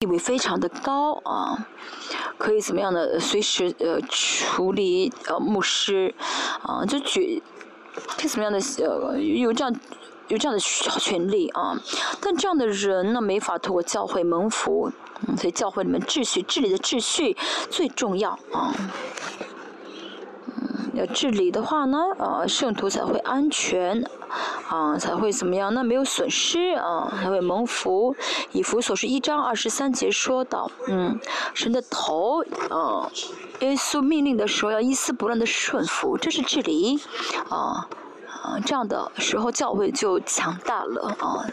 [0.00, 1.68] 地位非常的高啊，
[2.38, 6.14] 可以怎么样的随时呃处理呃牧师
[6.62, 7.42] 啊，就举
[8.16, 9.76] 可以怎么样的呃有这样
[10.28, 11.78] 有这样的权利啊，
[12.18, 14.90] 但这样的人呢没法通过教会蒙福，
[15.36, 17.36] 所以教会里面秩序治理的秩序
[17.68, 18.74] 最重要啊。
[21.06, 24.04] 治理的话呢，啊，圣徒才会安全，
[24.68, 25.72] 啊，才会怎么样？
[25.74, 28.14] 那没有损失啊，才会蒙福。
[28.52, 31.18] 以弗所是一章二十三节说到，嗯，
[31.54, 33.10] 神的头，啊，
[33.60, 37.00] 耶稣命令的时候要一丝不乱的顺服，这是治理，
[37.48, 37.88] 啊，
[38.42, 41.46] 啊，这样的时候教会就强大了啊。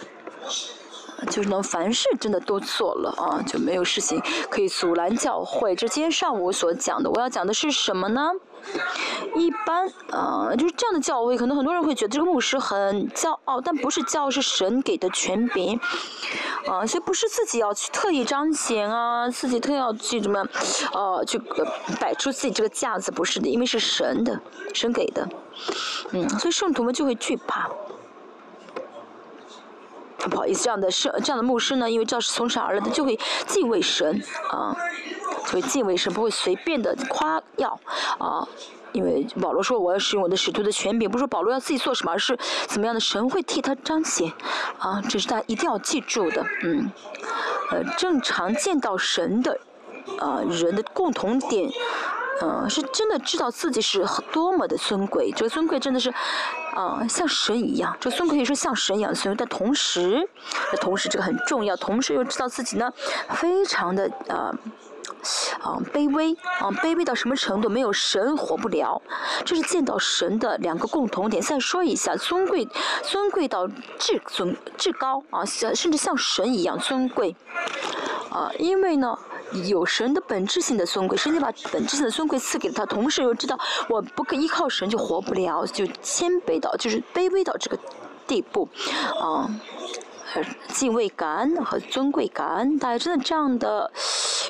[1.32, 5.76] 就是能凡事真的都做了啊，就没有事情可以阻拦教会。
[5.76, 8.30] 这今天上午所讲的，我要讲的是什么呢？
[9.36, 15.80] 一般呃，就是这样的教位，可能很多人会觉得这个牧师很骄傲，但不是骄傲，是神给的权柄
[16.68, 20.46] 啊，所以不是自己要去特意彰显啊，自己特要去怎么，
[20.94, 21.40] 呃，去
[22.00, 24.40] 摆出自己这个架子，不是的，因为是神的，
[24.74, 25.28] 神给的，
[26.12, 27.70] 嗯，所以圣徒们就会惧怕。
[30.30, 34.76] 不好意思，这样的圣这样的牧师呢，因为教是从神而来的，就会敬畏神啊，
[35.46, 37.80] 所以敬畏神不会随便的夸耀
[38.18, 38.48] 啊，
[38.92, 42.38] 因为保罗说我要使用我的使徒的权柄，不是保罗要自己做什么，而是
[42.68, 44.32] 怎么样的神会替他彰显
[44.80, 46.92] 啊，这是大家一定要记住的，嗯，
[47.72, 49.60] 呃，正常见到神的
[50.20, 51.70] 啊人的共同点。
[52.40, 56.14] 嗯，是真的知道自己是多么的尊贵，这个尊贵真的是，
[56.78, 57.98] 啊，像神一样。
[58.00, 60.30] 这个尊可以说像神一样尊，但同时，
[60.80, 62.94] 同时这个很重要，同时又知道自己呢，
[63.30, 64.54] 非常的啊，
[65.60, 67.68] 啊卑微，啊卑微到什么程度？
[67.68, 69.02] 没有神活不了。
[69.44, 71.42] 这是见到神的两个共同点。
[71.42, 72.68] 再说一下，尊贵，
[73.02, 77.36] 尊贵到至尊至高啊，甚至像神一样尊贵，
[78.30, 79.18] 啊，因为呢。
[79.70, 83.58] 有神的本质性的尊贵，神就把本质性的尊贵赐给了他，同时又知道
[83.90, 87.78] 我不可依靠神就活不了，就谦卑到就是卑微到这个
[88.26, 88.68] 地步，
[89.22, 89.50] 啊，
[90.74, 93.92] 敬畏感恩和尊贵感恩，大家真的这样的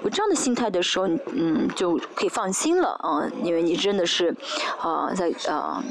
[0.04, 4.36] 有这样的心态的时候，嗯，就可以放心了啊，因为你真的是
[4.80, 5.84] 啊在啊。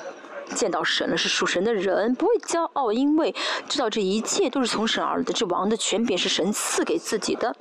[0.54, 3.34] 见到神了，是属神的人，不会骄傲，因为
[3.68, 7.54] 知道这一切都是从神而来的，这王的权柄是神赐给自己的。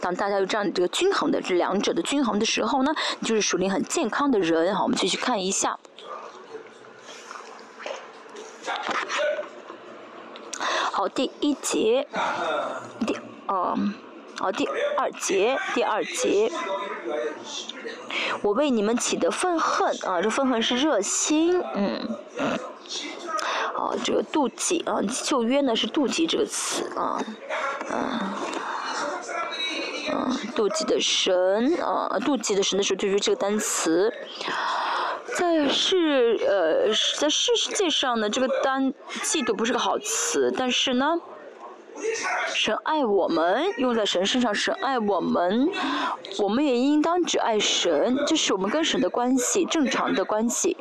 [0.00, 4.74] 当大家有这样这个均衡的这两者的均衡的时候呢，你就是属灵很健康的人。
[4.74, 5.78] 好，我们继续看一下。
[10.92, 12.06] 好，第一节，
[13.06, 13.16] 第，
[13.48, 14.07] 嗯。
[14.38, 14.64] 好，第
[14.96, 16.48] 二节，第二节，
[18.40, 22.16] 我为你们起的愤恨啊，这愤恨是热心，嗯，
[23.74, 27.20] 好，这个妒忌啊，旧约呢是妒忌这个词啊，
[27.90, 28.20] 嗯，
[30.12, 34.14] 嗯，妒忌的神啊，妒忌的神的时候就是这个单词，
[35.36, 36.86] 在世呃，
[37.18, 38.94] 在世界上呢，这个单
[39.24, 41.16] 嫉妒不是个好词，但是呢。
[42.54, 44.54] 神爱我们，用在神身上。
[44.54, 45.68] 神爱我们，
[46.38, 48.16] 我们也应当只爱神。
[48.26, 50.76] 这是我们跟神的关系，正常的关系。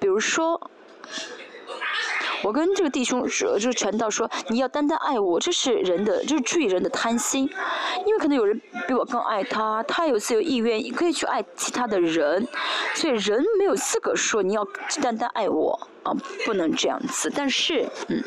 [0.00, 0.60] 比如说，
[2.42, 7.48] 我跟这个弟兄说，就是传道说，你要单单爱我，这是人的，就是出于人的贪心。
[8.06, 12.46] 因为可能有人比我更爱他，他有自由意愿，可以去爱其他的人。
[12.94, 14.66] 所以人没有资格说你要
[15.00, 16.12] 单单爱我啊，
[16.44, 17.32] 不能这样子。
[17.34, 18.22] 但是，嗯，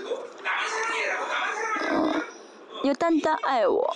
[2.83, 3.95] 要单单爱我，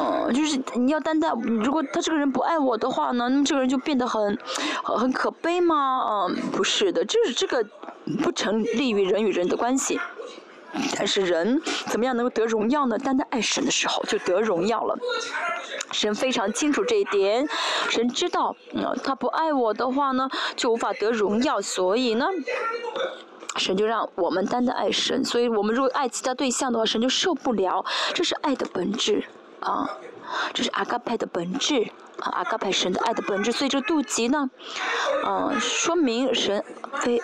[0.00, 4.38] 嗯，就是你要单单，如果他这个人不爱我的话呢，那么这个人就变得很，
[4.82, 6.26] 很可悲吗？
[6.28, 7.64] 嗯，不是的，就是这个
[8.22, 10.00] 不成立于人与人的关系。
[10.96, 12.98] 但是人怎么样能够得荣耀呢？
[12.98, 14.98] 单单爱神的时候就得荣耀了。
[15.92, 17.48] 神非常清楚这一点，
[17.88, 22.26] 神知道，嗯，他不爱我的话呢，就无法得荣耀，所以呢。
[23.58, 27.84] 神就让我们单单爱神，所以我们如果爱其他对象的话，神就受不了。
[28.14, 29.24] 这是爱的本质
[29.60, 29.90] 啊，
[30.54, 31.82] 这是阿嘎派的本质
[32.20, 33.50] 啊，阿嘎派神的爱的本质。
[33.50, 34.48] 所以这妒忌呢，
[35.26, 36.64] 嗯，说明神
[36.94, 37.20] 非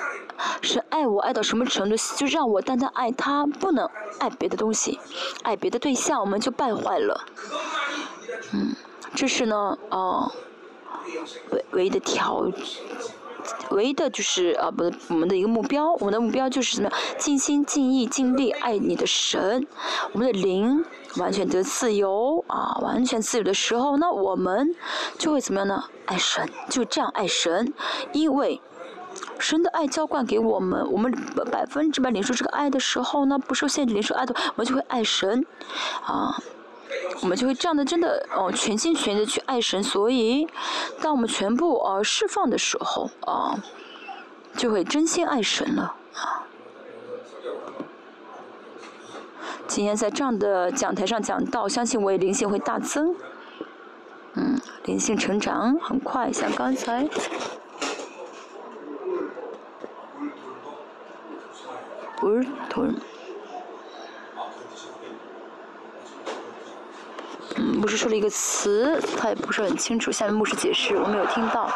[0.60, 3.88] 神爱我爱到什么程度，就让我单单爱他，不能
[4.18, 4.98] 爱别的东西，
[5.44, 7.24] 爱别的对象我们就败坏了。
[8.52, 8.74] 嗯，
[9.14, 10.30] 这是呢，啊，
[11.50, 12.50] 唯唯一的条。
[13.70, 19.66] 唯一的就是啊，不，我们的一个目标，我们的目标就是怎么样，尽心尽意尽力爱你的神，
[20.12, 20.84] 我们的灵
[21.16, 24.74] 完全得自由啊，完全自由的时候，那我们
[25.18, 25.84] 就会怎么样呢？
[26.06, 27.72] 爱神，就这样爱神，
[28.12, 28.60] 因为
[29.38, 31.12] 神的爱浇灌给我们，我们
[31.50, 35.44] 百分之百领受这个爱的时候呢，不受限制领受爱的，我们就会爱神
[36.04, 36.36] 啊。
[37.22, 39.82] 我们就会这样的真的哦，全心全意的去爱神。
[39.82, 40.46] 所以，
[41.00, 43.58] 当我们全部呃释放的时候啊，
[44.56, 46.46] 就会真心爱神了啊。
[49.66, 53.14] 今天在这样的讲台上讲到，相信我也灵性会大增，
[54.34, 57.08] 嗯，灵性成长很快，像刚才。
[62.16, 62.46] 不是
[67.56, 70.10] 嗯，牧师说了一个词，他也不是很清楚。
[70.10, 71.70] 下面牧师解释，我没有听到。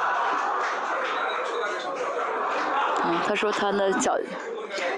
[3.04, 4.18] 嗯，他说他呢小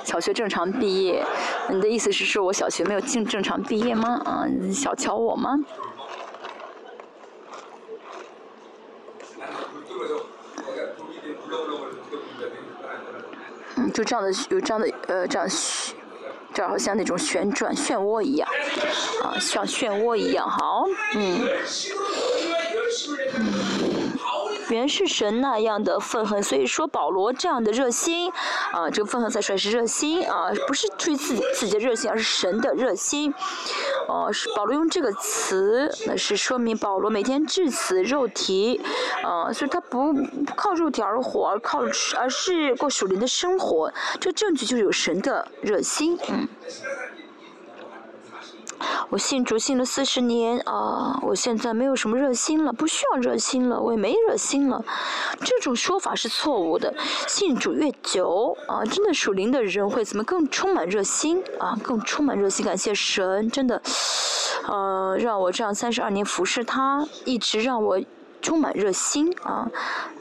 [0.02, 1.24] 小学正常毕业，
[1.68, 4.20] 你的意思是说我小学没有进正常毕业吗？
[4.24, 5.58] 啊，小瞧我吗？
[13.76, 15.48] 嗯就这样的有这样的呃这样，
[16.52, 18.48] 这好像那种旋转漩涡一样，
[19.22, 21.48] 啊像漩涡一样好，嗯。
[24.74, 28.30] 原是神那样的愤恨，所以说保罗这样的热心，
[28.72, 33.32] 啊，这个愤恨才说是热心啊，不是出于自己自己的热心，而是神的热心。
[34.08, 38.80] 哦，是保罗用这个词，那是说明保罗每天致死肉体，
[39.22, 40.14] 啊，所以他不
[40.56, 41.82] 靠肉体而活，而靠
[42.16, 43.92] 而是过属灵的生活。
[44.20, 46.48] 这证据就是有神的热心，嗯。
[49.08, 54.84] 我信主信了四十年啊，我现在没有什么热心了，不需要热心了，我也没热心了。
[55.40, 56.94] 这种说法是错误的。
[57.26, 63.82] 信主越久啊，真的属灵的人会怎么更充满热心啊，更充满热心，感谢神，真的，
[64.68, 68.00] 呃，让我这样三十二年服侍他，一直让我。
[68.40, 69.70] 充满热心啊，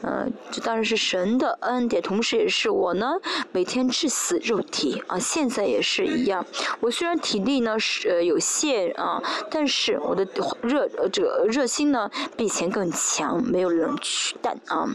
[0.02, 3.14] 呃，这当然是神的恩典，同时也是我呢
[3.52, 6.44] 每天致死肉体啊，现在也是一样。
[6.80, 10.26] 我虽然体力呢是呃有限啊，但是我的
[10.62, 14.88] 热呃这个热心呢比以前更强，没有人取代啊。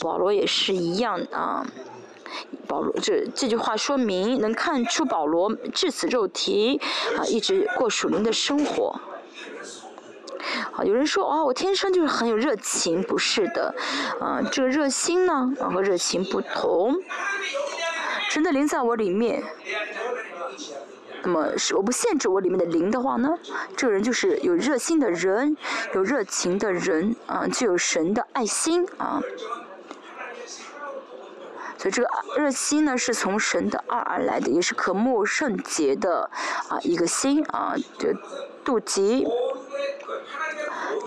[0.00, 1.66] 保罗也是一样啊，
[2.66, 6.80] 保罗这这句话说明能看出保罗致死肉体
[7.16, 8.98] 啊，一直过属灵的生活。
[10.72, 13.74] 好，有人说哦，我天生就是很有热情，不是的，
[14.20, 16.96] 啊，这个热心呢，啊和热情不同。
[18.30, 19.42] 神的灵在我里面，
[21.22, 23.38] 那么是我不限制我里面的灵的话呢，
[23.76, 25.56] 这个人就是有热心的人，
[25.94, 29.20] 有热情的人，啊，具有神的爱心啊。
[31.78, 32.08] 所以这个
[32.38, 36.28] 热心呢，是从神的爱而来的，也是可慕圣洁的
[36.68, 38.12] 啊一个心啊，这
[38.64, 39.26] 妒忌。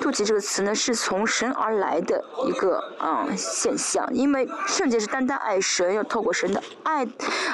[0.02, 7.08] 妒忌这个词呢，是从神而来的一个嗯现象，因为圣洁是单单爱神，要透过神的爱，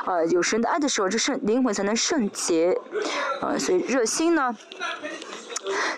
[0.05, 2.77] 呃，有神的爱的时候，这圣灵魂才能圣洁，
[3.41, 4.55] 呃，所以热心呢，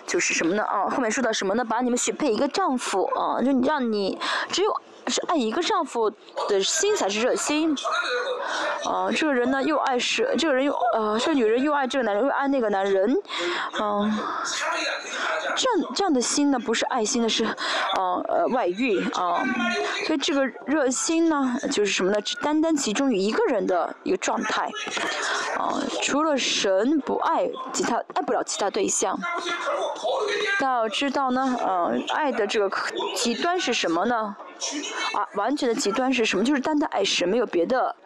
[0.06, 0.62] 就是什么呢？
[0.64, 1.64] 啊，后面说到什么呢？
[1.64, 4.18] 把你们许配一个丈夫啊，就让你
[4.50, 4.72] 只有。
[5.08, 6.10] 是爱一个丈夫
[6.48, 7.76] 的心才是热心，
[8.84, 13.16] 啊，这个人呢又爱是，这个人又呃，这个女人又爱这个男人，又爱那个男人，
[13.80, 14.12] 嗯，
[15.56, 17.44] 这样这样的心呢不是爱心的是，
[17.96, 19.42] 呃呃外遇啊，
[20.06, 22.20] 所以这个热心呢就是什么呢？
[22.20, 24.70] 只单单集中于一个人的一个状态，
[25.58, 29.18] 啊，除了神不爱其他爱不了其他对象，
[30.60, 32.70] 大家要知道呢，呃，爱的这个
[33.14, 34.36] 极端是什么呢？
[35.14, 36.44] 啊，完全的极端是什么？
[36.44, 37.96] 就是单单爱神，没有别的，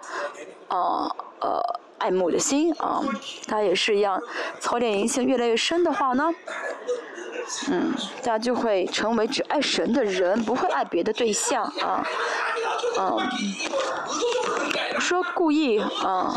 [0.68, 3.00] 呃呃，爱慕的心啊。
[3.46, 4.20] 他也是一样，
[4.58, 6.34] 操练灵性越来越深的话呢，
[7.70, 12.04] 嗯，大家就会成为只爱神的人，不会爱别的对象啊，
[12.98, 13.18] 嗯，
[14.98, 16.34] 说故意啊，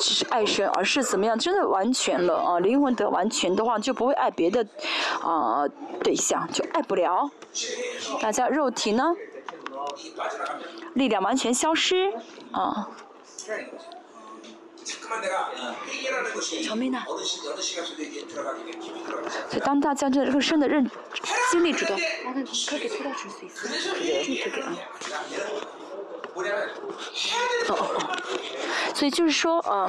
[0.00, 1.38] 只是爱神，而是怎么样？
[1.38, 4.66] 真的完全了啊，灵魂得完全的话，就不会爱别的
[5.22, 5.64] 啊
[6.02, 7.30] 对象，就爱不了。
[8.20, 9.14] 大家肉体呢？
[10.94, 12.12] 力量完全消失，
[12.52, 12.88] 啊。
[16.62, 17.02] 小妹呢？
[19.50, 20.88] 所以当大家这更深的认
[21.50, 22.44] 经历这段，哦哦
[24.62, 24.76] 哦，
[28.94, 29.88] 所以就是说，呃，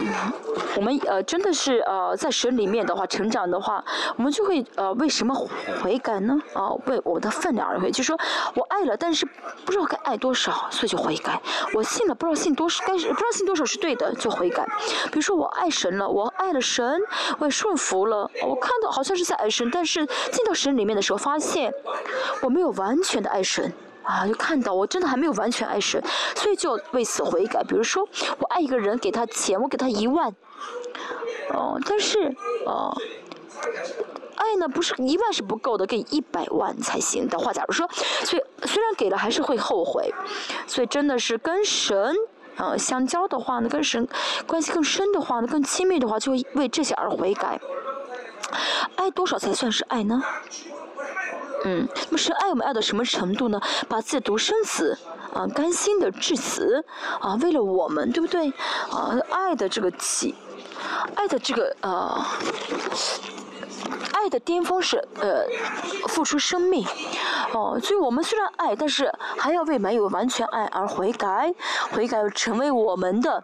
[0.75, 3.83] 我们呃真的是呃在神里面的话成长的话，
[4.17, 5.33] 我们就会呃为什么
[5.81, 6.37] 悔改呢？
[6.53, 8.17] 啊，为我的分量而悔，就说
[8.53, 9.25] 我爱了，但是
[9.65, 11.39] 不知道该爱多少，所以就悔改。
[11.73, 14.65] 我信了，不知道信多少，该不知道信多少是对的，就悔改。
[15.05, 16.99] 比如说我爱神了，我爱了神，
[17.39, 21.73] 我也顺服了，我看到好像是在爱神，但是进到神里面的时候，发现
[22.41, 23.71] 我没有完全的爱神。
[24.07, 26.01] 啊，就看到我真的还没有完全爱神，
[26.33, 27.61] 所以就为此悔改。
[27.61, 28.07] 比如说，
[28.39, 30.33] 我爱一个人，给他钱，我给他一万，
[31.53, 32.33] 哦，但是，
[32.65, 32.95] 哦，
[34.37, 37.85] 爱呢，不是一万是不够的，给一百万才行的话，假如说，
[38.23, 40.13] 所以虽然给了，还是会后悔。
[40.67, 42.15] 所以真的是跟神
[42.55, 44.07] 呃相交的话呢，跟神
[44.45, 47.59] 关系更深的话呢，更亲密的话，就会为这些而悔改。
[48.95, 50.23] 爱多少才算是爱呢？
[51.65, 53.59] 嗯，那么神爱我们爱到什么程度呢？
[53.87, 54.97] 把自己的独生子
[55.33, 56.85] 啊，甘心的致死
[57.19, 58.49] 啊，为了我们，对不对？
[58.91, 60.35] 啊，爱的这个起，
[61.15, 62.23] 爱的这个呃，
[64.13, 65.45] 爱的巅峰是呃，
[66.07, 66.85] 付出生命。
[67.53, 71.53] 哦，所以我们虽然爱，但是还要为没有完全爱而悔改，
[71.91, 73.43] 悔改成为我们的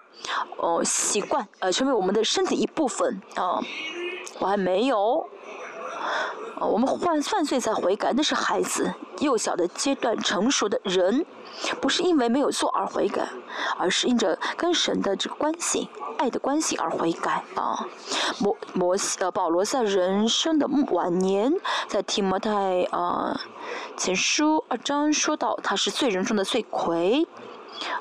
[0.58, 3.60] 哦习惯，呃，成为我们的身体一部分啊。
[4.40, 5.28] 我还没有。
[6.60, 11.26] 我们犯犯罪才悔改，那是孩子幼小的阶段，成熟的人，
[11.82, 13.28] 不是因为没有做而悔改，
[13.78, 17.86] 而是因着跟神的这个关系、爱的关系而悔改啊。
[18.40, 21.52] 摩摩呃保罗在人生的晚年，
[21.88, 23.38] 在提摩太啊
[23.98, 27.28] 前书二章说到他是罪人中的罪魁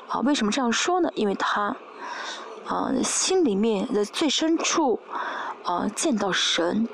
[0.07, 0.21] 啊。
[0.21, 1.09] 为什么这样说呢？
[1.15, 1.75] 因为他
[2.65, 5.01] 啊心里面的最深处
[5.63, 6.87] 啊见到神。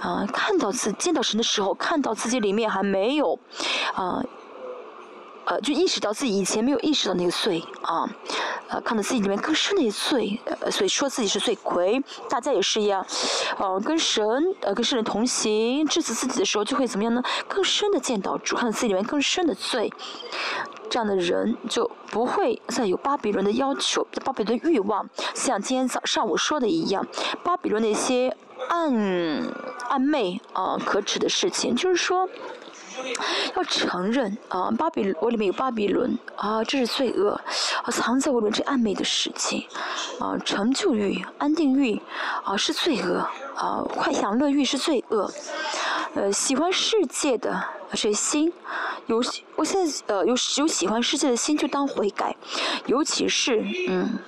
[0.00, 3.38] 啊，看到自见到神的时候，看到自己里面还没有，
[3.94, 4.22] 啊，
[5.44, 8.08] 呃，就意识到自己以前没有意识到那个罪啊，
[8.68, 12.02] 呃，看到自己里面更深的罪，呃，所以说自己是罪魁。
[12.28, 13.04] 大家也是一样，
[13.58, 14.24] 呃，跟神
[14.60, 17.22] 呃跟圣人同行，致死自己的时候，就会怎么样呢？
[17.48, 19.92] 更深的见到主，看到自己里面更深的罪，
[20.88, 27.06] 这样的人就不会再有巴比伦的要求，巴比伦的欲望，像今天早上我说的一样，
[27.42, 28.36] 巴比伦那些。
[28.68, 29.52] 暗
[29.88, 32.28] 暗昧啊，可耻的事情，就是说，
[33.54, 37.40] 要承认啊，巴比我里面有巴比伦啊，这是罪恶
[37.82, 39.66] 啊，藏在我里面这暗昧的事情
[40.18, 42.00] 啊，成就欲、安定欲
[42.44, 45.30] 啊是罪恶啊，快享乐欲是罪恶，
[46.14, 47.62] 呃，喜欢世界的
[47.94, 48.52] 这心，
[49.06, 49.22] 有
[49.56, 52.34] 我现在呃有有喜欢世界的心就当悔改，
[52.86, 54.18] 尤其是嗯。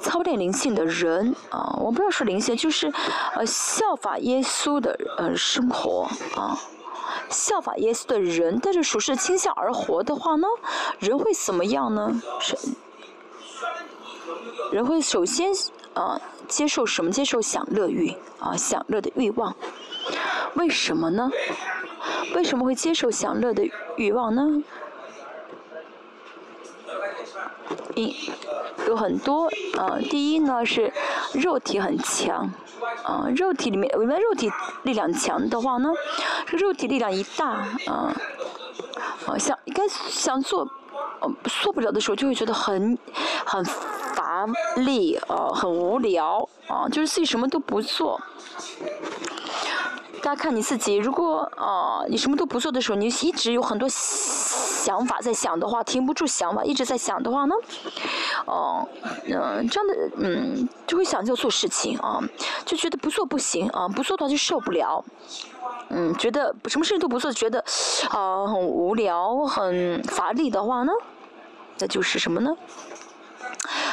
[0.00, 2.92] 操练灵性的人啊，我不要说灵性，就是
[3.34, 6.58] 呃效法耶稣的呃生活啊，
[7.28, 10.46] 效法耶稣的人，但是属实倾向而活的话呢，
[10.98, 12.20] 人会怎么样呢？
[12.40, 12.56] 是
[14.72, 15.50] 人会首先
[15.94, 17.10] 啊接受什么？
[17.10, 19.54] 接受享乐欲啊，享乐的欲望。
[20.54, 21.30] 为什么呢？
[22.34, 24.62] 为什么会接受享乐的欲望呢？
[27.94, 28.14] 因
[28.86, 30.92] 有很多，呃，第一呢是
[31.34, 32.50] 肉体很强，
[33.04, 34.50] 啊，肉体里面，我们肉体
[34.82, 35.90] 力量强的话呢，
[36.46, 37.48] 这肉体力量一大，
[37.86, 38.14] 啊，
[39.26, 40.68] 啊，想该想做，
[41.20, 41.30] 呃，
[41.62, 42.98] 做不了的时候就会觉得很
[43.44, 48.20] 很乏力，啊，很无聊，啊，就是自己什么都不做。
[50.22, 57.54] 大家看你自己，如果啊你什么都不做的时候，你一直有很多想法在想的话，停不住想法，一直在想的话呢，
[58.46, 58.86] 哦，
[59.24, 62.20] 嗯，这样的嗯就会想就做事情啊，
[62.64, 65.04] 就觉得不做不行啊，不做的话就受不了，
[65.88, 67.58] 嗯，觉得什么事情都不做，觉得
[68.10, 70.92] 啊很无聊、很乏力的话呢，
[71.78, 72.56] 那就是什么呢？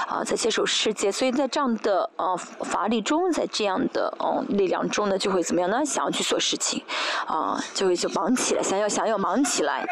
[0.08, 5.86] 啊，在接受世界，所以在这样的呃乏力中，在这样的哦力量中呢，就会怎么样呢？
[5.86, 6.84] 想要去做事情，
[7.28, 9.86] 啊，就会就忙起来，想要想要忙起来，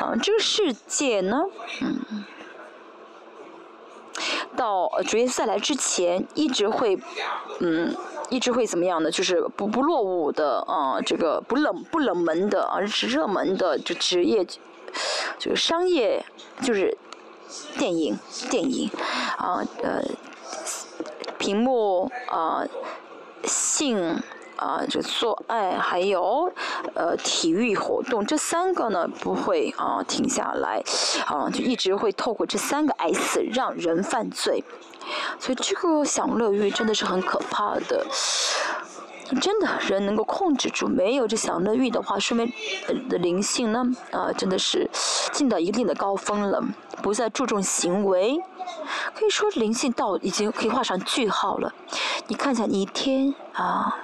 [0.00, 1.42] 啊，这个世界呢，
[1.80, 2.24] 嗯，
[4.56, 6.98] 到主耶稣再来之前，一直会，
[7.60, 7.96] 嗯，
[8.28, 9.10] 一直会怎么样呢？
[9.10, 14.46] 就是不不落伍的啊，这个不冷不冷门的，而是热门的就职业，
[15.38, 16.22] 这个商业
[16.60, 16.98] 就是。
[17.76, 18.18] 电影，
[18.50, 18.90] 电影，
[19.36, 20.02] 啊，呃，
[21.38, 22.64] 屏幕，啊，
[23.44, 24.22] 性，
[24.56, 26.52] 啊，就做爱，还有，
[26.94, 30.82] 呃，体育活动，这三个呢不会啊停下来，
[31.26, 34.62] 啊，就一直会透过这三个 S 让人犯罪，
[35.40, 38.06] 所以这个享乐欲真的是很可怕的。
[39.40, 42.52] 真的，人能够控制住没有这享乐欲的话，说明
[43.08, 44.88] 的灵性呢，啊，真的是
[45.32, 46.62] 进到一定的高峰了，
[47.02, 48.42] 不再注重行为，
[49.14, 51.72] 可以说灵性到已经可以画上句号了。
[52.26, 53.96] 你看一下，你一天啊，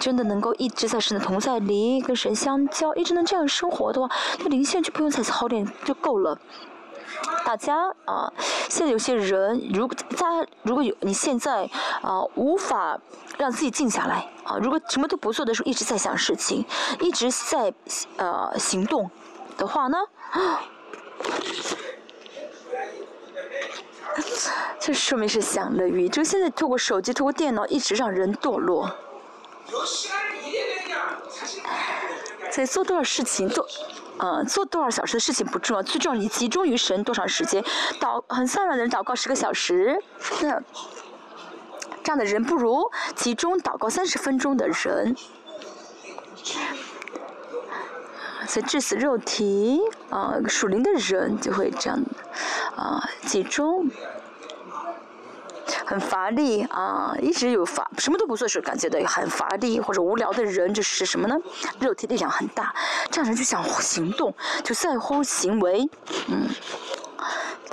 [0.00, 4.08] 真的能够一直在神的同在里跟神相交，一直能这样生活的话，
[4.40, 6.38] 那灵性就不用再操练就够了。
[7.44, 8.32] 大家啊，
[8.68, 11.68] 现在有些人，如果大家如果有你现在
[12.02, 12.98] 啊无法
[13.38, 16.64] 让自己静下来啊，如果什么都不做的时候一直在想事情，
[17.00, 17.74] 一直在
[18.16, 19.10] 呃行动
[19.56, 19.98] 的话呢，
[24.78, 26.08] 这说明是享乐欲。
[26.08, 28.94] 就现在透过手机、透过电脑，一直让人堕落。
[32.50, 33.66] 所以做多少事情，做，
[34.18, 37.60] 呃，做多少小时的事情不重要，最重要你集中于神多长时间。
[38.00, 40.00] 祷很善良的人祷告十个小时，
[40.40, 40.62] 那
[42.04, 45.16] 这样的人不如集中祷告三十分钟的人。
[48.46, 49.80] 所致死肉体，
[50.10, 51.98] 啊，属灵的人就会这样，
[52.76, 53.90] 啊，集中。
[55.86, 61.36] 很乏力啊，一直有乏，什么都不做时感觉到很乏力或者无聊的人，就是什么呢？
[61.78, 62.74] 肉体力量很大，
[63.10, 65.88] 这样人就想行动，就在乎行为。
[66.28, 66.48] 嗯，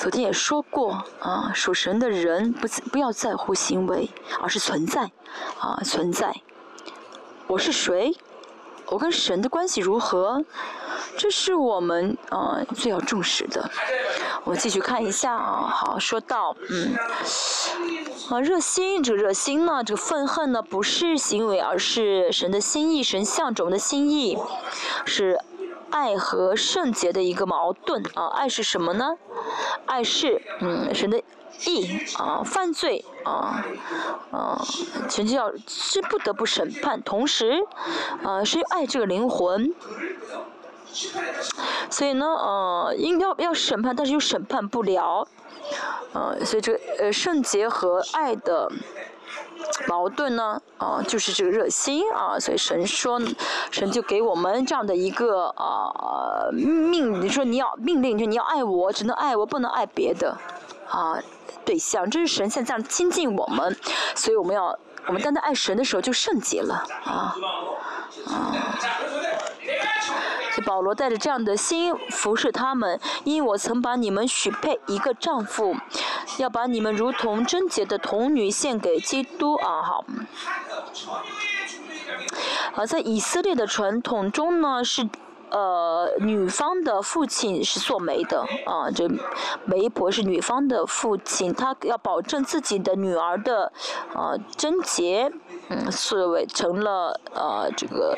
[0.01, 4.09] 昨天也说过啊，属神的人不不要在乎行为，
[4.41, 5.11] 而是存在
[5.59, 6.33] 啊，存在。
[7.45, 8.11] 我是谁？
[8.87, 10.43] 我跟神的关系如何？
[11.19, 13.69] 这是我们啊最要重视的。
[14.43, 16.95] 我继续看一下啊，好，说到嗯，
[18.31, 24.35] 啊热心，这个热心呢，这个愤恨呢，不是行为，而是神的心意，神向着我们的心意，
[25.05, 25.39] 是
[25.91, 28.27] 爱和圣洁的一个矛盾啊。
[28.27, 29.17] 爱是什么呢？
[29.85, 31.21] 爱是嗯神的
[31.65, 33.63] 意啊，犯罪啊
[34.31, 34.61] 啊，
[35.09, 37.63] 神就要是不得不审判，同时
[38.23, 39.73] 啊是爱这个灵魂。
[41.89, 45.27] 所以呢，呃，应要要审判，但是又审判不了，
[46.13, 48.69] 呃，所以这个呃圣洁和爱的
[49.87, 53.21] 矛盾呢，啊，就是这个热心啊，所以神说，
[53.71, 60.37] 神就给我们这样的一个啊命，你说你要命令，就你要爱我，只能爱我，不能爱别的
[60.89, 61.17] 啊
[61.65, 63.75] 对象，这是神现在亲近我们，
[64.15, 67.35] 所以我们要我们单单爱神的时候就圣洁了啊
[68.27, 68.55] 啊。
[70.59, 75.75] 保罗带着这样的心服侍他们，因为我曾把你们许配一个丈夫，
[76.39, 79.81] 要把你们如同贞洁的童女献给基督啊！
[79.81, 80.03] 好，
[82.75, 85.07] 而在以色列的传统中呢是。
[85.53, 89.05] 呃，女方的父亲是做媒的啊，这
[89.65, 93.73] 媒婆是女方的父亲，他要保证自己的女儿的
[94.15, 95.29] 呃贞洁，
[95.71, 98.13] 嗯，所为成了呃这个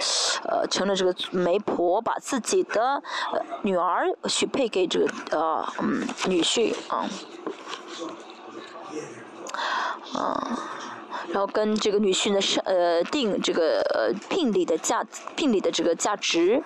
[0.50, 3.04] 呃成了这个媒婆，把自己的
[3.62, 7.06] 女儿许配给这个呃嗯女婿啊，
[10.16, 10.60] 啊。
[11.30, 16.62] 然后跟这个女婿呢是呃定这个呃聘礼的价聘礼的这个价值，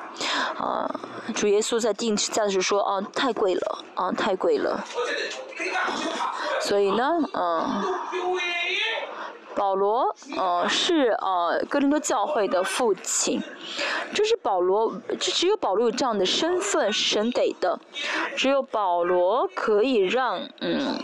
[0.58, 0.90] 啊，
[1.36, 4.84] 主耶稣在定价的时候说啊太贵了啊太贵了，
[6.62, 7.84] 所以呢嗯。
[9.58, 13.42] 保罗，呃，是呃哥林多教会的父亲，
[14.14, 17.80] 这是保罗，这只有保罗有这样的身份，神给的，
[18.36, 21.00] 只有保罗可以让，嗯，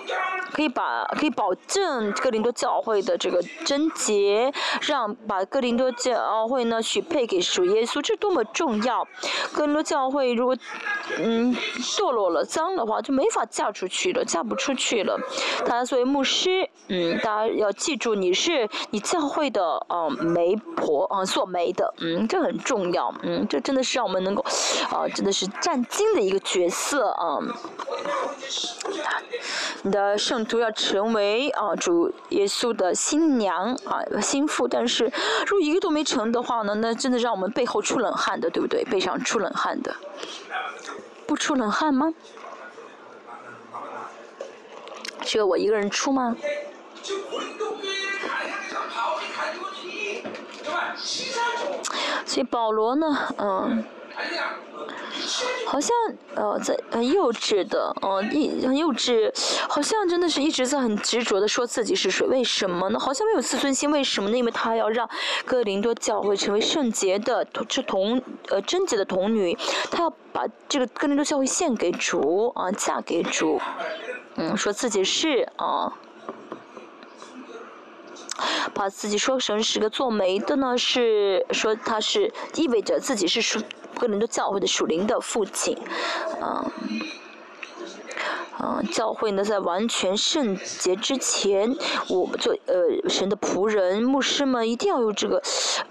[0.54, 9.08] 可以把可以保证哥林多教会的这个贞洁，让把哥林多教会呢许配给主耶稣，这多么重要！
[9.52, 10.56] 哥林多教会如果，
[11.18, 11.56] 嗯，
[11.98, 15.20] 堕落了、脏的话，就没法嫁出去了，嫁不出去了。
[15.66, 18.32] 大家作为牧师，嗯，大家要记住你。
[18.42, 24.43] 是是你教会的呃媒婆啊，做媒的，嗯，这很重要，嗯，这真的是让我们能够，
[24.91, 27.39] 啊，真的是占金的一个角色啊。
[29.84, 35.06] 你的圣徒要成为啊主耶稣的新娘啊心腹，但是
[35.47, 38.84] 如果一个都没成的话呢，那真的让我们背后出冷汗的，对不对？
[38.84, 39.95] 背上出冷汗的，
[41.25, 42.13] 不出冷汗吗？
[45.21, 46.36] 只有我一个人出吗？
[52.26, 53.84] 所以保罗呢，嗯，
[55.68, 55.96] 好像
[56.36, 59.30] 呃在很幼稚的，嗯，一很幼稚，
[59.68, 62.26] 好像真的是一直在很执着的说自己是谁？
[62.28, 63.00] 为什么呢？
[63.00, 64.38] 好像没有自尊心，为什么呢？
[64.38, 65.08] 因为他要让
[65.46, 69.58] 哥林多教会成为圣洁的同，是童呃贞洁的童女，
[69.92, 73.60] 他要把这个哥林多教会献给主啊，嫁给主，
[74.36, 75.92] 嗯，说自己是啊。
[78.74, 83.60] 把自己说成是个做媒的呢，是说他是意味着自己是属
[84.00, 85.78] 个人的教会的属灵的父亲，
[86.41, 86.72] 嗯，
[88.60, 91.76] 嗯，教会呢在完全圣洁之前，
[92.10, 95.41] 我们做呃神的仆人牧师们一定要有这个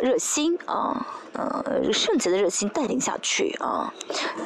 [0.00, 3.92] 热心啊，呃圣洁的热心带领下去啊，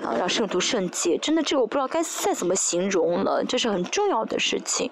[0.05, 4.91] 啊让圣徒圣洁，真的这个我不知道该再怎么形容了，这是很重要的事情，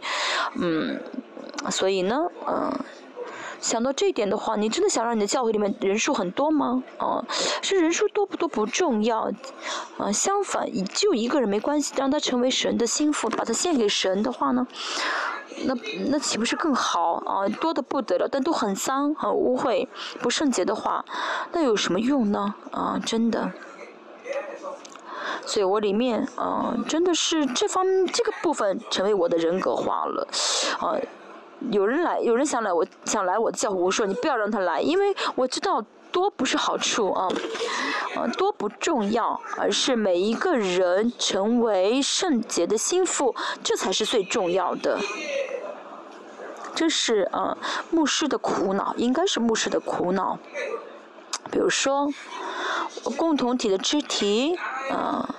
[0.56, 0.98] 嗯，
[1.70, 2.72] 所以呢，嗯。
[3.60, 6.82] 想到这一点的话，你真的想让你的教会里面人数很多吗？
[6.98, 7.24] 啊，
[7.62, 9.32] 是人数多不多不重要，
[9.96, 14.66] 啊，相反，就一个人没关系，让他成为神的心腹，把他献给神的话呢，
[15.64, 15.74] 那
[16.10, 17.48] 那岂不是更好啊？
[17.58, 19.88] 多的不得了，但都很脏、很污秽、
[20.20, 21.02] 不圣洁的话，
[21.52, 22.54] 那有什么用呢？
[22.70, 23.50] 啊，真的。
[25.46, 30.28] 所以我里面啊，真的是这方这个部分成为我的人格化了，
[30.80, 31.00] 啊。
[31.70, 37.28] 有人来，有人想来，我想来，我教会我说你不要让他来，因为我知道多不是好处啊，
[38.16, 44.98] 啊多不重要，而是每一个人成为圣洁的心腹，这才是最重要的。
[46.74, 47.56] 这是啊
[47.90, 50.38] 牧师的苦恼，应该是牧师的苦恼。
[51.50, 52.12] 比如说
[53.16, 54.58] 共同体的肢体
[54.90, 55.34] 啊。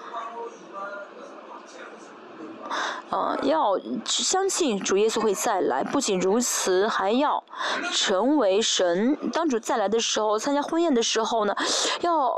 [3.43, 5.83] 要相信主耶稣会再来。
[5.83, 7.43] 不仅如此，还要
[7.91, 9.17] 成为神。
[9.31, 11.55] 当主再来的时候，参加婚宴的时候呢，
[12.01, 12.33] 要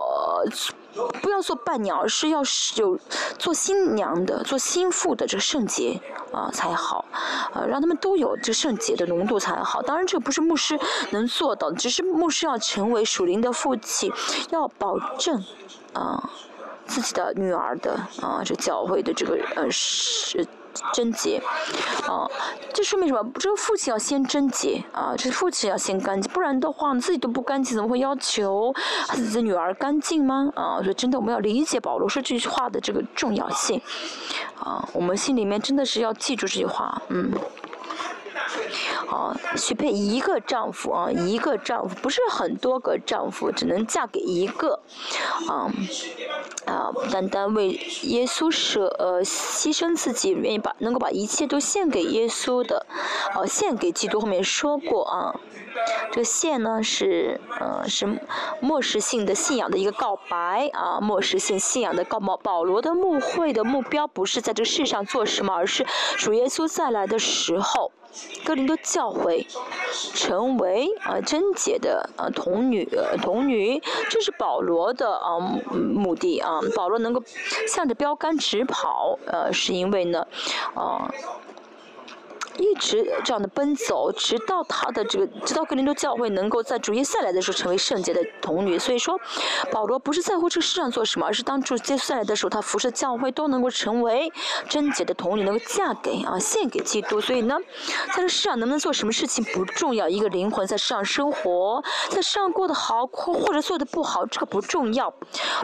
[1.21, 2.41] 不要做伴娘，而是要
[2.75, 2.99] 有
[3.37, 5.99] 做新娘的、做心腹的这个圣洁
[6.31, 7.05] 啊才好。
[7.53, 9.81] 呃，让他们都有这圣洁的浓度才好。
[9.81, 10.79] 当然，这不是牧师
[11.11, 14.11] 能做到，只是牧师要成为属灵的父亲，
[14.51, 15.43] 要保证
[15.93, 16.29] 啊。
[16.87, 20.45] 自己的女儿的啊，这教会的这个呃是
[20.93, 21.41] 贞洁，
[22.07, 22.29] 啊，
[22.73, 23.31] 这说明什么？
[23.39, 28.73] 这个父亲要先贞洁啊，这父亲要先干净，不然的话自己都不干净，怎么会要求
[29.09, 30.51] 自己的女儿干净吗？
[30.55, 33.81] 啊，所以真的我们要理解保罗说这句话的这个重要性，
[34.59, 37.31] 啊，我们心里面真的是要记住这句话，嗯。
[39.09, 44.79] 啊， 许配一个丈夫啊，一个丈夫不是很多个丈夫，只能嫁给一个，
[45.47, 45.71] 啊，
[46.65, 47.69] 啊，单单为
[48.03, 52.85] 耶稣舍呃牺牲自己，愿意把能够把一切都献给耶稣的，
[53.35, 54.17] 哦，献给基督。
[54.19, 55.39] 后面说过啊，
[56.11, 58.19] 这个献呢是呃是
[58.59, 65.85] 末世性的信仰的一个告白啊，末世性信仰的告保保罗的牧会的目标不是在这世上做什么，而是
[66.17, 67.91] 主耶稣再来的时候。
[68.43, 69.45] 哥林多教会
[70.15, 72.87] 成为啊贞洁的啊童女
[73.21, 75.37] 童女，这是保罗的啊
[75.71, 76.59] 目的啊。
[76.75, 77.21] 保罗能够
[77.67, 80.25] 向着标杆直跑，呃，是因为呢，
[80.73, 81.11] 啊。
[82.57, 88.77] 一直这样的奔走，直到他的这个，直到格林多教会能够在主耶稣来的时候成为圣洁的童女。
[88.77, 89.19] 所以说，
[89.71, 94.31] 保罗不是在乎这个世上做什么，而是当主耶稣来的时候，他服侍教会都能够成为
[94.67, 97.21] 贞洁的童女，能够嫁给啊，献给基督。
[97.21, 97.57] 所以呢，
[98.15, 105.13] 在这世上能不能做什么事情不重要，一个灵魂在世上生活，在世上过得好或或者做的不好，这个不重要，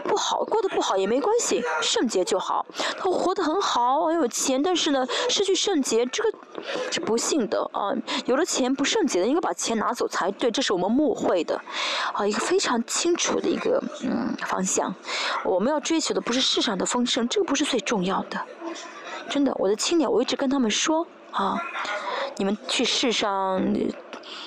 [0.04, 2.64] 不好过得不好也没关系，圣洁就好。
[2.98, 6.32] 他活得很好，很有钱，但是呢，失去圣洁，这个。
[6.90, 7.90] 是不幸的啊！
[8.26, 10.50] 有了钱不圣洁的，应该把钱拿走才对。
[10.50, 11.60] 这是我们牧会的
[12.12, 14.94] 啊，一个非常清楚的一个嗯方向。
[15.44, 18.40] 我们要追求的不是世上的丰盛，这个不是最重要的。
[19.28, 21.56] 真的，我的青年，我一直跟他们说啊，
[22.36, 23.60] 你们去世上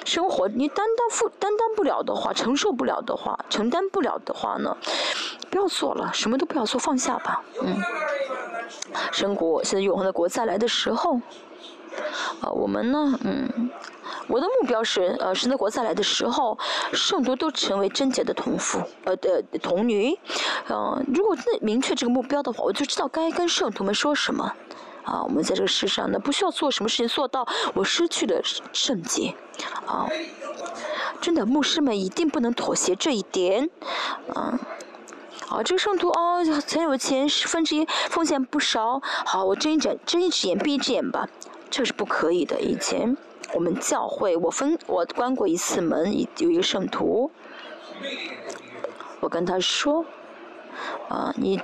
[0.05, 4.77] 生活，你担当负担当不了的话，承受不了的话，承担不了的话呢，
[5.49, 7.41] 不要做了，什么都不要做，放下吧。
[7.61, 7.75] 嗯，
[9.11, 11.19] 神国现在永恒的国再来的时候。
[12.41, 13.69] 啊，我们呢，嗯，
[14.27, 16.57] 我的目标是，呃，神的国再来的时候，
[16.93, 20.17] 圣徒都成为贞洁的童妇，呃的童女，
[20.69, 24.53] 嗯，如果那明确这个目标的话，我就知道该跟圣徒们说什么。
[25.03, 28.41] 啊，我们在这个世上呢，不需要做什么事情做到我失去了
[28.73, 29.33] 圣洁，
[29.85, 30.05] 啊，
[31.21, 33.69] 真的，牧师们一定不能妥协这一点，
[34.35, 34.59] 啊，
[35.45, 41.29] 好，这个圣徒哦，很有钱，十分之一，奉献不少，好，我睁一只睁一只眼闭一只眼吧。
[41.69, 42.59] 这是不可以的。
[42.59, 43.15] 以前
[43.53, 47.31] 我们教会，我分我关过一次门，有一个圣徒，
[49.19, 50.05] 我跟他说，
[51.09, 51.59] 啊，你，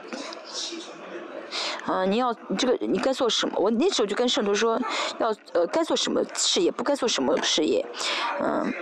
[1.85, 3.57] 啊，你要这个你该做什么？
[3.57, 4.79] 我那时候就跟圣徒说，
[5.19, 7.85] 要呃该做什么事业，不该做什么事业，
[8.41, 8.73] 嗯，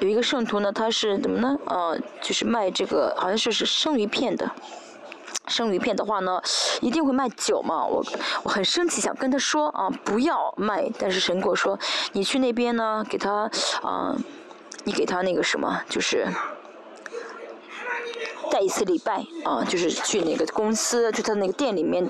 [0.00, 1.58] 有一个圣徒呢，他是怎么呢？
[1.64, 4.50] 啊，就是卖这个，好像是是生鱼片的。
[5.48, 6.40] 生鱼片的话呢，
[6.80, 7.84] 一定会卖酒嘛。
[7.84, 8.04] 我
[8.42, 10.90] 我很生气，想跟他说啊，不要卖。
[10.98, 11.78] 但是神果说，
[12.12, 13.50] 你去那边呢，给他
[13.82, 14.14] 啊，
[14.84, 16.26] 你给他那个什么，就是
[18.50, 22.06] 带一次礼拜啊，就是去那个公司，去他那个店里面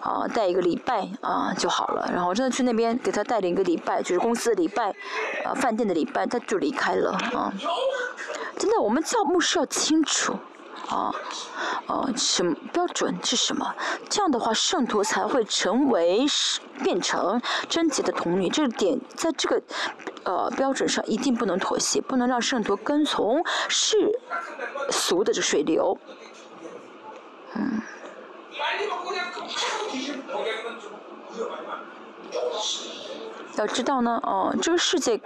[0.00, 2.10] 啊，带一个礼拜啊就好了。
[2.12, 4.94] 然后真的去那边给他带了一个礼拜，就是公司的礼拜，
[5.44, 7.52] 啊，饭店的礼拜，他就离开了啊。
[8.58, 10.34] 真的，我们教牧师要清楚。
[10.88, 11.12] 啊，
[11.86, 13.74] 呃，什么标准是什么？
[14.08, 16.26] 这样的话，圣徒才会成为
[16.82, 18.48] 变成贞洁的童女。
[18.48, 19.62] 这点在这个
[20.24, 24.18] 呃标准上一定不能妥协，不能让圣徒跟从世
[24.90, 25.98] 俗的这水流。
[27.54, 27.82] 嗯。
[33.56, 35.20] 要知道呢，哦，这个世界，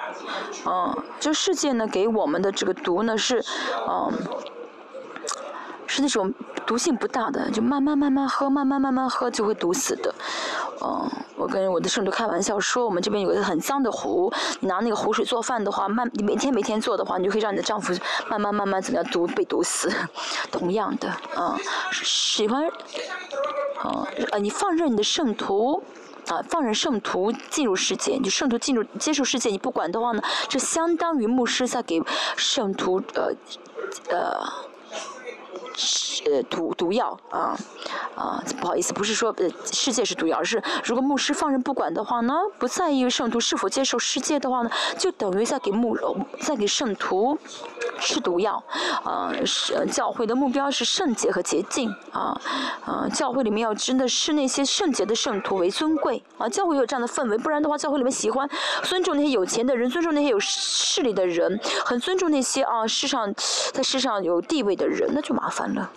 [0.67, 3.43] 嗯，这个世界呢，给我们的这个毒呢是，
[3.89, 4.13] 嗯，
[5.87, 6.33] 是那种
[6.67, 10.15] 毒性不大的，就慢慢慢慢喝，慢慢慢慢喝就会毒死的。
[10.83, 17.95] 嗯，我跟我的圣徒开玩笑说，我们这边有个很脏的壶，你拿那个壶水做饭的话，慢，你每天每天做的话，你就可以让你的丈夫
[18.29, 19.91] 慢慢慢慢怎么样毒被毒死。
[20.53, 21.57] 同样的，嗯，
[21.93, 22.67] 喜欢，
[23.85, 25.83] 嗯，呃，你放任你的圣徒。
[26.29, 32.03] 啊，放任圣徒进入世界，就圣徒进入接受世界，你不管的话呢，这相当于牧师在给
[32.37, 33.33] 圣徒呃
[34.11, 34.76] 呃。
[36.25, 37.57] 呃，毒毒药啊
[38.15, 45.97] 啊，不好意思，不是说呃世界是毒药，而是如果牧师放任不管的话呢，不在意圣徒是否接受世界的话呢，就等于在给牧
[46.41, 47.39] 在给圣徒
[48.01, 48.63] 吃毒药
[49.05, 49.33] 啊。
[49.45, 52.41] 是教会的目标是圣洁和洁净啊
[52.85, 58.49] 啊，教会里面要真的是那些圣洁的圣徒为尊贵啊，教会有这样的氛围，不然的话，教会里面喜欢
[58.83, 63.33] 尊重那些有钱的人，尊重那些有势力的人，很尊重那些啊世上
[63.73, 65.91] 在世上有地位的人，那就麻烦了。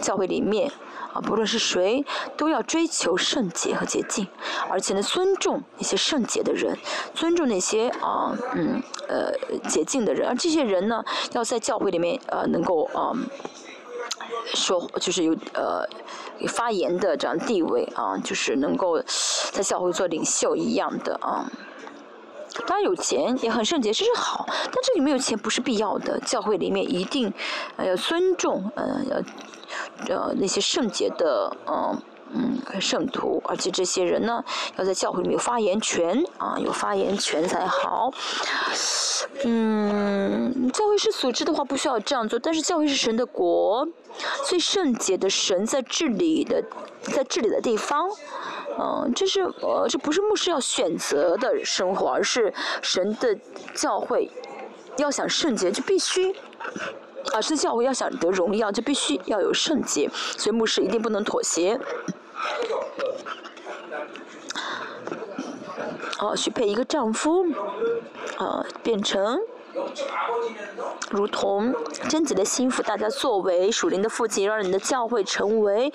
[0.00, 0.70] 教会里面
[1.12, 2.04] 啊，不论是谁，
[2.36, 4.26] 都要追求圣洁和洁净，
[4.68, 6.76] 而且呢，尊重那些圣洁的人，
[7.14, 9.32] 尊重那些啊，嗯，呃，
[9.68, 10.28] 洁净的人。
[10.28, 13.12] 而这些人呢，要在教会里面呃，能够啊，
[14.54, 15.86] 说就是有呃
[16.48, 19.00] 发言的这样地位啊，就是能够
[19.52, 21.50] 在教会做领袖一样的啊。
[22.66, 26.18] 当然有钱也很圣洁，这是好，但这里没有钱不是必要的。
[26.20, 27.32] 教会里面一定
[27.78, 29.22] 要尊重，嗯，要。
[30.08, 32.00] 呃，那些圣洁的，嗯
[32.32, 34.44] 嗯，圣徒，而且这些人呢，
[34.76, 38.12] 要在教会里面有发言权啊，有发言权才好。
[39.44, 43.88] 嗯，教会是组织的话，不需要这样做，但是教会是神的国，
[44.46, 46.62] 最圣洁的神在治理的，
[47.02, 48.08] 在治理的地方，
[48.78, 53.36] 嗯，这是呃，这不是牧师要选择的生活，而是神的
[53.74, 54.30] 教会
[54.96, 56.34] 要想圣洁，就必须。
[57.32, 61.80] 啊，是教会要想得荣耀，就必须要有圣洁，所以牧师一定不能妥协。
[66.18, 67.46] 哦，许配一个丈夫，
[68.36, 69.40] 啊，变成
[71.10, 71.74] 如同
[72.08, 75.92] 贞洁的心腹，大家作为属灵的父亲，让你的教会成为，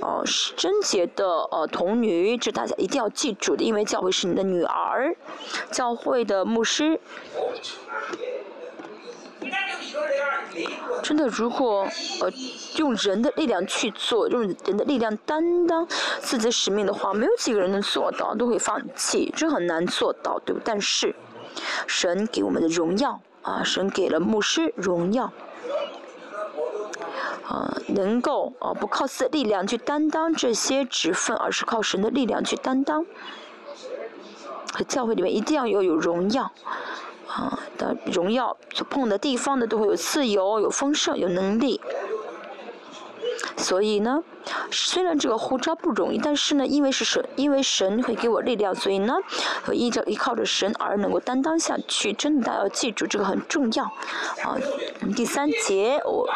[0.00, 0.22] 哦，
[0.56, 5.14] 贞洁的呃童女，这大家一定要记住的，因为教会是你的女儿，
[5.70, 6.98] 教会的牧师。
[11.02, 11.86] 真的，如果
[12.20, 12.30] 呃
[12.76, 15.86] 用人的力量去做，用人的力量担当
[16.20, 20.60] 自己的使命的话，没有几个人能做到，都会放弃，这很难做到，对不？
[20.64, 21.14] 但是
[21.86, 25.32] 神给我们的荣耀啊，神给了牧师荣耀
[27.46, 33.04] 啊，能够啊不靠自己的力量去担当这些职分，而是靠神的力量去担当。
[34.88, 36.50] 教会里面一定要有有荣耀。
[37.26, 41.80] 啊的荣耀，所碰的地方呢，都会有自由、有丰盛、有能力。
[43.56, 44.22] 所以呢，
[44.70, 49.14] 虽然这个呼召不容易，但是呢，因为是神，因为神会给我力量，所以呢，
[49.66, 52.12] 我依着依靠着神而能够担当下去。
[52.12, 53.84] 真的，大家要记住这个很重要。
[53.84, 54.56] 啊，
[55.16, 56.28] 第三节，我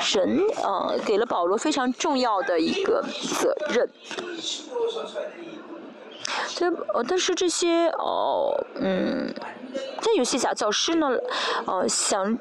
[0.00, 3.04] 神呃给了保罗非常重要的一个
[3.38, 3.88] 责任。
[6.54, 9.32] 这呃，但是这些哦，嗯。
[10.02, 11.08] 这有些假教师呢，
[11.64, 12.36] 呃，想，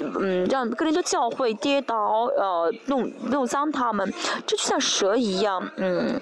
[0.00, 4.12] 嗯，让各人的教会跌倒，呃，弄弄脏他们，
[4.46, 6.20] 这就像蛇一样，嗯，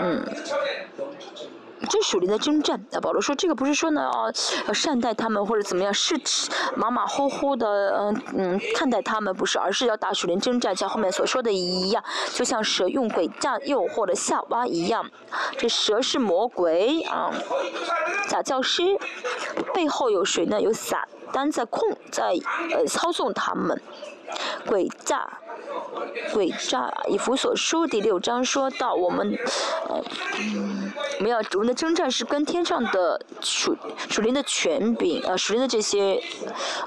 [0.00, 0.24] 嗯。
[1.88, 4.32] 这属灵的征战，那保罗说这个不是说呢哦，
[4.66, 6.20] 要善待他们或者怎么样，是
[6.74, 7.66] 马马虎虎的
[7.98, 12.02] 嗯嗯看待他们不是，而是要打属灵征战，像后面所说的一样，
[12.34, 15.08] 就像蛇用诡诈诱惑的夏娃一样，
[15.56, 17.30] 这蛇是魔鬼啊，
[18.28, 18.82] 假教师
[19.72, 20.60] 背后有谁呢？
[20.60, 22.34] 有撒旦在控在
[22.72, 23.80] 呃操纵他们，
[24.66, 25.38] 诡诈。
[26.32, 29.36] 诡诈，以弗所书第六章说到，我们，
[29.88, 30.02] 呃，
[31.18, 33.76] 我们要我们的征战是跟天上的属
[34.08, 36.22] 属灵的权柄，呃，属灵的这些，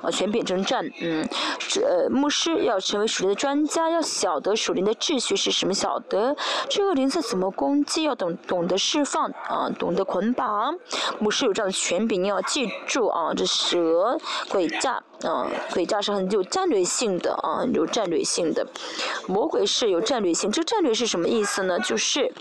[0.02, 1.28] 呃，权柄征战，嗯，
[1.60, 6.36] 是呃，牧师要成为属灵的专家，要晓得属灵的秩序是什么，晓得。
[6.70, 10.76] 这个灵在怎么攻击，要懂懂得释放，啊，懂得捆绑，
[11.20, 14.18] 牧师有这样的权柄，你要记住啊，这蛇
[14.50, 15.04] 诡诈。
[15.24, 18.66] 啊，诡诈是很有战略性的啊，有战略性的。
[19.28, 21.80] 魔鬼是有战略性，这战略是什么意思呢？
[21.80, 22.32] 就是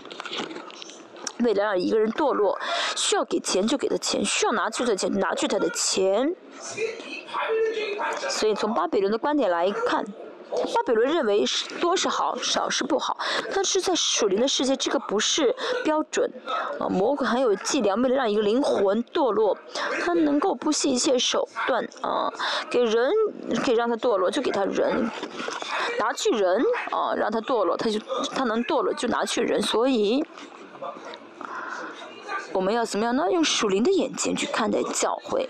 [1.39, 2.59] 为了让一个人堕落，
[2.95, 6.35] 需要给钱就给他钱，需要拿去的钱拿去他的钱。
[8.29, 10.05] 所以从巴比伦的观点来看。
[10.51, 13.17] 巴比伦认为是多是好，少是不好，
[13.53, 16.29] 但是在属灵的世界，这个不是标准。
[16.79, 19.57] 啊，魔鬼很有伎俩，为了让一个灵魂堕落，
[20.03, 22.31] 他能够不惜一切手段啊，
[22.69, 23.11] 给人
[23.63, 25.09] 可以让他堕落，就给他人，
[25.99, 26.61] 拿去人
[26.91, 27.99] 啊，让他堕落，他就
[28.35, 30.25] 他能堕落就拿去人，所以。
[32.53, 33.31] 我们要怎么样呢？
[33.31, 35.47] 用属灵的眼睛去看待教会，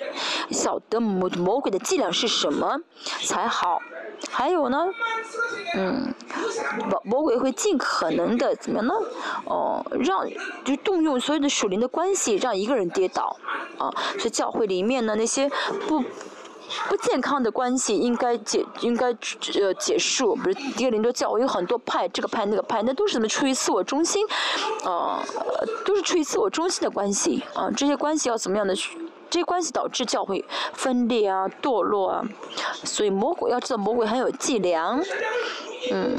[0.52, 2.80] 晓得魔魔鬼的伎俩是什么
[3.24, 3.80] 才好。
[4.30, 4.88] 还有呢，
[5.76, 6.14] 嗯，
[6.90, 8.94] 魔魔鬼会尽可能的怎么样呢？
[9.46, 10.28] 哦，让
[10.64, 13.36] 就动用所有的属灵的关系，让一个人跌倒。
[13.78, 15.50] 啊，所以教会里面呢那些
[15.88, 16.04] 不。
[16.88, 24.26] 不健康的关系应该解应该呃结束，不是第二零多教，有很多派，这个派那个派，那都是什么出于自我中心，
[24.86, 25.22] 啊，
[25.86, 28.74] 都是出于自我中心的关系啊，这些关系要怎么样的？
[29.32, 32.24] 这些关系导致教会分裂啊、堕落啊，
[32.84, 35.00] 所以魔鬼要知道魔鬼很有伎俩，
[35.92, 36.16] 嗯，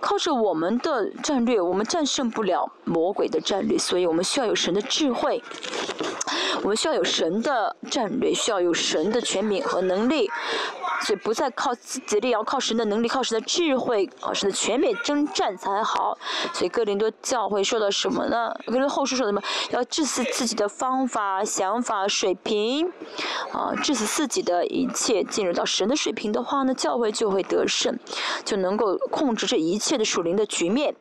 [0.00, 5.42] 靠着我们的战略，我们战胜不了魔鬼的战略，所以我们需要有神的智慧。
[6.62, 10.28] 我们需要有神的战略，需要有神的权柄和能力，
[11.02, 16.18] 所以不再靠自己力，要靠神的能力，靠神的智慧，啊，神的权柄征战才好。
[16.52, 18.52] 所以哥林多教会说的什么呢？
[18.66, 19.40] 哥林后书说什么？
[19.70, 22.90] 要致死自己的方法、想法、水平，
[23.52, 27.96] 啊，致死自己的一切，进入到神的水平的话呢，教会就会得胜，
[28.44, 30.94] 就能够控制这一一切的属灵的局面。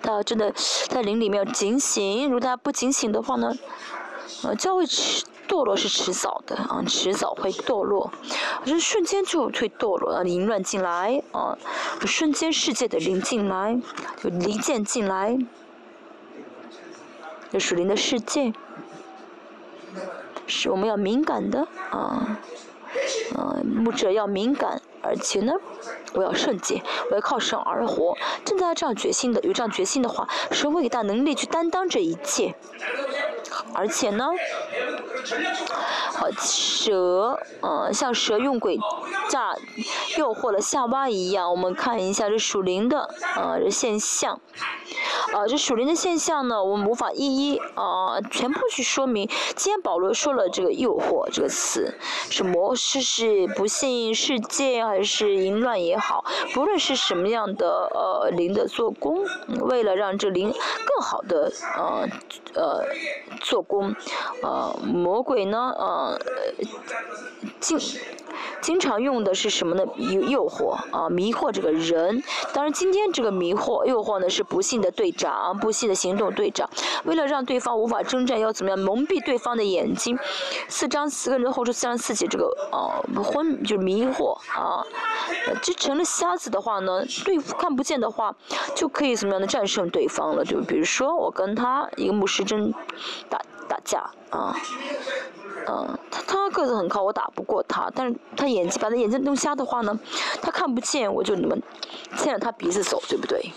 [0.00, 0.54] 他真的
[0.88, 3.54] 在灵里面要警醒，如果大家不警醒的话呢，
[4.42, 8.10] 呃，教会迟堕落是迟早的啊，迟早会堕落，
[8.64, 11.58] 这瞬间就会堕落啊，凌乱进来啊，
[12.06, 13.78] 瞬间世界的灵进来，
[14.22, 15.36] 就离间进来，
[17.52, 18.52] 就属灵的世界，
[20.46, 22.38] 是我们要敏感的啊，
[23.36, 24.80] 嗯，牧者要敏感。
[25.02, 25.52] 而且呢，
[26.14, 28.16] 我要圣洁，我要靠神而活。
[28.44, 32.54] 真的要这样决心的，有这样决心的话，神会给他能力去担当这一切。
[33.74, 34.26] 而且呢，
[36.38, 38.78] 蛇，嗯，像蛇用诡
[39.28, 39.54] 诈
[40.16, 44.40] 诱惑了夏娃一样，我们看一下这属灵的，呃，这现象。
[45.32, 49.28] 啊，这属灵的现象呢，我们无法一一啊全部去说明。
[49.54, 51.94] 今天保罗说了这个“诱惑”这个词，
[52.30, 59.26] 什么是是不信世界还是淫乱也好，不论是什么样的呃灵的做工，
[59.60, 62.08] 为了让这灵更好的呃
[62.54, 62.84] 呃
[63.40, 63.94] 做工，
[64.42, 66.18] 呃魔鬼呢呃
[67.60, 67.78] 经。
[68.60, 69.84] 经常用的是什么呢？
[69.96, 72.22] 诱诱惑啊，迷惑这个人。
[72.52, 76.68] 当然，今天这个迷惑、诱惑呢，是不幸的队长，不幸的行动队长。
[77.04, 80.18] 为了让对方无法征战，要怎么样蒙蔽对方的眼睛？
[80.68, 84.84] 四张四个人后出四张四节，这个啊昏就是迷惑啊，
[85.62, 88.34] 这成了瞎子的话呢，对看不见的话，
[88.74, 90.44] 就可以怎么样的战胜对方了？
[90.44, 92.74] 就比如说我跟他一个牧师争
[93.68, 94.56] 打架啊。
[95.70, 97.90] 嗯，他他个子很高，我打不过他。
[97.94, 99.98] 但是他眼睛把他眼睛弄瞎的话呢，
[100.40, 101.62] 他看不见，我就你们
[102.16, 103.52] 牵着他鼻子走，对不对？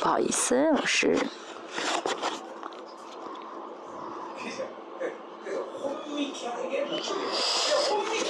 [0.00, 1.16] 不好意思，老师。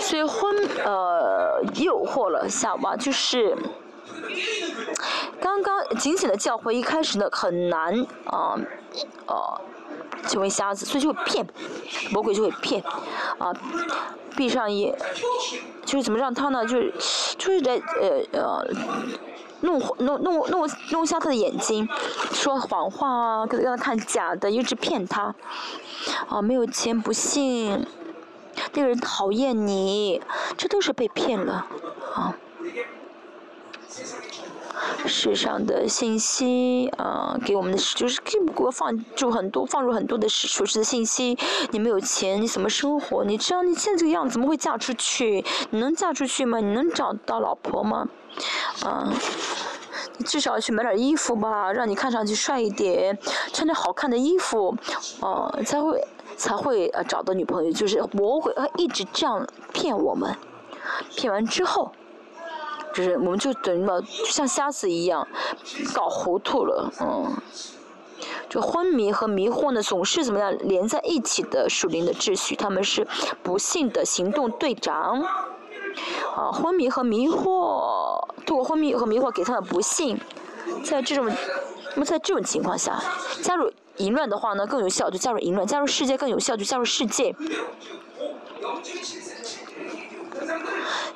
[0.01, 3.57] 所以婚呃诱惑了下吧，就是
[5.41, 8.59] 刚刚警醒的教会一开始呢很难啊
[9.27, 9.61] 呃。
[10.27, 11.47] 成为瞎子，所以就会骗，
[12.11, 12.83] 魔鬼就会骗，
[13.39, 13.53] 啊，
[14.37, 14.97] 闭上眼，
[15.85, 16.65] 就是怎么让他呢？
[16.65, 16.93] 就是，
[17.37, 18.67] 就是在呃呃，
[19.61, 21.89] 弄弄弄弄弄瞎他的眼睛，
[22.33, 25.35] 说谎话啊，让他看假的，一直骗他，
[26.29, 27.87] 啊，没有钱不信，
[28.73, 30.23] 那个人讨厌你，
[30.57, 31.67] 这都是被骗了，
[32.15, 32.35] 啊。
[35.07, 41.37] 世上的信息啊，给我们的就是给我放就很多放入很多的属实的信息。
[41.71, 43.25] 你没有钱，你怎么生活？
[43.25, 45.45] 你知道你现在这个样子，怎么会嫁出去？
[45.71, 46.59] 你能嫁出去吗？
[46.61, 48.09] 你能找到老婆吗？
[48.85, 49.13] 啊，
[50.17, 53.19] 你至少去买点衣服吧，让你看上去帅一点，
[53.53, 54.77] 穿点好看的衣服，
[55.21, 56.05] 啊，才会
[56.37, 57.73] 才会呃找到女朋友。
[57.73, 60.35] 就是魔鬼一直这样骗我们，
[61.17, 61.93] 骗完之后。
[62.95, 65.27] 就是我们就等于嘛，像瞎子一样，
[65.95, 67.37] 搞糊涂了，嗯，
[68.49, 73.07] 就昏迷和迷惑呢，总是怎么样连在一起的属灵的秩序，他们是
[73.43, 75.25] 不幸的行动队长。
[76.37, 80.19] 啊，昏迷和迷惑，度过昏迷和迷惑给他们不幸，
[80.85, 81.27] 在这种，
[81.95, 83.03] 那么在这种情况下，
[83.43, 87.35] 加入淫乱的话呢更有效，就加入淫乱；加入世界更有效，就加入世界。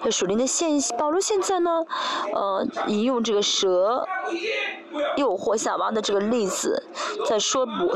[0.03, 1.71] 这属灵的现，保罗现在呢，
[2.33, 4.07] 呃，引用这个蛇
[5.17, 6.83] 诱惑夏娃的这个例子，
[7.27, 7.95] 在说魔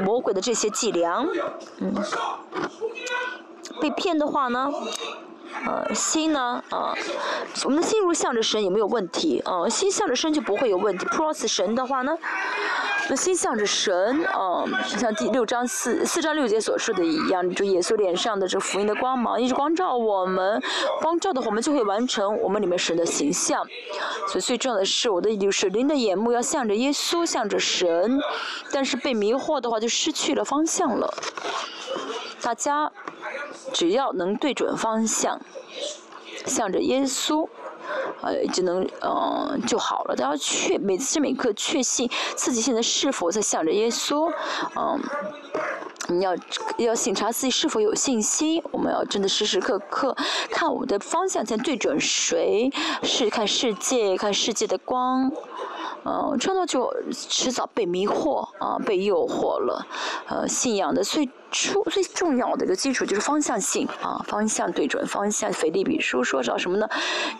[0.00, 1.26] 魔鬼的这些伎俩，
[1.80, 1.94] 嗯，
[3.80, 4.72] 被骗的话呢？
[5.66, 6.94] 呃，心呢，啊，
[7.64, 11.04] 我们的心如向着神也没有问题，呃，心向着神就不会有问题。
[11.06, 12.16] Pros 神的话呢，
[13.08, 20.62] 那心向着神，啊，像第六章四四章六节所说的一样，就耶稣脸上的这福音的光芒一直光照我们，
[21.00, 23.66] 光照的我们就会完成我们里面神的形象。
[24.28, 28.20] 所以最重要的是，我的就是灵的眼目要向着耶稣，向着神，
[28.70, 31.12] 但是被迷惑的话就失去了方向了。
[32.48, 32.90] 大家
[33.74, 35.38] 只要能对准方向，
[36.46, 37.46] 向着耶稣，
[38.22, 40.16] 呃，就能嗯就好了。
[40.16, 44.32] 大家确每时每刻确信自己现在是否在向着耶稣，
[44.76, 44.98] 嗯，
[46.08, 46.34] 你要
[46.78, 48.62] 要审查自己是否有信心。
[48.70, 50.16] 我们要真的时时刻刻
[50.50, 52.72] 看我们的方向在对准谁，
[53.02, 55.30] 是看世界，看世界的光。
[56.08, 59.86] 嗯，这样就迟早被迷惑啊，被诱惑了。
[60.26, 65.52] 呃，信仰的最初最重要的一个基础就是方向性啊，方向对准方向。
[65.52, 66.88] 腓立比书说找什么呢？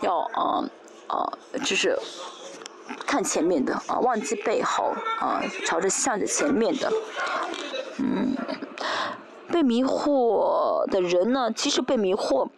[0.03, 0.65] 要啊
[1.07, 1.33] 啊，
[1.65, 1.99] 就是
[3.07, 6.93] 看前面的啊，忘记背后啊，朝着向着前面的。
[7.99, 8.37] 嗯，
[9.51, 12.49] 被迷惑的人呢，其实被迷惑。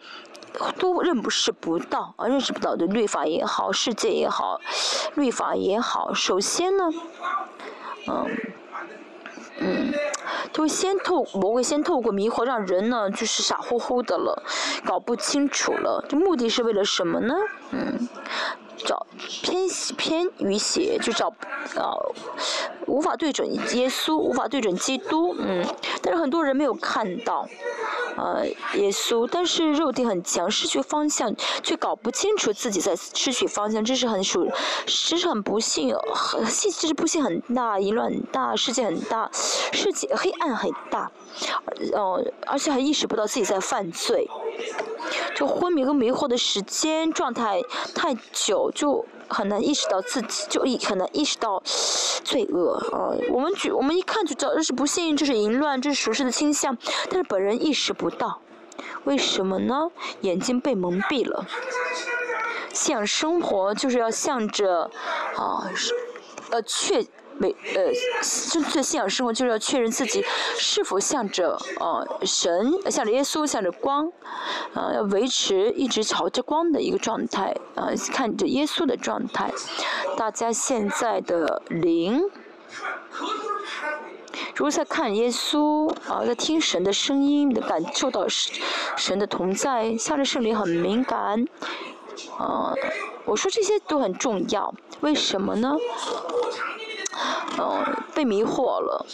[0.77, 4.59] 都认不识不到啊，认识不到的律法也好，世界也好，
[5.15, 6.13] 律法也好。
[6.13, 6.89] 首先呢，
[8.07, 8.27] 嗯，
[9.59, 9.93] 嗯，
[10.51, 14.43] 都先透我会先透过迷惑，让人呢就是傻乎乎的了，
[14.85, 16.03] 搞不清楚了。
[16.07, 17.35] 这目的是为了什么呢？
[17.71, 18.09] 嗯。
[18.85, 19.05] 找
[19.41, 19.67] 偏
[19.97, 21.27] 偏于邪，就找
[21.75, 21.95] 啊，
[22.87, 25.65] 无法对准耶稣，无法对准基督，嗯，
[26.01, 27.47] 但是很多人没有看到，
[28.17, 34.49] 呃，耶稣，但是肉体很强，失去方向，却搞不清楚自己在失去方向，这是很属，
[34.85, 41.11] 这是很不幸，很，这是不幸很大，淫乱很大，世界很大，世界黑暗很大，
[41.93, 44.29] 呃，而且还意识不到自己在犯罪。
[45.35, 47.59] 就昏迷和迷惑的时间状态
[47.95, 51.61] 太久，就很难意识到自己，就一很难意识到
[52.23, 53.17] 罪恶啊。
[53.31, 56.77] 我们举我们一看就知道这是不幸，这是淫乱，这是属实的倾向，
[57.09, 58.41] 但是本人意识不到，
[59.05, 59.89] 为什么呢？
[60.21, 61.45] 眼睛被蒙蔽了。
[62.71, 64.89] 信仰生活就是要向着
[65.35, 65.69] 啊，
[66.51, 67.05] 呃确。
[67.41, 67.91] 每呃，
[68.51, 70.23] 正确的信仰生活就是要确认自己
[70.55, 74.11] 是否向着呃神，向着耶稣，向着光，
[74.75, 79.51] 啊，要维持一直朝着光的一个状态，啊，看着耶稣的状态。
[80.15, 82.29] 大家现在的灵，
[84.53, 88.27] 如果在看耶稣，啊，在听神的声音，的感受到
[88.95, 91.43] 神的同在，向着圣灵很敏感，
[92.37, 92.71] 啊，
[93.25, 95.75] 我说这些都很重要，为什么呢？
[97.59, 97.83] 嗯，
[98.13, 99.05] 被迷惑了，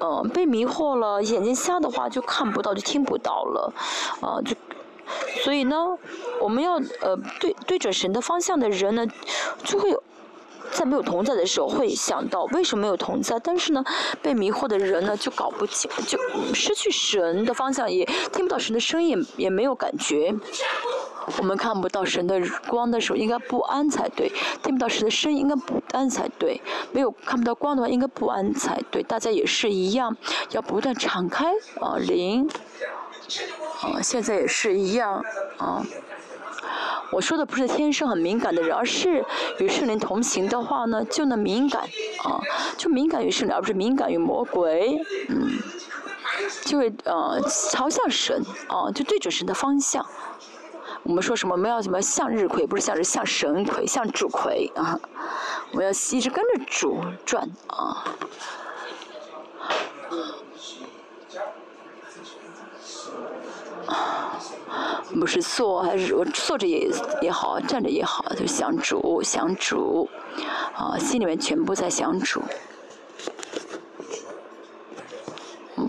[0.00, 3.72] 嗯，被迷惑了，眼睛瞎的话就看不到，就听不到了，
[4.20, 4.56] 啊，就，
[5.42, 5.96] 所以呢，
[6.40, 9.06] 我们要呃对对准神的方向的人呢，
[9.64, 9.96] 就会
[10.72, 13.84] 在没有同在的时候会想到为什么没有同在，但是呢，
[14.22, 16.18] 被迷惑的人呢就搞不清，就
[16.54, 20.34] 失去神的方向，也听不到神的声音，也没有感觉。
[21.38, 24.28] 我们看不到神的光的时候，应该不安才对；
[24.62, 26.60] 听不到神的声音，应该不安才对。
[26.92, 29.02] 没有看不到光的话，应该不安才对。
[29.02, 30.16] 大家也是一样，
[30.50, 32.48] 要不断敞开啊灵，
[33.82, 35.22] 啊现在也是一样
[35.58, 35.84] 啊。
[37.10, 39.24] 我说的不是天生很敏感的人，而是
[39.58, 41.82] 与圣灵同行的话呢，就能敏感
[42.24, 42.40] 啊，
[42.76, 44.96] 就敏感于圣灵，而不是敏感于魔鬼。
[45.28, 45.58] 嗯，
[46.64, 47.40] 就会呃
[47.72, 50.04] 朝向神啊，就对准神的方向。
[51.02, 51.54] 我们说什么？
[51.54, 52.66] 我们要什么向日葵？
[52.66, 55.00] 不是向日，向神葵，向主葵啊！
[55.72, 58.04] 我要一直跟着主转啊！
[65.20, 66.90] 不是坐还是我坐着也
[67.20, 70.08] 也好，站着也好，就想主，想主
[70.74, 70.96] 啊！
[70.98, 72.42] 心里面全部在想主。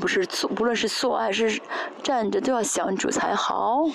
[0.01, 1.61] 不是坐，不论是坐还是
[2.03, 3.86] 站着，都要想主才好。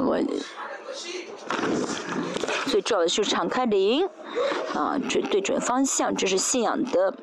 [0.00, 0.18] 我
[2.66, 4.08] 最重要的就是敞开灵，
[4.74, 7.14] 啊，准对准方向，这是信仰的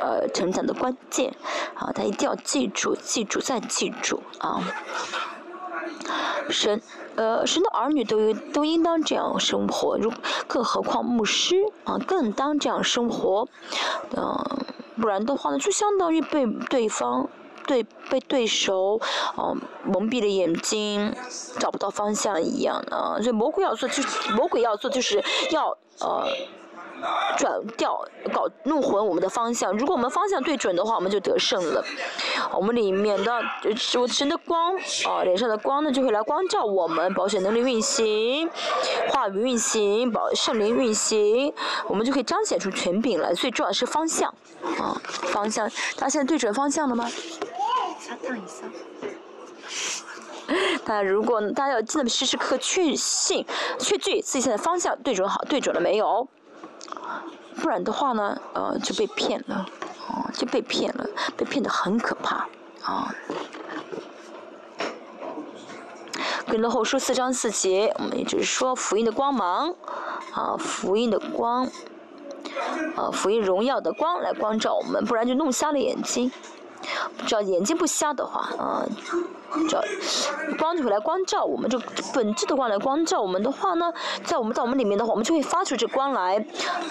[0.00, 1.34] 呃成长的关键
[1.74, 4.62] 啊，他一定要记住，记住再记住啊。
[6.48, 6.80] 神，
[7.16, 10.12] 呃，神的儿女都都应当这样生活，如
[10.46, 13.48] 更何况牧师啊，更当这样生活，
[14.16, 14.64] 嗯，
[15.00, 17.28] 不然的话呢，就相当于被对方
[17.66, 19.00] 对被对手，
[19.36, 21.14] 嗯，蒙蔽了眼睛，
[21.58, 23.18] 找不到方向一样啊。
[23.20, 26.28] 所以魔鬼要做，就是魔鬼要做，就是要呃。
[27.36, 31.84] 转调搞弄混我们的方向，如果我们方向对准的话，我们就得胜了。
[32.52, 33.42] 我们里面的
[34.08, 34.74] 神的光
[35.06, 38.48] 啊，脸上的光呢就会来光照我们，保险能力运行，
[39.10, 41.52] 话语运行，保圣灵运行，
[41.88, 43.34] 我们就可以彰显出权柄来。
[43.34, 44.32] 最重要的是方向
[44.78, 45.00] 啊，
[45.32, 47.08] 方向，大家现在对准方向了吗？
[47.98, 48.64] 稍等一下
[50.84, 53.44] 大家如果大家要记得时时刻刻确信、
[53.80, 56.28] 确据自己现在方向对准好，对准了没有？
[57.56, 59.66] 不然的话呢，呃，就被骗了，
[60.08, 62.46] 哦，就被骗了，被骗的很可怕，
[62.82, 63.14] 啊。
[66.48, 69.74] 跟着后书四章四节，我们也就是说福音的光芒，
[70.32, 71.66] 啊，福音的光，
[72.94, 76.30] 啊，福音荣耀的光来光照我们，不然就弄瞎了眼睛。
[77.26, 78.86] 只要眼睛不瞎的话，啊，
[79.68, 79.82] 只要
[80.58, 81.80] 光就会来光照我们，就
[82.14, 83.92] 本质的光来光照我们的话呢，
[84.24, 86.36] 在我们在我们里面的话，我们就会发出这光来，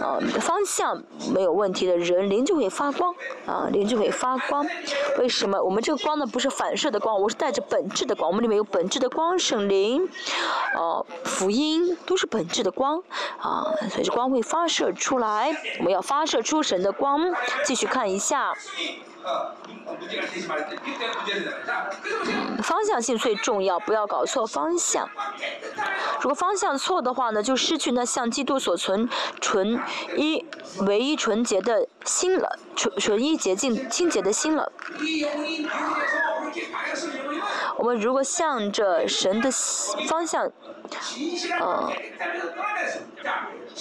[0.02, 1.02] 啊，方向
[1.34, 3.14] 没有问题的人，灵就会发光，
[3.46, 4.66] 啊，灵就会发光。
[5.20, 5.62] 为什么？
[5.62, 10.08] 我们这个光呢，不是反射的光，我是带着本质的光，我们里面有本质的光，圣灵，
[10.76, 13.02] 哦，福音都是本质的光，
[13.40, 17.34] 啊，所以这光会发射出来，我们要发射出神的光。
[17.64, 18.54] 继续看一下。
[22.64, 25.10] 方向性最重要，不要搞错方向。
[26.22, 29.10] 如果方向错的话呢，就失去那向基督所存
[29.42, 29.80] 纯
[30.16, 30.46] 一、
[30.82, 34.72] 唯一纯洁的心了，纯纯一洁净清洁的心了。
[37.86, 39.52] 我们如果向着神的
[40.08, 40.52] 方向，
[41.60, 41.94] 呃，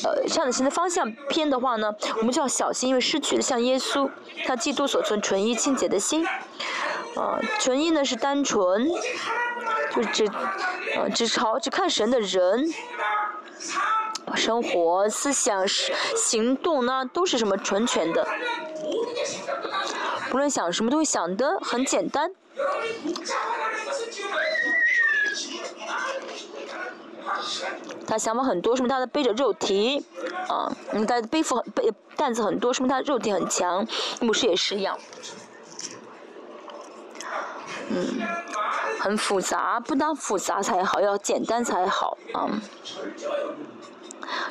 [0.04, 4.10] 呃，向着神的方向偏的话呢，我们就要小心，因为失去了像耶稣
[4.44, 6.22] 他基督所存纯一清洁的心。
[7.16, 8.86] 呃，纯一呢是单纯，
[9.96, 10.30] 就只
[10.98, 12.70] 呃只朝只看神的人，
[14.34, 18.28] 生活、思想、行动呢都是什么纯全的，
[20.28, 22.30] 不论想什么都会想的很简单。
[28.06, 30.04] 他想法很多，说明他的背着肉体，
[30.48, 30.70] 啊，
[31.08, 33.86] 他背负背担子很多，说明他肉体很强。
[34.20, 34.98] 牧师也是一样，
[37.88, 38.22] 嗯，
[39.00, 42.48] 很复杂，不当复杂才好，要简单才好啊。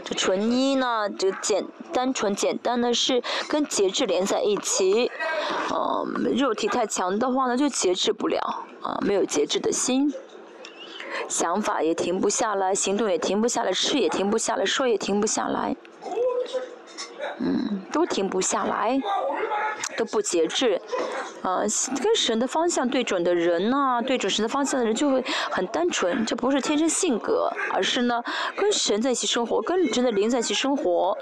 [0.03, 5.11] 这纯一呢，就简单纯简单的是跟节制连在一起，
[5.73, 8.39] 嗯，肉体太强的话呢，就节制不了
[8.81, 10.13] 啊，没有节制的心，
[11.27, 15.75] 想法也停不下来，行动也停不下来，吃也停不下来，说也停不下来，
[17.39, 18.99] 嗯，都停不下来，
[19.97, 20.81] 都不节制。
[21.41, 21.59] 啊，
[22.01, 25.21] 跟神的方向对准的人呢，对准神的方向的人就会
[25.51, 28.23] 很单纯，这不是天生性格，而是呢，
[28.55, 31.17] 跟神在一起生活，跟神的灵在一起生活，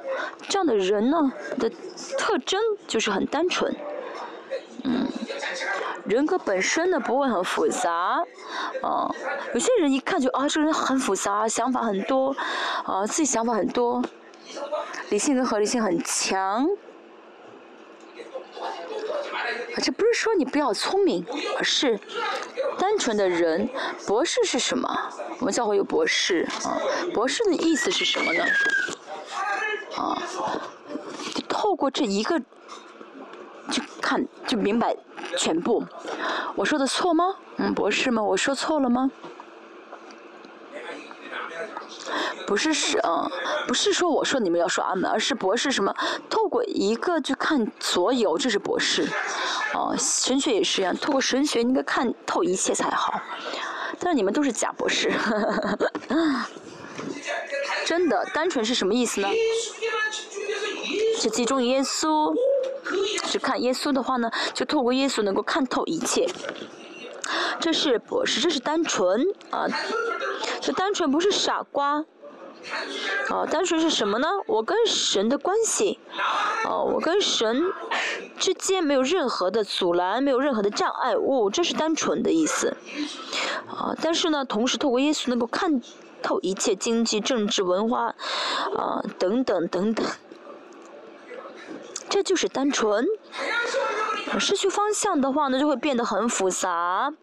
[0.47, 1.67] 这样的人呢的
[2.19, 3.75] 特征就是很单纯，
[4.83, 5.07] 嗯，
[6.05, 8.23] 人格本身呢不会很复杂，
[8.83, 9.09] 啊，
[9.55, 12.35] 有些人一看就啊，这个人很复杂，想法很多，
[12.85, 14.03] 啊，自己想法很多，
[15.11, 16.69] 理性跟合理性很强。
[19.83, 21.25] 这不是说你不要聪明，
[21.57, 21.99] 而是
[22.79, 23.69] 单纯的人。
[24.07, 24.89] 博士是什么？
[25.39, 26.79] 我们教会有博士啊。
[27.13, 28.45] 博士的意思是什么呢？
[29.97, 30.23] 啊，
[31.49, 32.39] 透过这一个
[33.69, 34.95] 就看就明白
[35.37, 35.83] 全部。
[36.55, 37.35] 我说的错吗？
[37.57, 38.23] 嗯，博士吗？
[38.23, 39.11] 我说错了吗？
[42.47, 43.29] 不是是嗯，
[43.67, 45.95] 不是说我说你们要说阿门，而是博士什么？
[46.29, 49.07] 透过一个去看所有，这是博士。
[49.73, 53.21] 哦，神学也是一样，透过神学应该看透一切才好。
[53.99, 55.11] 但是你们都是假博士，
[57.85, 59.27] 真的单纯是什么意思呢？
[61.17, 62.33] 是集中耶稣，
[63.25, 66.27] 只看耶稣的话呢，就透过耶稣能够看透一切。
[67.59, 69.67] 这是博士，这是单纯啊，
[70.59, 72.05] 这单纯不是傻瓜。
[73.31, 74.27] 哦，单纯是什么呢？
[74.45, 75.99] 我跟神的关系，
[76.65, 77.63] 哦，我跟神
[78.37, 82.75] 之间没有任何的阻拦，没有任何的障碍物，这是单纯的意思。
[83.67, 85.81] 啊，但是呢，同时透过耶稣能够看
[86.21, 88.13] 透一切经济、政治、文化，
[88.77, 90.05] 啊，等等等等，
[92.09, 93.07] 这就是单纯。
[94.39, 97.13] 失去方向的话呢，就会变得很复杂，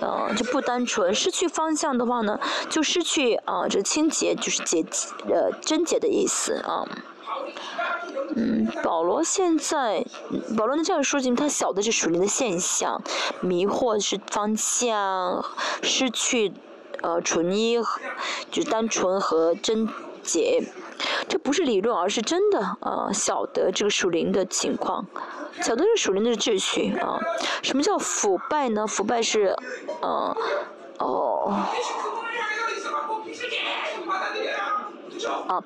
[0.00, 1.14] 呃，就不单纯。
[1.14, 2.38] 失去方向的话呢，
[2.68, 4.84] 就失去啊，这清洁就是洁，
[5.28, 6.86] 呃，贞洁的意思啊。
[8.36, 10.04] 嗯，保罗现在，
[10.56, 13.02] 保罗呢这样说明他晓得这属灵的现象，
[13.40, 15.44] 迷惑是方向，
[15.82, 16.52] 失去
[17.02, 17.76] 呃纯一，
[18.50, 19.88] 就是单纯和贞
[20.22, 20.62] 洁。
[21.28, 23.10] 这不是理论，而是真的啊！
[23.12, 25.06] 晓得这个属灵的情况，
[25.62, 27.18] 晓得这属灵的秩序啊。
[27.62, 28.86] 什么叫腐败呢？
[28.86, 29.56] 腐败是，
[30.02, 30.36] 嗯，
[30.98, 31.52] 哦。
[35.26, 35.62] 啊，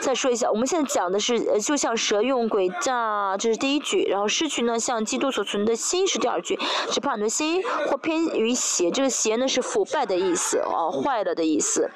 [0.00, 6.58] 再说一下，我们现在讲的是，呃，就像蛇用诡诈，这是第一句，然后失去呢，像基督所存的心是第二句，
[6.90, 11.90] 是怕你的心或偏于邪，这个邪呢是腐败的意思，啊，坏了的意思。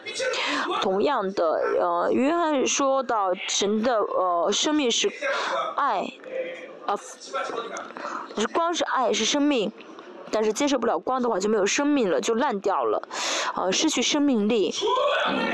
[0.83, 5.11] 同样的，呃，约翰说到神的呃生命是
[5.77, 6.13] 爱，
[6.87, 6.99] 啊，
[8.53, 9.73] 光是爱是生命。
[10.35, 13.01] 但是接受不了光的话就没有生命了，就烂掉了，
[13.55, 14.75] 呃，失去生命力。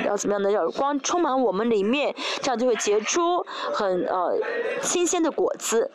[0.06, 0.50] 要怎么样呢？
[0.50, 4.32] 要光充满我们里面，这样就会结出很呃
[4.80, 5.90] 新鲜的果子。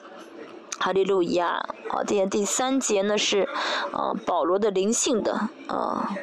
[0.79, 1.67] 哈利路亚。
[1.89, 3.47] 好，今天第三节呢是
[3.91, 5.33] 呃保罗的灵性的
[5.67, 6.15] 啊。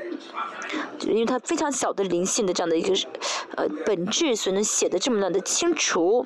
[1.01, 2.95] 因为他非常小的灵性的这样的一个
[3.57, 6.25] 呃本质，所以能写的这么样的清楚，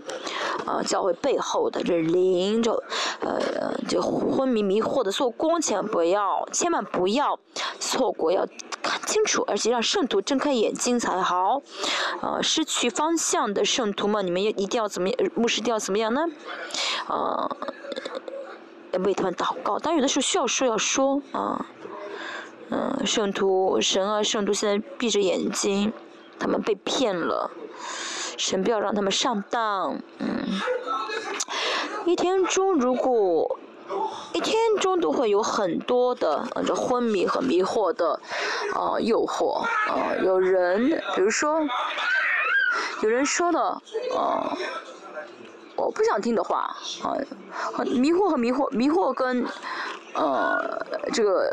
[0.66, 2.72] 啊，教会背后的这灵，就
[3.20, 7.38] 呃就昏迷迷惑的做工，千万不要，千万不要
[7.80, 8.46] 错过，要
[8.86, 11.62] 看清楚，而且让圣徒睁开眼睛才好。
[12.20, 15.30] 啊，失去方向的圣徒们，你们也一定要怎么样？
[15.34, 16.26] 牧师一定要怎么样呢？
[17.08, 17.50] 啊，
[19.04, 21.66] 为他们祷告，但有的时候需要说要说啊。
[22.68, 25.92] 嗯，圣徒神啊，圣徒现在闭着眼睛，
[26.36, 27.48] 他们被骗了，
[28.36, 30.00] 神不要让他们上当。
[30.18, 30.60] 嗯，
[32.06, 33.56] 一天中如果
[34.32, 38.20] 一天中都会有很多的呃这昏迷和迷惑的
[38.74, 41.60] 啊诱惑啊，有人比如说
[43.02, 43.60] 有人说的
[44.16, 44.56] 啊，
[45.76, 47.14] 我不想听的话啊，
[47.84, 49.46] 迷惑和迷惑，迷惑跟
[50.14, 51.50] 呃这个。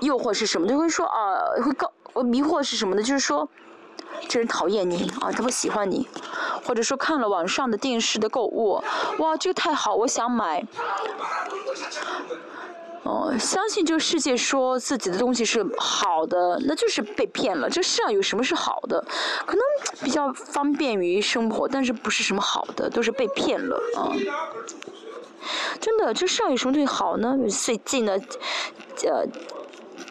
[0.00, 0.66] 诱惑是什么？
[0.66, 1.90] 就会说啊，会告
[2.22, 3.02] 迷惑是什么呢？
[3.02, 3.48] 就是说，
[4.28, 6.08] 这人讨厌你啊，他不喜欢你，
[6.64, 8.82] 或者说看了网上的电视的购物，
[9.18, 10.66] 哇，这个太好，我想买。
[13.02, 17.68] 哦，相信这个世界说自己的东西是好的，那就是被骗了。
[17.68, 19.02] 这世上有什么是好的？
[19.46, 19.62] 可能
[20.02, 24.12] 比较方便于生活，但是不是什么好的，都是被骗了啊。
[25.80, 27.36] 真的，这世上有什么东西好呢？
[27.48, 28.16] 最近呢，
[29.04, 29.26] 呃，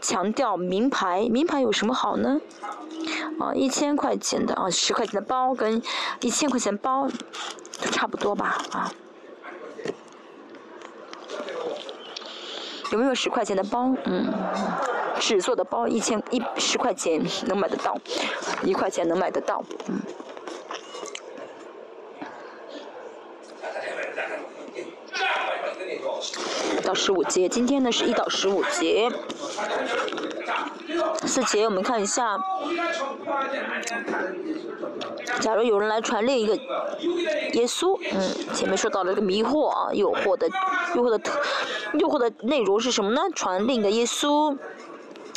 [0.01, 2.41] 强调名牌，名牌有什么好呢？
[3.39, 5.81] 啊，一千块钱的啊，十块钱的包跟
[6.19, 7.07] 一千块钱包
[7.91, 8.57] 差不多吧？
[8.71, 8.91] 啊，
[12.91, 13.95] 有没有十块钱的包？
[14.05, 14.33] 嗯，
[15.19, 17.97] 纸做的包一千一十块钱能买得到，
[18.63, 20.01] 一块钱能买得到，嗯。
[26.83, 29.09] 到十五节，今天呢是一到十五节，
[31.25, 32.37] 四节我们看一下。
[35.39, 40.49] 假如有人来传另一个耶稣，嗯，前面说到了这个迷惑啊，诱惑的，
[40.95, 41.39] 诱惑的特，
[41.93, 43.21] 诱惑的内容是什么呢？
[43.33, 44.57] 传另一个耶稣，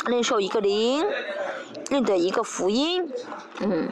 [0.07, 1.05] 另受一个灵，
[1.89, 3.09] 另的一个福音，
[3.59, 3.89] 嗯。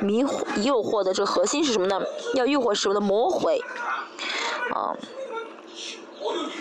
[0.00, 2.02] 迷惑、诱惑的这个核心是什么呢？
[2.34, 3.60] 要诱惑什么的魔鬼，
[4.74, 4.96] 啊，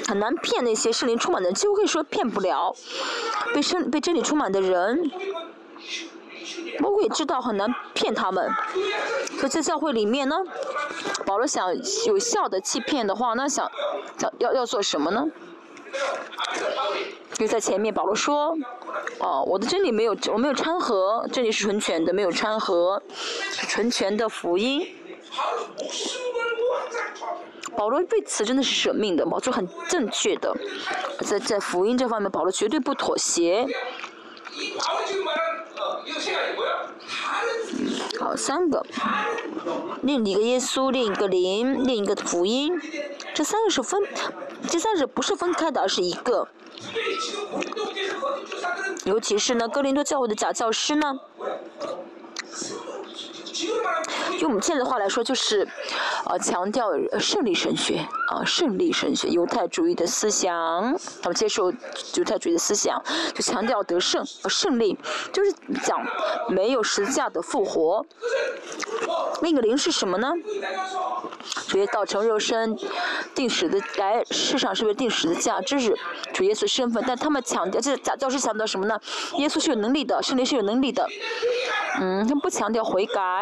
[0.08, 2.76] 很难骗那些圣灵充满的，几乎可以说骗不了。
[3.54, 5.12] 被圣被真理充满的人，
[6.80, 8.50] 魔鬼知道很难骗他们。
[9.40, 10.38] 所以在教会里面呢，
[11.26, 11.74] 保罗想
[12.08, 13.70] 有效的欺骗的话，那想
[14.20, 15.26] 要要要做什么呢？
[17.34, 18.56] 就在前面，保罗说
[19.20, 24.88] ：“哦，我的真理没有，我没有掺和，真理是纯全的，没有掺和，是纯全的福音。”
[27.78, 30.56] 保罗为此真的是舍命的，保罗很正确的，
[31.20, 33.68] 在在福音这方面，保罗绝对不妥协。
[38.20, 38.86] 好，三个，
[40.04, 42.80] 另一个耶稣，另一个灵，另一个福音，
[43.34, 44.02] 这三个是分，
[44.68, 46.48] 这三个不是分开的，而是一个。
[49.06, 51.20] 尤其是呢，哥林多教会的假教师呢，
[54.40, 55.68] 用我们现在的话来说，就是
[56.26, 56.90] 呃强调
[57.20, 60.52] 胜利神学啊，胜利神学，犹太主义的思想，
[61.22, 61.72] 他们接受
[62.16, 63.02] 犹太主义的思想，
[63.34, 64.98] 就强调得胜和胜利，
[65.32, 66.00] 就是讲
[66.50, 68.06] 没有十字架的复活。
[69.42, 70.32] 那个灵是什么呢？
[71.68, 72.78] 主耶稣道成肉身，
[73.34, 75.98] 定时的来世上是为定时的价，这是
[76.34, 77.04] 主耶稣身份。
[77.08, 79.00] 但他们强调，这假教师强调什么呢？
[79.38, 81.08] 耶稣是有能力的，圣灵是有能力的。
[82.00, 83.41] 嗯，他们不强调悔改，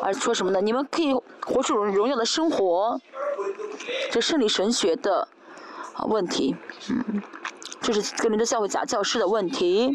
[0.00, 0.60] 而说什么呢？
[0.60, 3.00] 你们可以活出荣荣耀的生活，
[4.10, 5.28] 这圣灵神学的
[6.08, 6.56] 问题。
[6.90, 7.22] 嗯，
[7.80, 9.94] 这是格林的教会假教师的问题。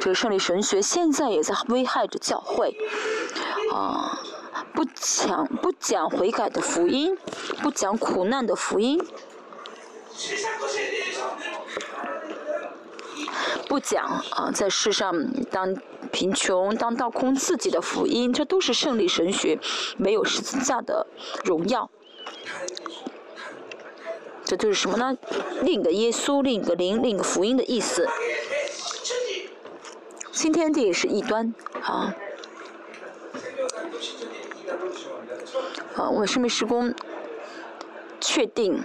[0.00, 2.74] 这个胜利神学现在也在危害着教会，
[3.72, 4.18] 啊，
[4.72, 7.18] 不讲不讲悔改的福音，
[7.60, 8.98] 不讲苦难的福音，
[13.68, 15.14] 不讲啊，在世上
[15.50, 15.76] 当
[16.10, 19.58] 贫穷当倒空自己的福音，这都是胜利神学
[19.96, 21.06] 没有十字架的
[21.44, 21.90] 荣耀。
[24.44, 25.16] 这就是什么呢？
[25.62, 28.08] 另一个耶稣，另一个灵，另一个福音的意思。
[30.32, 32.14] 新天地是异端，啊，
[35.94, 36.94] 啊，我们生命施工
[38.20, 38.82] 确定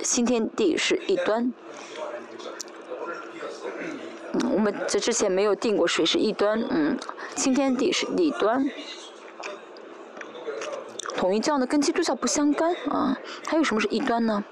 [0.00, 1.52] 新天地是异端，
[4.52, 6.98] 我们这之前没有定过谁是异端，嗯，
[7.36, 8.68] 新天地是异端，
[11.16, 14.44] 统一教呢跟基督教不相干，啊，还有什么是异端呢？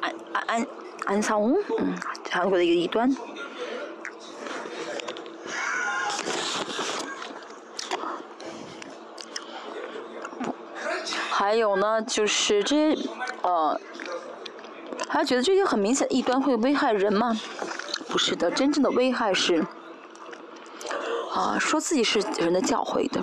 [0.00, 0.66] 安安安
[1.06, 1.42] 安桑，
[1.78, 1.94] 嗯，
[2.30, 3.14] 韩国的一个异端。
[11.30, 13.08] 还有呢，就是这些，
[13.42, 13.78] 呃，
[15.16, 17.34] 还觉得这些很明显的异端会危害人吗？
[18.06, 19.64] 不是的，真正的危害是，
[21.32, 23.22] 啊，说自己是人的教会的，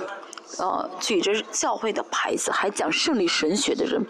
[0.57, 4.03] 呃，举着教会的牌子，还讲胜利神学的人。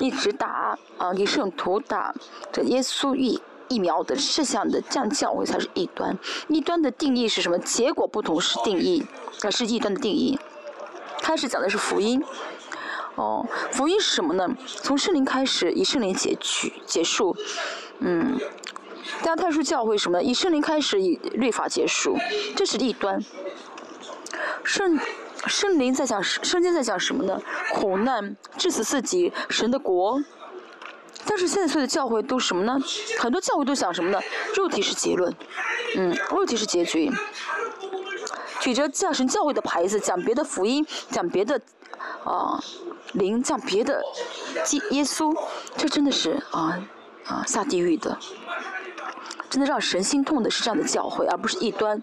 [0.00, 2.14] 一直打啊，给圣徒打
[2.52, 6.16] 这耶稣疫疫苗的事项的这样教会才是异端。
[6.48, 7.58] 异端的定义是什么？
[7.60, 9.06] 结果不同是定义，
[9.42, 10.38] 啊是异端的定义。
[11.22, 12.22] 开始讲的是福音，
[13.18, 14.48] 哦，福音是什么呢？
[14.64, 17.36] 从圣灵开始，以圣灵结局结束，
[17.98, 18.38] 嗯，
[19.20, 20.22] 大家太书教会什么？
[20.22, 22.16] 以圣灵开始，以律法结束，
[22.56, 23.22] 这是异端。
[24.64, 24.98] 圣。
[25.46, 27.40] 圣灵在讲，圣经在讲什么呢？
[27.72, 30.20] 苦难、至死自己、神的国。
[31.24, 32.76] 但是现在所有的教会都什么呢？
[33.20, 34.20] 很多教会都讲什么呢？
[34.56, 35.32] 肉体是结论，
[35.96, 37.08] 嗯，肉体是结局。
[38.58, 41.60] 举着叫神教会的牌子，讲别的福音，讲别的
[42.24, 42.60] 啊
[43.12, 44.02] 灵，讲别的
[44.64, 45.36] 基耶稣，
[45.76, 46.78] 这真的是啊
[47.24, 48.16] 啊下地狱的。
[49.50, 52.02] 真的让神心痛的是这样的教诲，而不是异端。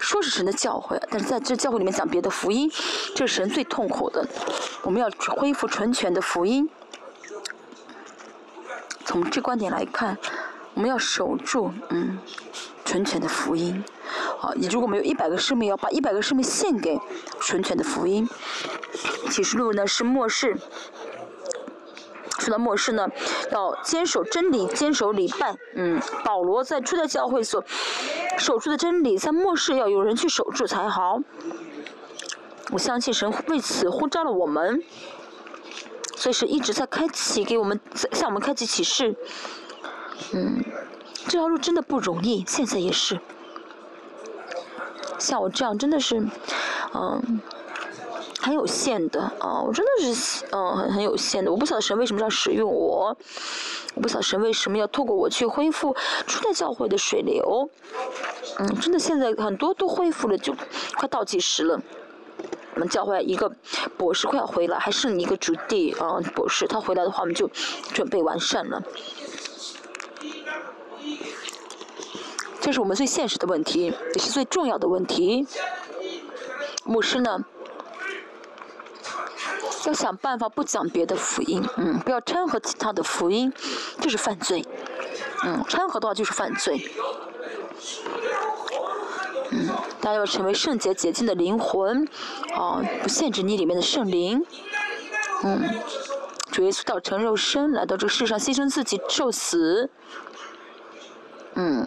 [0.00, 2.68] 说是神的教诲，但是在这教会里面讲别的福音，
[3.14, 4.26] 这是神最痛苦的。
[4.82, 6.68] 我们要恢复纯全的福音。
[9.04, 10.18] 从这观点来看，
[10.74, 12.18] 我们要守住嗯
[12.92, 13.82] 纯全的福音。
[14.38, 17.00] 好，你如果没有一百个生命，要把一百个生命献给
[17.40, 18.28] 纯全的福音。
[19.30, 20.58] 启示录呢是末世。
[22.38, 23.08] 说到末世呢，
[23.50, 25.56] 要坚守真理，坚守礼拜。
[25.74, 27.64] 嗯，保罗在初代教会所
[28.36, 31.18] 守住的真理，在末世要有人去守住才好。
[32.72, 34.82] 我相信神为此呼召了我们，
[36.14, 37.80] 所以是一直在开启给我们，
[38.12, 39.16] 向我们开启启示。
[40.34, 40.62] 嗯，
[41.24, 43.18] 这条路真的不容易，现在也是。
[45.18, 46.26] 像我这样真的是，
[46.94, 47.40] 嗯。
[48.44, 51.52] 很有限的啊，我真的是嗯很很有限的。
[51.52, 53.16] 我不晓得神为什么要使用我，
[53.94, 55.94] 我不晓得神为什么要透过我去恢复
[56.26, 57.70] 初代教会的水流。
[58.58, 60.52] 嗯，真的现在很多都恢复了，就
[60.96, 61.80] 快倒计时了。
[62.74, 63.48] 我们教会一个
[63.96, 67.48] 博士快要回来，还剩一个主地啊博士，他回来的话我们就
[67.94, 68.82] 准备完善了。
[72.60, 75.46] 这是我们最现实的问题，也是最重要的问题。
[76.84, 77.44] 牧师呢？
[79.84, 83.52] 要想办法不讲别的福音，嗯，不要掺和其他的福音，
[84.00, 84.64] 这是犯罪，
[85.44, 86.88] 嗯，掺和的话就是犯罪，
[89.50, 89.68] 嗯，
[90.00, 92.08] 大家要成为圣洁洁净的灵魂，
[92.54, 94.40] 啊，不限制你里面的圣灵，
[95.42, 95.68] 嗯，
[96.52, 99.90] 主耶稣道成肉身来到这世上牺牲自己受死，
[101.54, 101.86] 嗯。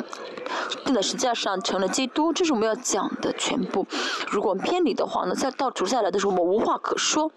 [0.83, 3.87] 钉在十字架上成了基督，这是我们要讲的全部。
[4.29, 7.31] 如果偏离的话呢，再到主下来的时候，我们无话可说。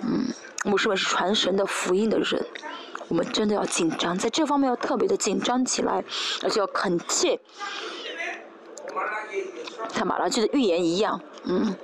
[0.00, 0.26] 嗯，
[0.64, 2.46] 牧师们是传神的福音的人，
[3.08, 6.04] 我们真的要紧张，在这方面要特别的紧张起来，
[6.42, 7.40] 而且要恳切。
[9.92, 11.74] 像马拉基的预言一样，嗯，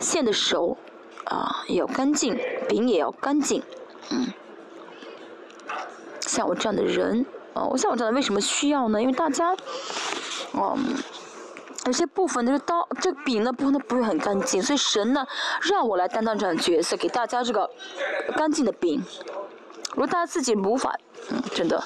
[0.00, 0.78] 线的手
[1.24, 2.38] 啊也要干净，
[2.68, 3.62] 饼也要干净，
[4.10, 4.32] 嗯。
[6.20, 7.24] 像我这样的人，
[7.66, 9.00] 我像我这样为什么需要呢？
[9.00, 9.56] 因为大家，
[10.52, 10.94] 嗯，
[11.86, 15.26] 有些部分这个刀，这饼呢部分都不会很干净，所以神呢
[15.62, 17.68] 让我来担当这样的角色，给大家这个
[18.36, 19.02] 干净的饼。
[19.92, 20.94] 如果大家自己无法，
[21.30, 21.78] 嗯，真的，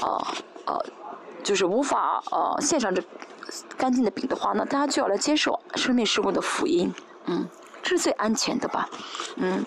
[0.00, 0.78] 啊啊，
[1.42, 3.02] 就是无法呃献上这
[3.76, 6.92] 干净的饼的话，那大家就要来接受生命事故的福音，
[7.26, 7.46] 嗯，
[7.82, 8.88] 这是最安全的吧，
[9.36, 9.64] 嗯。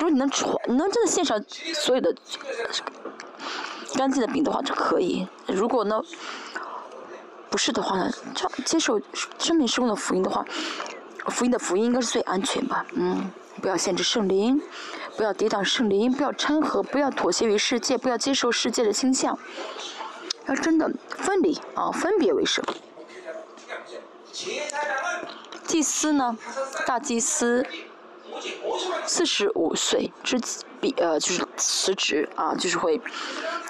[0.00, 1.42] 如果你能传，你能真的献上
[1.72, 2.14] 所有的
[3.96, 5.26] 干净的饼的话，就可以。
[5.46, 6.02] 如果呢，
[7.50, 9.00] 不是的话呢，就接受
[9.38, 10.44] 生命施工的福音的话，
[11.28, 12.84] 福音的福音应该是最安全吧。
[12.94, 13.30] 嗯，
[13.62, 14.60] 不要限制圣灵，
[15.16, 19.38] 不要抵挡圣灵，不要掺和，不要妥协于世界，不要接受世界的倾向，
[20.46, 22.64] 要真的分离啊，分别为圣。
[25.64, 26.36] 祭司呢，
[26.86, 27.66] 大祭司。
[29.06, 30.40] 四十五岁之
[30.84, 33.00] 比呃就是辞职啊，就是会，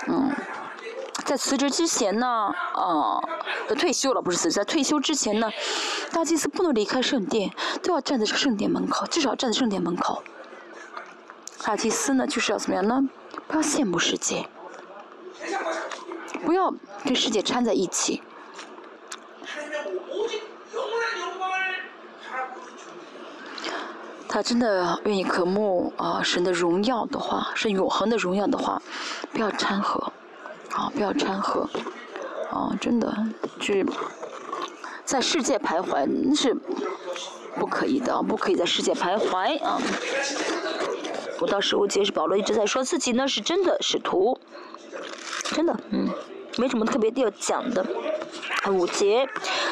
[0.09, 0.33] 嗯，
[1.25, 3.23] 在辞职之前呢，呃，
[3.77, 5.49] 退休了不是辞职，在退休之前呢，
[6.11, 7.53] 大祭司不能离开圣殿，
[7.85, 10.25] 都要站在圣殿门口，至少站在圣殿门口。
[11.63, 13.09] 大祭司呢就是要怎么样呢？
[13.47, 14.49] 不要羡慕世界，
[16.45, 18.25] 不要跟世界掺在一起。
[24.35, 28.83] 他真的愿意渴慕啊神的荣耀的话，是永恒的荣耀的话，
[29.33, 30.13] 不要掺和，
[30.73, 31.71] 啊不要掺和，
[32.51, 33.17] 啊真的
[33.61, 33.87] 就是
[35.05, 36.53] 在世界徘徊那是
[37.55, 39.81] 不可以的，不可以在世界徘徊啊。
[41.39, 44.37] 我到时候结识保罗一直在说自己呢是真的使徒，
[45.45, 46.09] 真的嗯。
[46.57, 47.85] 没什么特别的要讲的，
[48.71, 49.29] 五节，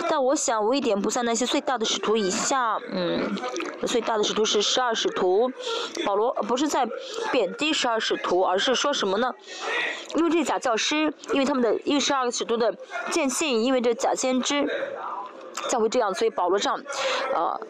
[0.08, 3.36] 但我想我一点不在那些最大的使徒以下，嗯，
[3.86, 5.50] 最大的使徒是十二使徒，
[6.04, 6.86] 保罗不是在
[7.30, 9.32] 贬低十二使徒，而是说什么呢？
[10.16, 12.74] 因为这假教师，因为他们的因为十二个使徒的
[13.10, 14.66] 见信，因为这假先知，
[15.68, 16.82] 才会这样，所以保罗这样，
[17.34, 17.60] 呃，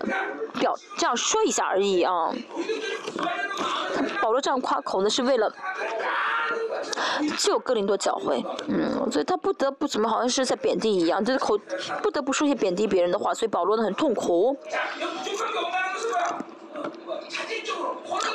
[0.58, 2.32] 表这样说一下而已啊。
[4.22, 5.54] 保罗这样夸口呢，是为了。
[7.38, 11.58] 就哥林多教会，嗯，所以他不得不怎么好像是在贬低一样，就是口
[12.02, 14.56] 不得不说些贬低别人的话，所以保罗呢很痛苦。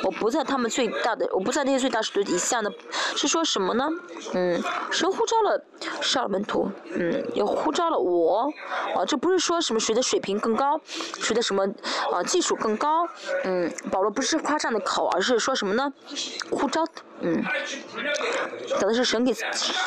[0.02, 2.70] 我不在他们最大的，我不在那些最大使徒底下呢，
[3.14, 3.88] 是说什么呢？
[4.32, 5.62] 嗯，神呼召了
[6.00, 8.48] 十二门徒，嗯，也呼召了我，
[8.94, 11.66] 啊，这不是说什么谁的水平更高，谁的什么
[12.12, 13.06] 啊技术更高，
[13.44, 15.92] 嗯，保罗不是夸张的口，而是说什么呢？
[16.50, 16.84] 呼召，
[17.20, 17.42] 嗯，
[18.68, 19.34] 讲的是神给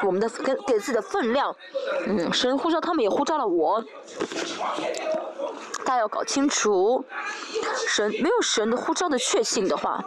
[0.03, 1.55] 我们的给给自己的分量，
[2.07, 3.83] 嗯，神呼召他们也呼召了我。
[5.85, 7.03] 大家要搞清楚，
[7.87, 10.03] 神没有神的呼召的确信的话，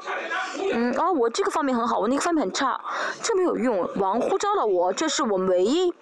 [0.73, 2.81] 嗯啊，我这个方面很好，我那个方面很差，
[3.23, 3.89] 这没有用。
[3.97, 5.93] 王呼召了我，这是我唯一，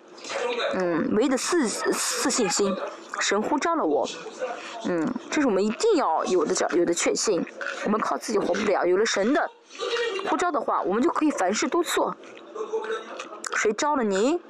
[0.75, 2.77] 嗯，唯一的自自信心。
[3.21, 4.09] 神呼召了我，
[4.87, 7.45] 嗯，这是我们一定要有的有的确信。
[7.85, 9.49] 我们靠自己活不了，有了神的
[10.29, 12.17] 呼召的话，我们就可以凡事都做。
[13.57, 14.41] 谁招了你？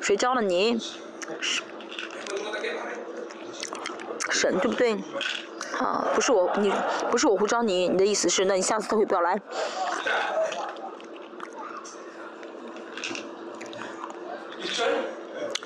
[0.00, 0.78] 谁招了你？
[4.30, 4.94] 神对不对？
[5.78, 6.72] 啊，不是我，你
[7.10, 9.40] 不是我呼召你，你的意思是，那你下次都会不要来。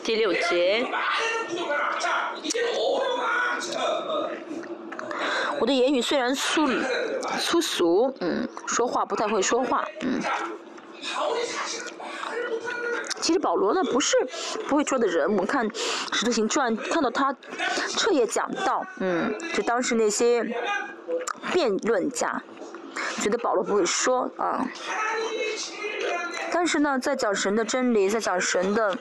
[0.07, 0.86] 第六节，
[5.59, 6.64] 我的言语虽然粗
[7.40, 10.22] 粗俗，嗯，说话不太会说话，嗯。
[13.20, 14.16] 其实保罗呢不是
[14.68, 15.68] 不会说的人，我们看
[16.12, 17.34] 《使徒行传》看到他
[17.88, 20.44] 彻夜讲道，嗯，就当时那些
[21.52, 22.40] 辩论家
[23.20, 24.64] 觉得保罗不会说啊，
[26.66, 28.98] 但是呢，在讲神的真理，在讲神的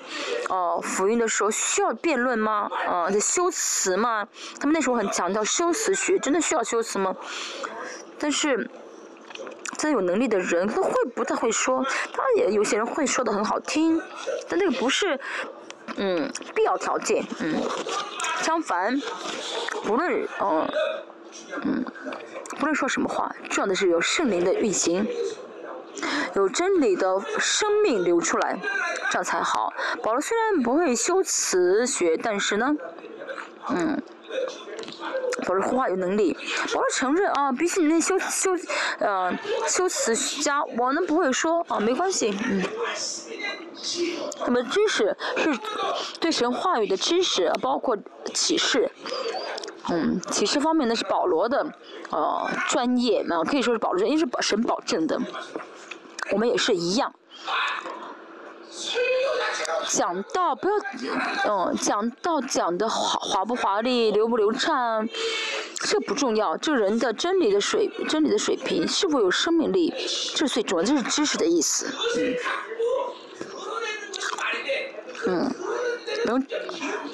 [0.50, 2.70] 哦福音的时候，需要辩论吗？
[2.88, 4.28] 啊，在修辞吗？
[4.60, 7.16] 他们那时候很强调修辞学，真的需要修辞吗？
[8.20, 8.70] 但是。
[9.78, 11.84] 真有能力的人，他会不太会说，
[12.16, 14.02] 当然也有些人会说的很好听，
[14.48, 15.20] 但那个不是，
[15.98, 17.62] 嗯，必要条件，嗯，
[18.42, 18.98] 相反，
[19.84, 20.70] 不论，嗯，
[21.64, 21.86] 嗯，
[22.58, 25.06] 不论说什么话，重要的是有圣灵的运行，
[26.36, 28.60] 有真理的生命流出来，
[29.12, 29.74] 这样才好。
[30.04, 32.76] 保罗虽然不会修辞学，但是呢，
[33.70, 34.02] 嗯。
[35.46, 36.36] 保罗话有能力，
[36.74, 38.52] 保罗承认啊，比起你那修修
[39.00, 39.32] 呃
[39.68, 42.64] 修辞家，我呢不会说啊，没关系，嗯。
[44.46, 45.60] 那么知识是
[46.20, 47.98] 对神话语的知识，包括
[48.34, 48.90] 启示。
[49.90, 51.68] 嗯，启示方面呢是保罗的
[52.10, 55.20] 呃专业啊，可以说是保罗，因为是神保证的。
[56.32, 57.14] 我们也是一样。
[59.88, 60.76] 讲到不要，
[61.48, 65.08] 嗯，讲到讲的华华不华丽，流不流畅，
[65.76, 66.58] 这不重要。
[66.58, 69.94] 这人的真理的水，真理的水平是否有生命力，
[70.36, 71.88] 这最主要，就是知识的意思。
[75.28, 75.50] 嗯，
[76.26, 76.38] 能，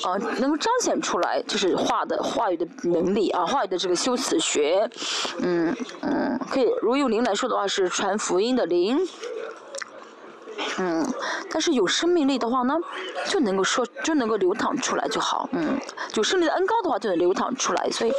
[0.04, 4.90] 啊，能够彰显出来，就是话的话语的能力啊，话语的这个修辞学，
[5.40, 8.98] 嗯嗯，可以，如用灵来说的话，是传福音的灵。
[10.78, 11.14] 嗯，
[11.50, 12.76] 但是有生命力的话呢，
[13.28, 15.50] 就能够说就能够流淌出来就好。
[15.52, 15.80] 嗯，
[16.16, 17.90] 有圣灵的恩高的话就能流淌出来。
[17.92, 18.14] 所以，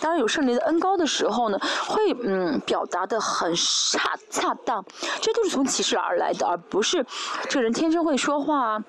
[0.00, 4.84] 当然有圣灵的恩高的时候呢，会嗯表达的很恰恰当。
[5.20, 7.04] 这都是从启示而来的，而不是
[7.48, 8.82] 这个人天生会说话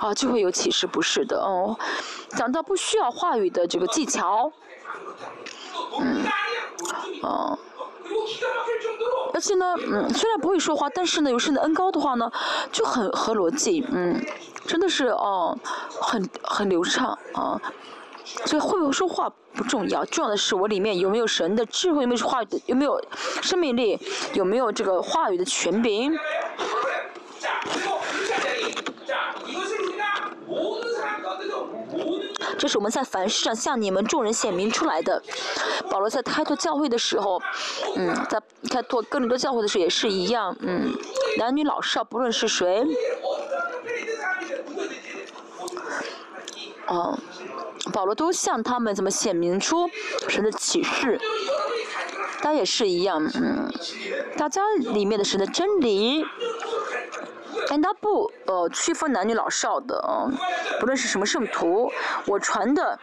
[0.00, 1.76] 啊就会有启示，不是的哦。
[2.30, 4.50] 讲到不需要话语的这个技巧，
[6.00, 6.24] 嗯，
[7.22, 7.58] 哦。
[9.34, 12.30] 而且呢，嗯，虽然不会说话，但是呢，有圣的恩高的话呢，
[12.72, 14.20] 就很合逻辑，嗯，
[14.66, 15.56] 真的是哦，
[16.00, 17.60] 很很流畅啊。
[18.44, 23.02] 所以会不会说话不重要，重要的是我里面有没有神的智慧，有没有话语的，有没有
[23.40, 23.98] 生命力，
[24.34, 26.16] 有没有这个话语的权柄。
[32.56, 35.22] 这是我们在凡事上向你们众人显明出来的。
[35.90, 37.40] 保罗在开拓教会的时候，
[37.96, 38.40] 嗯，在
[38.70, 40.94] 开拓哥林多教会的时候也是一样，嗯，
[41.38, 42.84] 男女老少不论是谁，
[46.86, 47.18] 哦，
[47.92, 49.88] 保罗都向他们怎么显明出
[50.28, 51.20] 神的启示。
[52.40, 53.68] 大家也是一样，嗯，
[54.36, 56.24] 大家里面的神的真理。
[57.68, 60.30] 但他不呃区分男女老少的啊，
[60.78, 61.90] 不论是什么圣徒，
[62.26, 62.98] 我传的，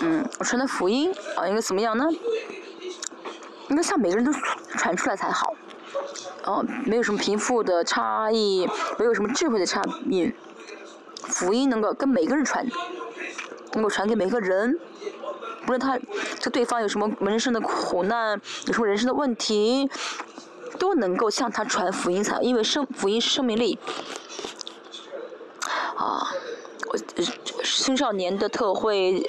[0.00, 2.04] 嗯，我传的福音啊，应该怎么样呢？
[3.68, 4.32] 应该像每个人都
[4.76, 5.54] 传出来才好，
[6.44, 8.66] 哦，没有什么贫富的差异，
[8.98, 10.32] 没有什么智慧的差异，
[11.22, 12.66] 福音能够跟每个人传，
[13.74, 14.78] 能够传给每个人，
[15.66, 15.98] 不论他
[16.38, 19.90] 这对方有什么人生的苦难，有什么人生的问题。
[20.78, 23.78] 都能够向他传福音才，因为生福音是生命力。
[25.96, 26.30] 啊，
[26.88, 26.96] 我
[27.62, 29.22] 青少年的特会，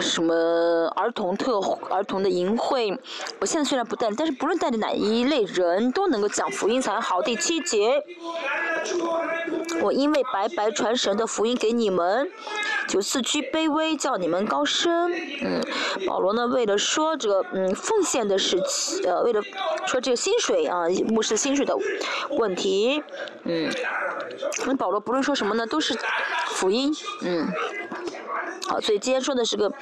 [0.00, 1.58] 什么儿童特
[1.90, 2.98] 儿童的营会，
[3.40, 7.22] 我现在虽然不带，但是不论带的哪一类人都能够讲福音才好。
[7.22, 8.02] 第七节，
[9.80, 12.30] 我因为白白传神的福音给你们。
[12.86, 15.10] 就四居卑微，叫你们高升。
[15.40, 15.58] 嗯，
[16.06, 19.40] 保罗呢，为了说这个嗯奉献的事情，呃，为了
[19.86, 21.74] 说这个薪水啊，牧师薪水的
[22.32, 23.02] 问题，
[23.44, 23.72] 嗯，
[24.66, 25.98] 那保罗不论说什么呢，都是
[26.48, 27.46] 福音，嗯，
[28.68, 29.72] 好，所以今天说的是个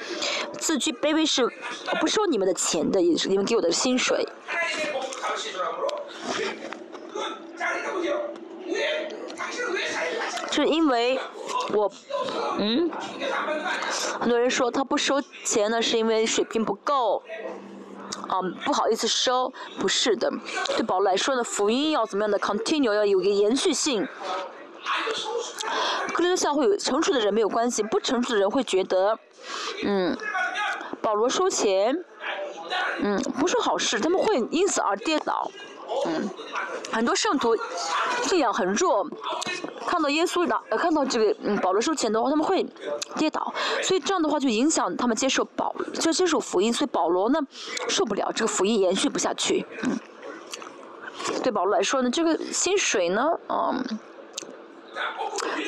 [0.59, 1.47] 自居卑微是
[1.99, 4.27] 不收你们的钱的，也是你们给我的薪水。
[10.51, 11.19] 是因为
[11.73, 11.91] 我，
[12.59, 12.89] 嗯，
[14.19, 17.23] 很多人说他不收钱呢，是因为水平不够，
[18.27, 20.31] 啊，不好意思收，不是的。
[20.77, 24.07] 对保罗来说呢，福音要怎么样的 continue，要有一个延续性。
[26.13, 29.17] 克林多教会成熟的人没有关系，不成熟的人会觉得，
[29.83, 30.15] 嗯，
[31.01, 32.03] 保罗收钱，
[32.99, 35.49] 嗯，不是好事，他们会因此而跌倒。
[36.07, 36.29] 嗯，
[36.91, 37.55] 很多圣徒
[38.23, 39.07] 信仰很弱，
[39.85, 42.65] 看到耶稣拿，看到这个嗯保罗收钱的话，他们会
[43.15, 47.39] 跌倒，所以这样的话就影响他们接受保，就接受福音，所以保罗呢
[47.87, 49.65] 受不了这个福音延续不下去。
[49.83, 49.99] 嗯，
[51.43, 53.99] 对保罗来说呢，这个薪水呢，嗯，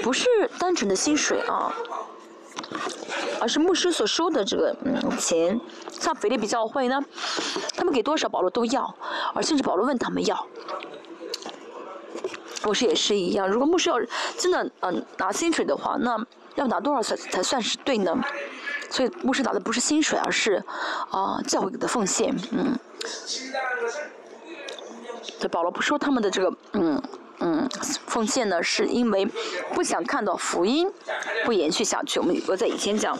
[0.03, 0.27] 不是
[0.59, 1.73] 单纯的薪水啊。
[3.39, 5.59] 而是牧师所收的这个嗯钱，
[5.91, 6.99] 像腓利比教会呢，
[7.75, 8.95] 他们给多少保罗都要，
[9.35, 10.47] 而甚至保罗问他们要。
[12.63, 13.97] 牧师也是一样，如果牧师要
[14.37, 16.17] 真的嗯拿薪水的话，那
[16.55, 18.17] 要拿多少才才算是对呢？
[18.89, 20.63] 所以牧师拿的不是薪水，而是
[21.11, 22.79] 啊教会给的奉献，嗯。
[25.39, 26.84] 这保罗不收他们的这个嗯。
[28.07, 29.25] 奉献呢，是因为
[29.73, 30.89] 不想看到福音
[31.45, 32.19] 不延续下去。
[32.19, 33.17] 我们我在以前讲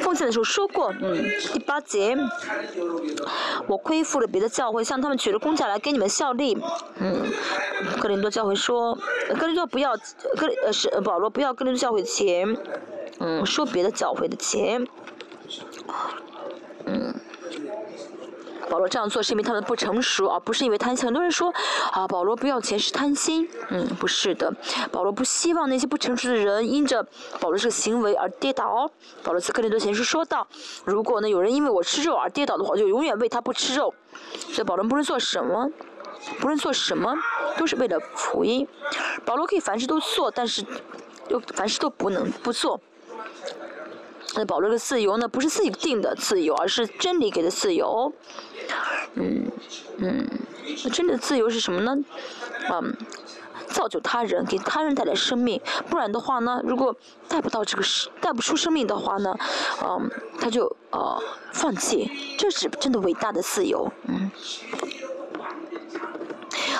[0.00, 2.16] 奉献的时候说过，嗯，第八节，
[3.66, 6.56] 我恢复了别的教会，向他们取了公价来给你们效力。
[6.98, 7.26] 嗯，
[8.00, 8.96] 哥林多教会说，
[9.38, 9.96] 哥林多不要，
[10.36, 12.56] 哥呃是保罗不要哥林多教会的钱，
[13.18, 14.86] 嗯，收别的教会的钱。
[16.86, 17.14] 嗯。
[18.70, 21.04] 保罗这样做是因为他们不成熟，而不是因为贪心。
[21.04, 21.52] 很多人说，
[21.92, 23.48] 啊，保罗不要钱是贪心。
[23.68, 24.52] 嗯，不是的，
[24.90, 27.02] 保罗不希望那些不成熟的人因着
[27.38, 28.90] 保罗这个行为而跌倒。
[29.22, 30.46] 保罗在哥林多前书说道
[30.84, 33.92] ：“如果呢有人因为我吃肉而跌倒的话，就永远为他不吃肉。”
[34.52, 35.70] 所以保罗不论做什么，
[36.40, 37.14] 不论做什么，
[37.58, 38.66] 都是为了福音。
[39.24, 40.64] 保罗可以凡事都做，但是
[41.28, 42.80] 又凡事都不能不做。
[44.34, 48.12] 那保罗的自由呢，不是自己定的自由，而是真理给的自由。
[49.14, 49.50] 嗯
[49.98, 50.28] 嗯，
[50.84, 51.96] 那真的自由是什么呢？
[52.70, 52.96] 嗯，
[53.68, 55.60] 造就他人，给他人带来生命。
[55.90, 56.96] 不然的话呢，如果
[57.28, 59.36] 带不到这个生，带不出生命的话呢，
[59.84, 60.10] 嗯，
[60.40, 61.22] 他就呃
[61.52, 62.10] 放弃。
[62.38, 63.92] 这是真的伟大的自由。
[64.08, 64.30] 嗯。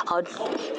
[0.04, 0.20] 好，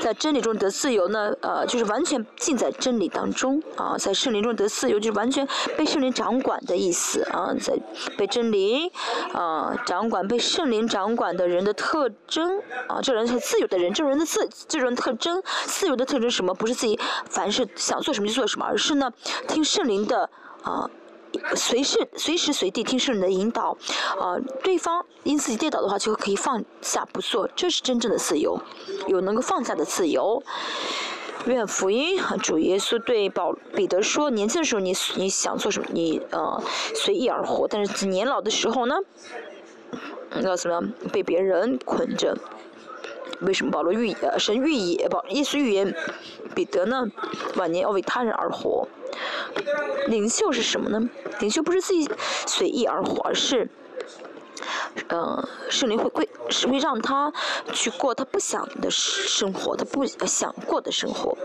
[0.01, 5.47] 在真理中得自由呢，呃，就是完全浸在真理当中啊，在圣灵中得自由，就是完全
[5.77, 7.77] 被圣灵掌管的意思啊，在
[8.17, 8.91] 被真理
[9.33, 16.53] 啊掌管，被圣灵掌管的人的特征啊，这人是自由的人，这种人的自这种特征，自由的特征什么？
[16.53, 16.99] 不是自己
[17.29, 19.11] 凡是想做什么就做什么，而是呢
[19.47, 20.29] 听圣灵的
[20.63, 20.89] 啊。
[21.55, 23.77] 随时随时随地听圣人的引导，
[24.19, 28.59] 啊，对方因自己跌倒的话，就可以放下不做，这是真正的自由，
[29.07, 30.41] 有能够放下的自由。
[31.45, 36.63] 愿福音主耶稣对保彼得说：年轻的时候你你想做什么，你呃
[36.95, 38.95] 随意而活；但是年老的时候呢，
[40.41, 42.37] 要怎么样被别人捆着？
[43.45, 45.95] 为什么保罗预呃神预言保耶稣预言
[46.55, 47.05] 彼得呢？
[47.55, 48.87] 晚年要为他人而活。
[50.07, 51.09] 领袖是什么呢？
[51.39, 52.09] 领袖不是自己
[52.47, 53.69] 随意而活，而是，
[55.09, 57.31] 嗯，圣灵会规是会让他
[57.71, 61.37] 去过他不想的生活，他不想过的生活，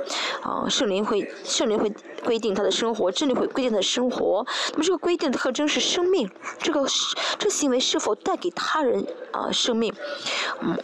[0.43, 1.93] 啊，圣灵会圣灵会
[2.25, 4.45] 规定他的生活，真理会规定他的生活。
[4.73, 6.85] 那么这个规定的特征是生命，这个
[7.39, 9.93] 这行为是否带给他人啊生命？
[10.61, 10.77] 嗯，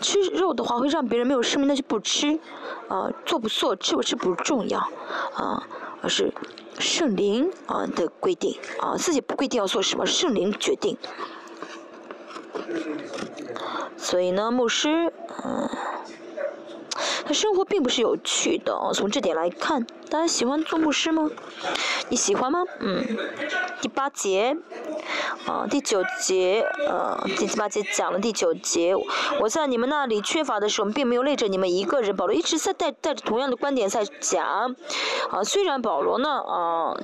[0.00, 2.38] 吃肉的话会让别人没有生命，那就不吃，
[2.88, 4.78] 啊，做不做，吃不吃不重要，
[5.34, 5.62] 啊。
[6.02, 6.32] 而是
[6.78, 10.96] 圣灵啊的规定啊，自己不规定要做什么，圣灵决定。
[13.98, 15.12] 所以呢，牧师，
[15.44, 15.68] 嗯，
[17.26, 18.74] 他生活并不是有趣的。
[18.94, 21.30] 从这点来看，大家喜欢做牧师吗？
[22.08, 22.64] 你喜欢吗？
[22.80, 23.16] 嗯，
[23.80, 24.56] 第八节。
[25.46, 28.94] 啊，第九节，呃，第七八节讲了第九节。
[29.40, 32.14] 我在你们那里缺乏的时候，并没有累着你们一个人。
[32.14, 34.74] 保罗一直在带带着同样的观点在讲。
[35.30, 36.94] 啊，虽然保罗呢，啊，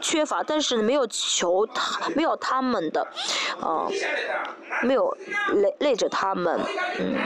[0.00, 3.06] 缺乏，但是没有求他，没有他们的，
[3.60, 3.86] 啊，
[4.82, 5.14] 没有
[5.52, 6.58] 累累着他们。
[6.98, 7.16] 嗯，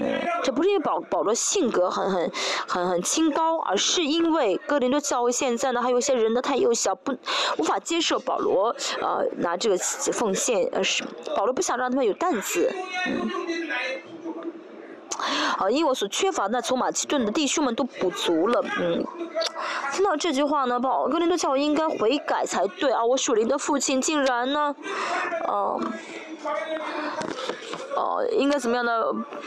[0.00, 2.32] 嗯，这不是因为保保罗性格很很
[2.66, 7.12] 很很清高，而是因因为哥林多教会现在呢，还有一些人呢太幼小，不
[7.58, 9.26] 无法接受保罗，呃。
[9.38, 9.76] 拿这个
[10.12, 11.02] 奉献，呃，是
[11.34, 12.72] 保罗不想让他们有担子，
[13.06, 13.30] 嗯，
[15.58, 19.04] 啊，因为我所缺乏，那从马其顿的弟兄们都补足了，嗯，
[19.92, 23.04] 听到这句话呢，保哥林多教会应该悔改才对啊！
[23.04, 24.74] 我属灵的父亲竟然呢，
[25.48, 25.74] 啊，
[27.96, 28.92] 哦，应该怎么样呢？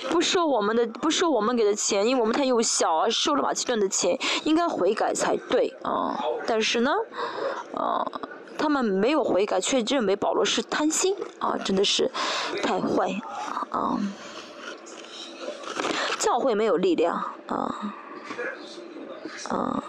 [0.10, 6.18] 不收我们的，不收我们给的钱，因为我们太幼小啊，收了马其顿的钱，应该悔改才对啊！
[6.46, 6.92] 但是呢，
[7.76, 8.06] 啊。
[8.58, 11.58] 他们没有悔改，却认为保罗是贪心啊！
[11.64, 12.10] 真的是
[12.64, 13.14] 太坏
[13.70, 14.00] 啊！
[16.18, 17.94] 教会没有力量啊
[19.50, 19.84] 啊，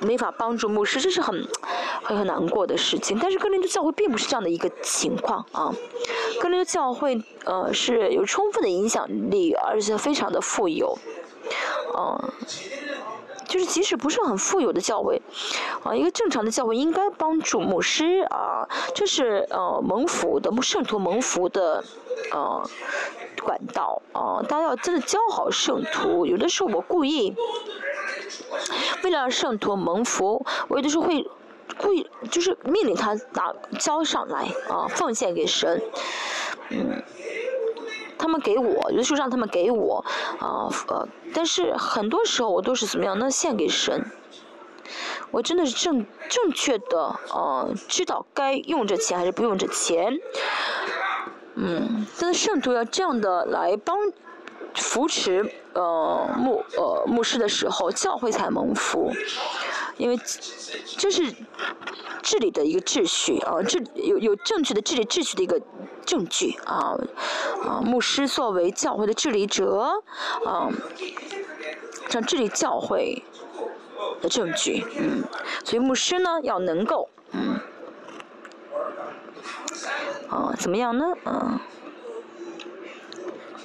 [0.00, 1.46] 没法帮助牧师，这是很
[2.02, 3.18] 很很难过的事情。
[3.20, 5.72] 但是哥林多教会并不是这样的一个情况啊！
[6.40, 10.98] 哥林多教会呃是有充分的影响力，而且非常的富有，
[11.96, 12.32] 嗯。
[13.46, 15.20] 就是即使不是很富有的教会，
[15.82, 21.84] 啊，一个正常的教会应该帮助牧师啊，这是呃蒙福的圣徒蒙福的
[22.32, 22.62] 呃
[23.42, 26.24] 管道啊，大家要真的教好圣徒。
[26.24, 27.34] 有的时候我故意
[29.02, 31.28] 为了让圣徒蒙福，我有的时候会
[31.78, 35.82] 故意就是命令他拿交上来啊，奉献给神，
[36.70, 37.02] 嗯。
[38.18, 40.04] 他们给我，有的时候让他们给我，
[40.38, 43.18] 啊呃，但是很多时候我都是怎么样？
[43.18, 44.04] 那献给神。
[45.30, 50.18] 我真的是正正确的，呃，知道该用这钱还是不用这钱。
[51.54, 53.96] 嗯，但是圣徒要这样的来帮
[54.74, 59.10] 扶持呃牧呃牧师的时候，教会才蒙福，
[59.96, 60.18] 因为
[60.98, 61.34] 这是。
[62.22, 65.60] 治理的一个秩序啊，治有有正确的治理秩序的一个
[66.06, 66.96] 证据啊
[67.64, 70.00] 啊，牧师作为教会的治理者
[70.46, 70.70] 啊，
[72.08, 73.24] 像治理教会
[74.20, 75.24] 的证据，嗯，
[75.64, 77.58] 所以牧师呢要能够嗯
[80.30, 81.04] 啊，怎么样呢？
[81.24, 81.58] 嗯。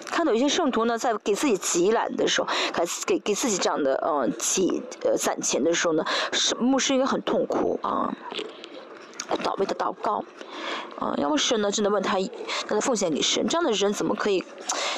[0.10, 6.04] 看到有些圣徒呢，在给自己挤懒的时候，给给给自己这样的呃挤呃攒钱的时候呢，
[6.60, 8.14] 牧师应该很痛苦啊，
[9.44, 10.24] 祷为的祷告，
[11.00, 14.44] 啊，要么是呢，真的问他，让他奉献给神，这样的人怎么可以，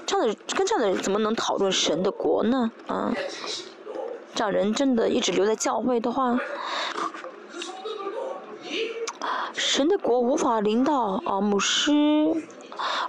[0.05, 2.71] 这样的跟这样的人怎么能讨论神的国呢？
[2.87, 3.13] 啊，
[4.35, 6.39] 这样人真的一直留在教会的话，
[9.53, 11.91] 神的国无法领导啊，牧师。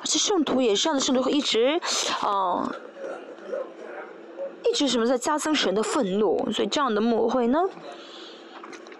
[0.01, 1.81] 而且圣徒也是这样的，圣徒会一直，
[2.21, 2.71] 啊，
[4.65, 7.61] 一直什么在加增神的愤怒，所以这样的牧会呢，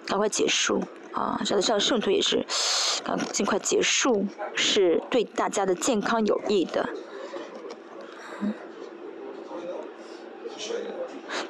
[0.07, 0.83] 赶快结束
[1.13, 1.41] 啊！
[1.45, 2.45] 这样的这样的圣徒也是，
[3.05, 4.25] 啊，尽快结束，
[4.55, 6.89] 是对大家的健康有益的。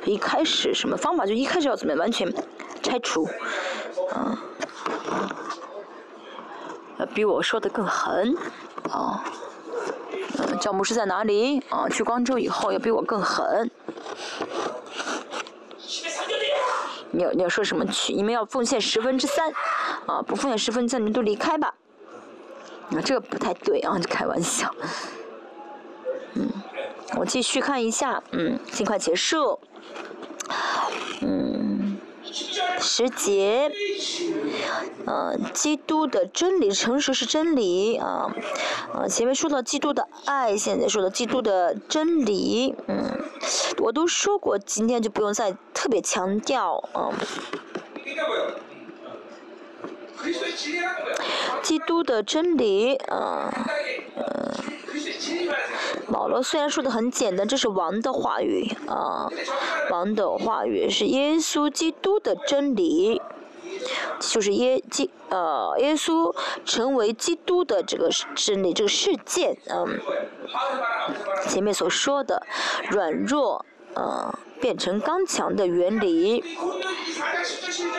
[0.06, 1.26] 一开始什么方法？
[1.26, 1.94] 就一开始要怎么？
[1.94, 2.32] 完全
[2.82, 3.28] 拆除，
[4.12, 4.42] 啊，
[6.98, 8.34] 要比我说的更狠。
[8.90, 9.24] 啊，
[10.38, 11.60] 嗯，教牧师在哪里？
[11.70, 13.70] 啊，去光州以后要比我更狠。
[17.12, 18.12] 你要你要说什么去？
[18.12, 19.52] 你们要奉献十分之三，
[20.06, 21.74] 啊，不奉献十分之三，你们都离开吧。
[22.90, 24.72] 啊，这个不太对啊，开玩笑。
[26.34, 26.48] 嗯，
[27.16, 29.58] 我继续看一下，嗯，尽快结束。
[32.80, 33.70] 时节，
[35.06, 38.34] 呃，基督的真理，诚实是真理啊，
[38.94, 43.20] 呃，前面说到基督的爱，现在说到基督的真理，嗯，
[43.78, 47.10] 我都说过，今天就不用再特别强调啊。
[51.62, 53.50] 基督的真理，啊，
[54.16, 54.54] 呃，
[56.12, 59.28] 保罗虽然说的很简单，这是王的话语，啊，
[59.90, 63.20] 王的话语是耶稣基督的真理，
[64.18, 66.34] 就是耶基，呃，耶稣
[66.64, 70.00] 成为基督的这个真理，这个事件，嗯，
[71.48, 72.46] 前面所说的
[72.90, 73.64] 软弱，
[73.94, 74.34] 呃。
[74.60, 76.44] 变成刚强的原理。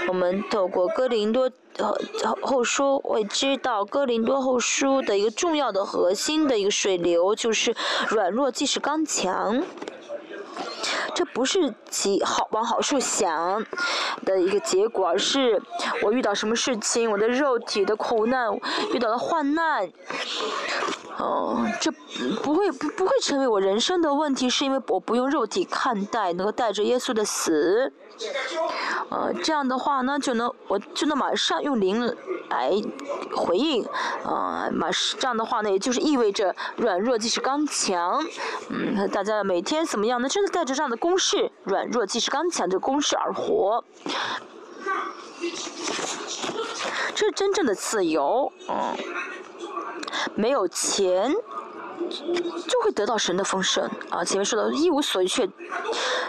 [0.08, 7.76] 我们透过哥林多后后书我也知道，哥林多后书的一个重要的核心的一个水流就是
[8.10, 9.64] 软弱即是刚强。
[11.14, 13.66] 这不是其好往好处想
[14.26, 15.62] 的一个结果，而是
[16.04, 18.50] 我遇到什么事情，我的肉体的苦难，
[18.94, 19.90] 遇到了患难。
[21.18, 21.92] 哦，这
[22.42, 27.92] 不会不不会成为我人生的问题，是因为我不用肉体看待，能够带着耶稣的死，
[29.10, 32.16] 呃，这样的话呢，就能我就能马上用灵
[32.50, 32.72] 来
[33.36, 33.86] 回应，
[34.24, 34.90] 啊，马
[35.20, 38.24] 这样的话呢，也就是意味着软弱即是刚强，
[38.70, 40.30] 嗯，大家每天怎么样呢？
[40.30, 43.84] 真的带着这样的公式，软弱即是刚强这公式而活，
[47.16, 48.96] 这是真正的自由，嗯。
[50.36, 51.34] 没有钱，
[52.12, 54.24] 就会得到神的丰盛啊！
[54.24, 55.50] 前面说的一无所缺，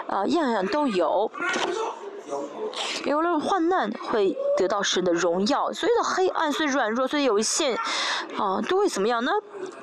[0.07, 1.31] 啊，样样都有。
[3.05, 5.73] 有了患难，会得到神的荣耀。
[5.73, 7.77] 所有的黑暗，所软弱，所以有限，
[8.39, 9.33] 啊，都会怎么样呢？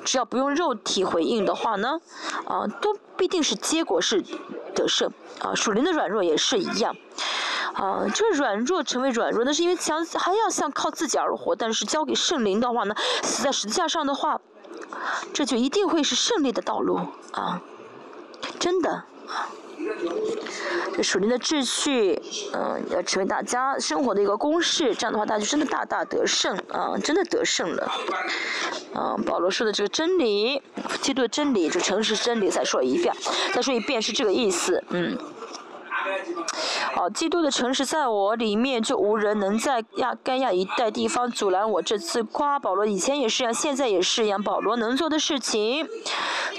[0.04, 2.00] 只要不用肉体回应的话呢，
[2.46, 4.24] 啊，都必定是结果是
[4.74, 5.12] 得胜。
[5.40, 6.96] 啊，属灵的软弱也是一样。
[7.74, 14.40] 啊，这个软弱成为软弱，那是因为想还要想靠自己而活，但是交给圣灵的话呢，死在十字架上的话，
[15.32, 16.98] 这就一定会是胜利的道路
[17.32, 17.60] 啊！
[18.58, 19.48] 真的啊，
[20.94, 22.20] 这属灵的秩序，
[22.52, 27.90] 嗯，要成为大家生活的一个公式，这样的话，大家就真的大大得胜啊，真的得胜了。
[28.94, 30.62] 嗯，保罗说的这个真理，
[31.00, 33.14] 基督的真理，就诚实真理，再说一遍，
[33.54, 35.16] 再说一遍是这个意思，嗯。
[36.96, 42.84] 哦，基督的诚实在我里面，就无人能在亚该亚一带地方阻拦我这次夸保罗。
[42.84, 44.42] 以前也是样，现在也是样。
[44.42, 45.86] 保罗能做的事情，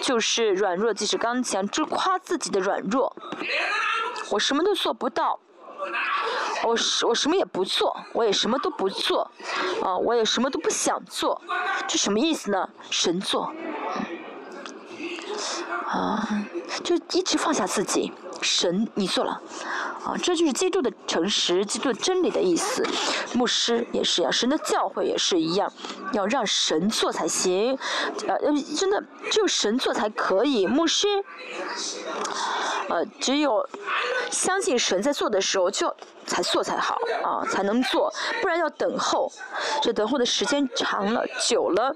[0.01, 3.15] 就是软弱即是刚强，只夸自己的软弱。
[4.29, 5.39] 我什么都做不到，
[6.63, 9.29] 我什我什么也不做，我也什么都不做，
[9.81, 11.41] 啊，我也什么都不想做，
[11.87, 12.69] 这什么意思呢？
[12.89, 13.51] 神做，
[15.85, 16.27] 啊，
[16.83, 18.13] 就一直放下自己。
[18.41, 19.41] 神，你做了，
[20.03, 22.83] 啊，这就是基督的诚实，基督真理的意思。
[23.33, 25.71] 牧师也是一样，神的教诲也是一样，
[26.13, 27.77] 要让神做才行，
[28.27, 28.37] 呃，
[28.75, 30.65] 真的只有神做才可以。
[30.65, 31.07] 牧师，
[32.89, 33.67] 呃，只有
[34.31, 35.95] 相信神在做的时候，就
[36.25, 38.11] 才做才好啊，才能做，
[38.41, 39.31] 不然要等候，
[39.81, 41.95] 这等候的时间长了、久了，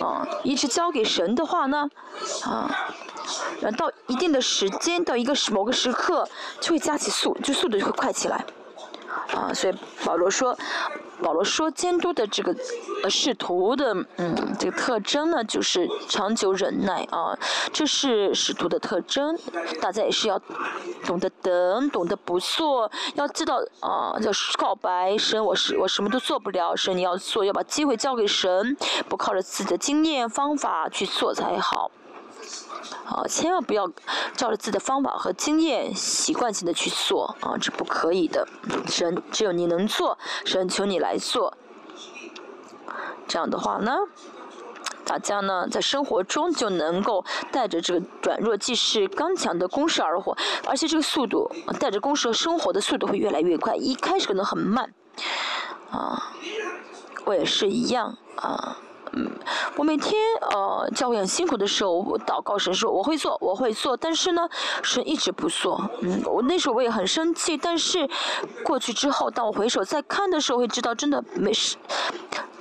[0.00, 1.88] 啊，一直交给神的话呢，
[2.44, 2.94] 啊。
[3.60, 6.28] 然后到一定的时间，到一个时某个时刻，
[6.60, 8.44] 就会加起速，就速度就会快起来，
[9.34, 9.74] 啊，所以
[10.04, 10.56] 保罗说，
[11.22, 12.54] 保罗说监督的这个
[13.04, 17.38] 呃使徒的嗯这个特征呢，就是长久忍耐啊，
[17.72, 19.38] 这是使徒的特征。
[19.80, 20.40] 大家也是要
[21.04, 28.76] 懂得等，懂得不做，要知道啊，要告白神，我是我什么都做不了，神你要做，要把机会交给神，
[29.08, 31.90] 不靠着自己的经验方法去做才好。
[33.06, 33.86] 啊，千万不要
[34.34, 38.46] 照着自己的方法和经验习惯性的去做啊，这不可以的。
[38.86, 41.56] 神只有你能做，神求你来做。
[43.28, 43.96] 这样的话呢，
[45.04, 50.36] 大家呢在生活中就能够带着这个软弱既是刚强的攻势而活，
[50.66, 53.74] 而且这个速度带着攻势生活的速度会越来越快。
[53.76, 54.92] 一开始可能很慢，
[55.90, 56.32] 啊，
[57.24, 58.76] 我也是一样啊。
[59.14, 59.30] 嗯，
[59.76, 60.14] 我每天
[60.50, 64.48] 呃教会很辛苦的时候，我祷告神说我会做，我会做，但是呢，
[64.82, 65.90] 神一直不做。
[66.00, 68.08] 嗯，我那时候我也很生气，但是
[68.64, 71.76] 过去之后，当我回首再看的时候，会知道真的没事，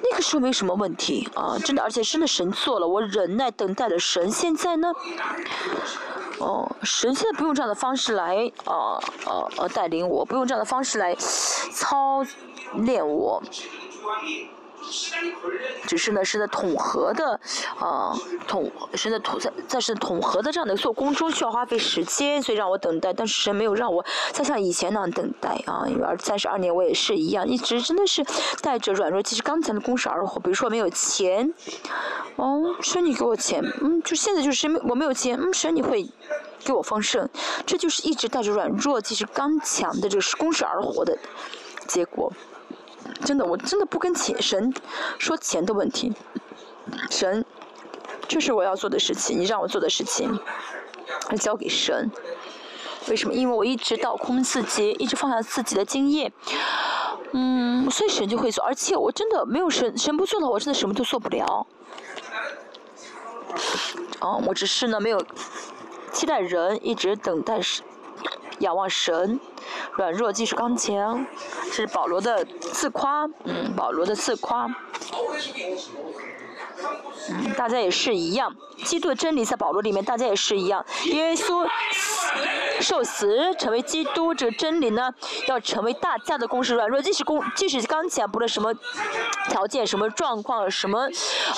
[0.04, 4.92] 那个时候没什么问题啊，真的，而且真的神做了，我忍耐等待的神现在呢，
[6.40, 12.26] 哦，神现在不用这样的方式来啊啊啊带领我，不用这样的方式来操
[12.74, 13.42] 练我。
[15.86, 17.40] 只是呢，是在统合的，
[17.80, 18.14] 啊，
[18.48, 23.14] 统是在统在在是统合的这样的做工中需要花费时间，所以让我等待。
[23.14, 28.26] 但是神没有让我再像以前那样等待啊，因为二三十二年我也是一样，一直真的是
[28.62, 30.40] 带着软弱，其实刚强的攻势而活。
[30.40, 31.54] 比如说没有钱，
[32.36, 36.10] 哦，神你给我钱，嗯，就现在就是我没有钱，嗯，神你会
[36.64, 37.28] 给我丰盛，
[37.66, 41.18] 这就是一直带着软弱，其实刚强的这个攻势而活的
[41.88, 42.32] 结果。
[43.24, 44.74] 真的，我真的不跟钱神
[45.18, 46.14] 说钱的问题。
[47.10, 47.46] 神，
[48.28, 50.40] 这是我要做的事情，你让我做的事情，
[51.40, 52.10] 交给神。
[53.08, 53.34] 为什么？
[53.34, 56.32] 因为我一直倒空自己，一直放下自己的经验。
[57.34, 58.64] 嗯，所以神就会做。
[58.64, 61.66] 而且我真的没有神，神不做的，我真的什么都做不了。
[64.20, 65.24] 哦，我只是呢，没有
[66.12, 67.84] 期待人，一直等待神，
[68.60, 69.40] 仰望神。
[69.94, 71.26] 软弱即是刚强，
[71.72, 74.68] 是保罗的自夸，嗯，保罗的自夸。
[77.58, 78.56] 大家也是一样。
[78.84, 80.84] 基督的真理在保罗里面，大家也是一样。
[81.06, 81.68] 耶稣
[82.80, 85.14] 受死成为基督，这个真理呢，
[85.48, 86.74] 要成为大家的公式。
[86.74, 88.74] 软弱即使公，即使刚强，不论什么
[89.50, 91.08] 条件、什么状况、什么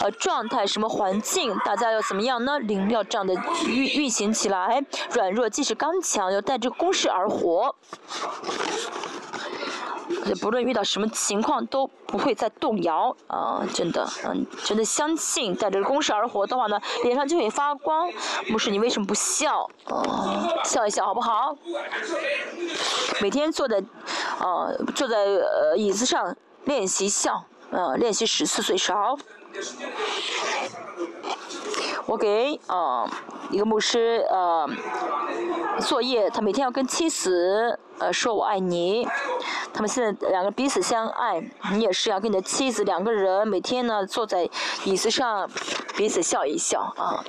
[0.01, 2.59] 呃状态、什么环境，大家要怎么样呢？
[2.59, 3.33] 灵要这样的
[3.65, 4.83] 运运行起来。
[5.13, 7.73] 软弱即使刚强，要带着公式而活。
[10.41, 13.65] 不论遇到什么情况都不会再动摇啊！
[13.73, 18.11] 真的，嗯，真的相信带着公式而活的话呢，脸上就会发光。
[18.47, 19.69] 牧师，你为什么不笑？
[19.85, 21.55] 哦，笑一笑好不好？
[23.21, 23.83] 每天坐在，
[24.39, 26.35] 哦，坐在呃椅子上
[26.65, 29.17] 练习笑，呃，练习十次最少。
[32.05, 33.09] 我给啊
[33.49, 34.67] 一个牧师呃
[35.79, 39.07] 作业，他每天要跟妻子呃说我爱你。
[39.73, 44.47] 他们现在两个彼此相爱，你也是要跟你的妻子两个人每天呢坐在
[44.85, 45.49] 椅子上
[45.95, 47.23] 彼此笑一笑啊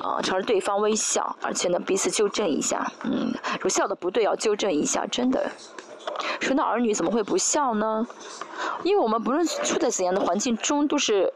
[0.00, 5.50] 啊朝着对方微笑，而且呢彼此纠正一下，嗯，如果笑的不对要纠正一下，真的。
[6.40, 8.06] 说那儿女怎么会不笑呢？
[8.84, 11.32] 因为我们不论处在怎样的环境中，都是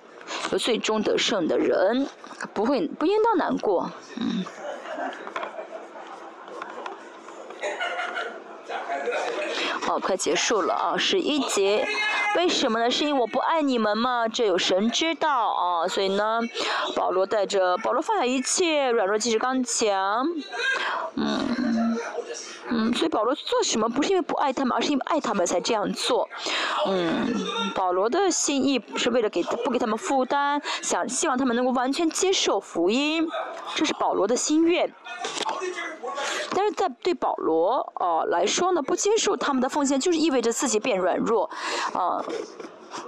[0.59, 2.09] 最终得胜的人，
[2.55, 4.45] 不会不应当难过，嗯。
[9.89, 10.97] 哦，快结束了啊！
[10.97, 11.87] 十一节，
[12.37, 12.91] 为什么呢？
[12.91, 14.27] 是因为我不爱你们吗？
[14.27, 15.87] 这有神知道啊！
[15.89, 16.41] 所以呢，
[16.95, 20.27] 保罗带着保罗放下一切，软弱即是刚强。
[21.15, 21.97] 嗯
[22.69, 26.29] 嗯，所以保罗做什么不是因为不爱他们，而是因为爱他们才这样做。
[26.87, 27.33] 嗯，
[27.77, 33.29] 保罗的心意是为了给不给他们负担，想希望他们能够完全接受福音，
[33.77, 34.93] 这是保罗的心愿。
[36.57, 41.51] 但是在对保罗啊来说呢，不接受他们的奉献，就是意味着自己变软弱，
[41.93, 42.25] 啊，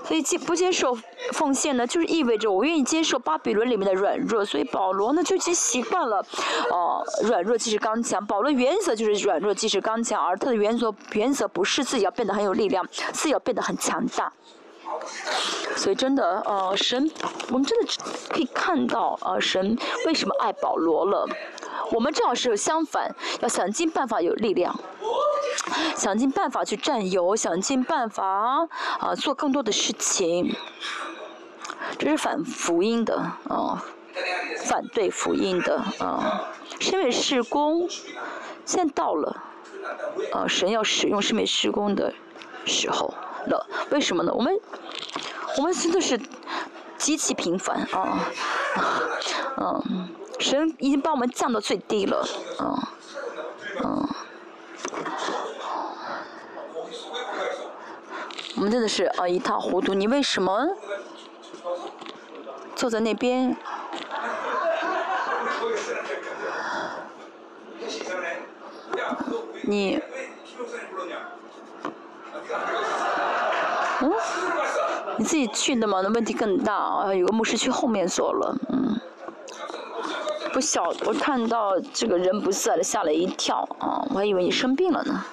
[0.05, 0.95] 所以接不接受
[1.33, 4.45] 奉献呢，就是意味着我愿意接受巴比伦里面的软弱。
[4.45, 6.23] 所以保罗呢就已经习惯了，
[6.71, 8.25] 哦，软弱即是刚强。
[8.27, 14.31] 保罗原则就是软弱即是刚强，而他的原则原则不是自己要变得很有力量，自己要变得很强大。
[15.77, 17.11] 所以真的，呃，神，
[17.51, 17.87] 我们真的
[18.29, 21.29] 可以看到，呃，神为什么爱保罗了。
[21.93, 24.79] 我们正好是相反，要想尽办法有力量，
[25.97, 30.55] 想尽办法去占有，想尽办法啊做更多的事情。
[31.99, 33.17] 这是反福音的
[33.49, 33.83] 啊，
[34.67, 36.51] 反对福音的啊。
[36.81, 37.89] 身为施工，
[38.67, 39.43] 现在到了，
[40.33, 42.13] 啊，神要使用身为施工的
[42.67, 43.15] 时候。
[43.49, 43.67] 了。
[43.91, 44.33] 为什么呢？
[44.33, 44.61] 我们
[45.57, 46.21] 我们真的是
[46.97, 48.31] 极其平凡啊，
[49.57, 50.09] 嗯，
[50.39, 52.25] 神已经把我们降到最低了，
[52.61, 52.79] 嗯
[53.83, 54.09] 嗯。
[58.57, 60.69] 我们真的是啊一塌糊涂，你为什么
[62.75, 63.57] 坐在那边？
[69.63, 70.03] 你，
[74.03, 74.13] 嗯？
[75.19, 76.01] 你自己去的吗？
[76.03, 77.15] 那问题更大啊！
[77.15, 79.01] 有个牧师去后面坐了，嗯。
[80.53, 84.07] 不晓，我看到这个人不在了，吓了一跳啊！
[84.11, 85.25] 我还以为你生病了呢。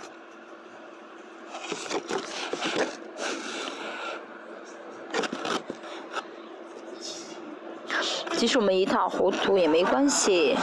[8.38, 10.58] 即使我们一塌糊涂也没关系，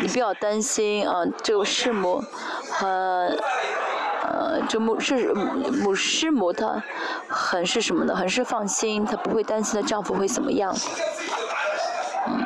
[0.00, 1.24] 你不要担心啊。
[1.42, 2.22] 这个师母
[2.82, 3.36] 呃
[4.22, 6.82] 呃，这牧是牧师母，她
[7.28, 10.74] 很是什么的，很是放心，她不会担心她丈夫会怎么样。
[12.28, 12.44] 嗯，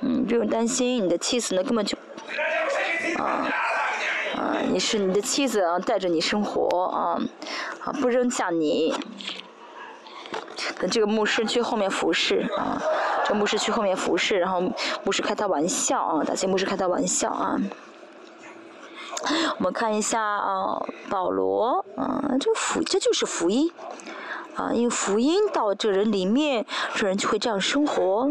[0.00, 1.96] 嗯，不用担心，你的妻子呢根本就
[3.18, 3.48] 啊。
[4.36, 7.18] 啊，你是你的妻子啊，带着你生活啊，
[7.84, 8.94] 啊，不扔下你。
[10.80, 12.82] 等这个牧师去后面服侍啊，
[13.24, 14.62] 这牧师去后面服侍，然后
[15.04, 17.58] 牧师开他玩笑啊，大些牧师开他玩笑啊。
[19.58, 23.72] 我们看一下啊，保罗啊，这福这就是福音
[24.54, 28.30] 啊，因为福音到这人里面，这人就会这样生活。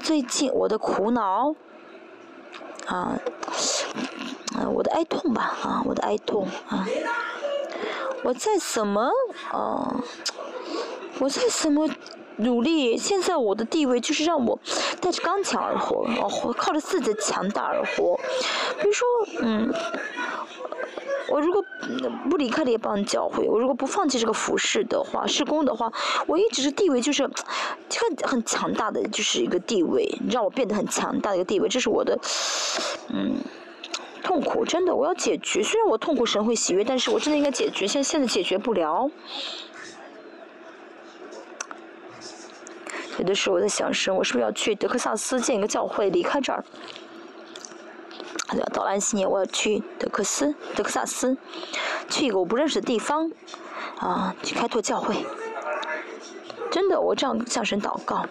[0.00, 1.54] 最近我的苦恼
[2.86, 3.18] 啊。
[4.58, 6.84] 啊，我的哀痛吧，啊，我的哀痛，啊，
[8.24, 9.08] 我在怎么，
[9.52, 9.94] 啊，
[11.20, 11.88] 我在怎么
[12.40, 12.96] 努力？
[12.96, 14.58] 现在我的地位就是让我
[15.00, 18.18] 带着刚强而活，哦，靠着自己的强大而活。
[18.80, 19.06] 比如说，
[19.42, 19.72] 嗯，
[21.30, 21.64] 我如果
[22.28, 25.92] 不离开列邦教会，我如果不放弃这个服饰的话，施工的话，
[26.26, 27.32] 我一直是地位就是很
[28.22, 32.18] 很强大的，就是一个地位，让我变得很强大的一个地位，这是我的，
[33.08, 33.36] 嗯。
[34.22, 35.62] 痛苦，真的，我要解决。
[35.62, 37.86] 虽然我痛苦，神会喜悦，但是我真的应该解决。
[37.86, 39.10] 现现在解决不了。
[43.20, 46.64] 有的时候我在想，神，我是不是要去德克萨斯建一个教会，离开这儿？
[48.72, 51.36] 到安西年，我要去德克斯、德克萨斯，
[52.08, 53.30] 去一个我不认识的地方，
[53.98, 55.26] 啊，去开拓教会。
[56.70, 58.24] 真的，我这样向神祷告：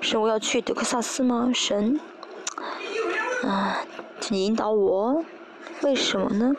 [0.00, 1.50] 神，我要去德克萨斯吗？
[1.52, 1.98] 神，
[3.42, 3.84] 啊。
[4.20, 5.24] 请引导我，
[5.80, 6.54] 为什么呢？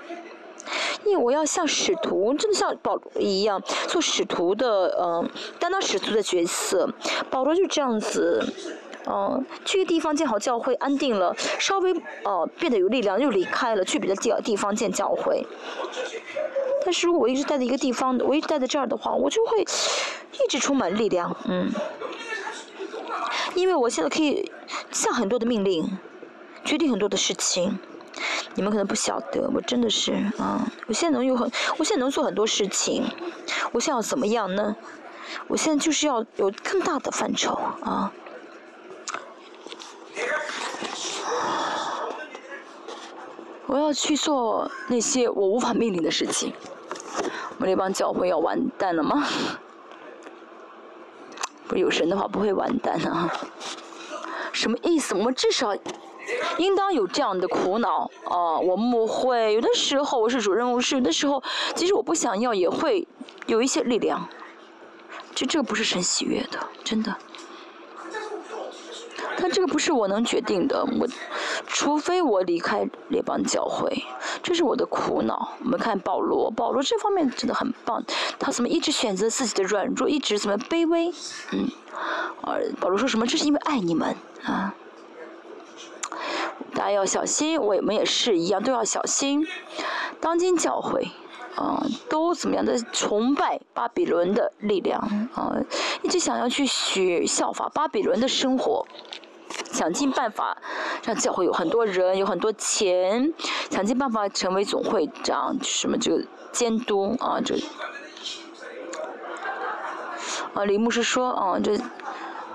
[1.06, 5.30] 因为我要像使徒，真的像保罗一样做使徒的，嗯，
[5.60, 6.90] 担当使徒的角色。
[7.30, 8.46] 保罗就这样子，
[9.08, 15.46] 嗯，去一个地方建好教会，安定了，稍微呃变得有力量，又离开了，去别的地地方建教会。
[16.84, 21.72] 但是如果我一直待在一个地方，我一直待在这儿的话，我就会一直充满力量，嗯，
[23.56, 24.52] 因为我现在可以
[24.92, 25.98] 下很多的命令。
[26.64, 27.80] 决定很多的事情，
[28.56, 33.04] 你们可能不晓得，我真的是啊，我现在能有很，我现在能做很多事情，
[33.72, 34.76] 我现在要怎么样呢？
[35.48, 37.54] 我现在就是要有更大的范畴
[37.84, 38.12] 啊！
[43.68, 46.54] 我要去做那些我无法命令的事情。
[47.58, 49.26] 我们这帮教会要完蛋了吗？
[51.68, 53.32] 不有神的话不会完蛋啊？
[54.52, 55.16] 什么意思？
[55.16, 55.74] 我们至少。
[56.58, 58.60] 应当有这样的苦恼啊！
[58.60, 61.42] 我们会有的时候我是主任牧师，有的时候
[61.76, 63.08] 其实我不想要也会
[63.48, 64.28] 有一些力量。
[65.34, 67.16] 就这个不是神喜悦的，真的。
[69.38, 71.08] 但这个不是我能决定的，我
[71.66, 74.04] 除非我离开列邦教会，
[74.44, 75.54] 这是我的苦恼。
[75.64, 78.04] 我们看保罗，保罗这方面真的很棒，
[78.38, 81.12] 他怎么一直选择自己的软弱，一直怎么卑微？
[81.54, 81.68] 嗯，
[82.44, 83.26] 而保罗说什么？
[83.26, 84.76] 这是因为爱你们啊。
[86.74, 89.46] 大家要小心，我们也是一样，都要小心。
[90.20, 91.12] 当今教会，
[91.56, 95.00] 啊，都怎么样的崇拜巴比伦的力量
[95.34, 95.56] 啊，
[96.04, 98.86] 一直想要去学效法巴比伦的生活，
[99.72, 100.58] 想尽办法
[101.04, 103.34] 让教会有很多人，有很多钱，
[103.70, 107.56] 想尽办法成为总会长，什么这个监督啊，这
[110.54, 111.78] 啊，李牧师说啊，这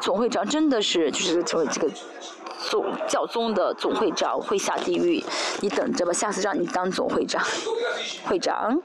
[0.00, 1.90] 总会长真的是就是成为这个。
[2.68, 5.24] 总教宗的总会长会下地狱，
[5.60, 7.40] 你等着吧，下次让你当总会长，
[8.24, 8.80] 会长，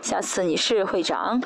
[0.00, 1.42] 下次你是会长。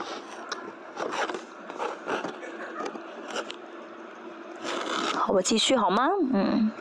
[5.15, 6.11] 好，我继续好吗？
[6.35, 6.71] 嗯。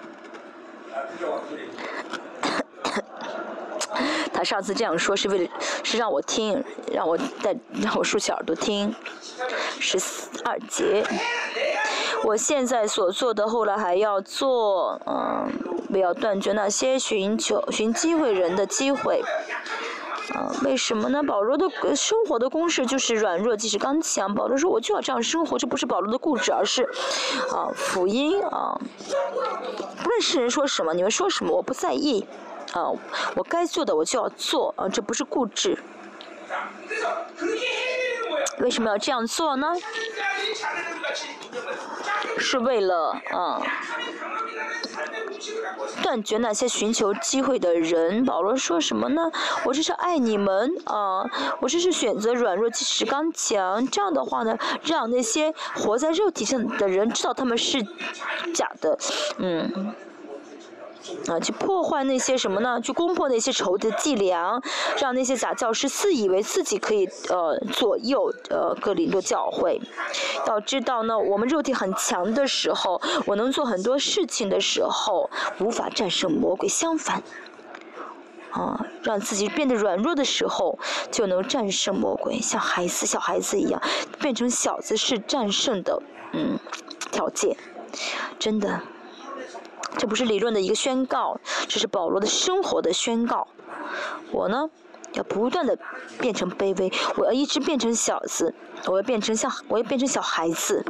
[4.33, 5.49] 他上次这样说是为了
[5.83, 8.93] 是让我听，让我带让我竖起耳朵听。
[9.79, 9.97] 十
[10.43, 11.05] 二节，
[12.23, 15.49] 我现在所做的，后来还要做，嗯，
[15.91, 19.23] 不要断绝那些寻求寻机会人的机会。
[20.34, 21.23] 啊，为什么呢？
[21.23, 24.35] 保罗的生活的公式就是软弱即是刚强。
[24.35, 26.84] 保罗说：“我就要这样生活。”这不是保罗的固执，而是
[27.49, 28.77] 啊，福音啊。
[30.03, 32.26] 不论世人说什么，你们说什么，我不在意。
[32.73, 32.91] 啊，
[33.35, 35.77] 我该做的我就要做啊，这不是固执。
[38.59, 39.73] 为什么要这样做呢？
[42.37, 43.61] 是为了啊。
[46.01, 48.25] 断绝那些寻求机会的人。
[48.25, 49.31] 保罗说什么呢？
[49.65, 51.23] 我这是爱你们啊！
[51.59, 53.85] 我这是选择软弱，即使刚强。
[53.87, 57.81] 这样的话呢，让那些活在肉体上的人知道他们是
[58.53, 58.97] 假的。
[59.37, 59.93] 嗯。
[61.27, 62.79] 啊，去破坏那些什么呢？
[62.81, 64.61] 去攻破那些仇的伎俩，
[64.97, 69.79] 让那些假教师自以为自己可以呃左右呃格林多教会。
[70.47, 75.29] 要知道呢，我们肉体很强的时候，我能做很多事情的时候，
[75.59, 76.67] 无法战胜魔鬼。
[76.67, 77.23] 相反，
[78.51, 80.77] 啊，让自己变得软弱的时候，
[81.11, 82.39] 就能战胜魔鬼。
[82.41, 83.81] 像孩子、小孩子一样，
[84.19, 86.01] 变成小子是战胜的
[86.33, 86.59] 嗯
[87.11, 87.55] 条件，
[88.37, 88.81] 真的。
[89.97, 93.47] 这不是理论的一个宣告，这是保罗的生活的宣告。
[94.31, 94.69] 我呢，
[95.14, 95.77] 要不断的
[96.19, 98.53] 变成卑微，我要一直变成小子，
[98.85, 100.85] 我要变成像，我要变成小孩子。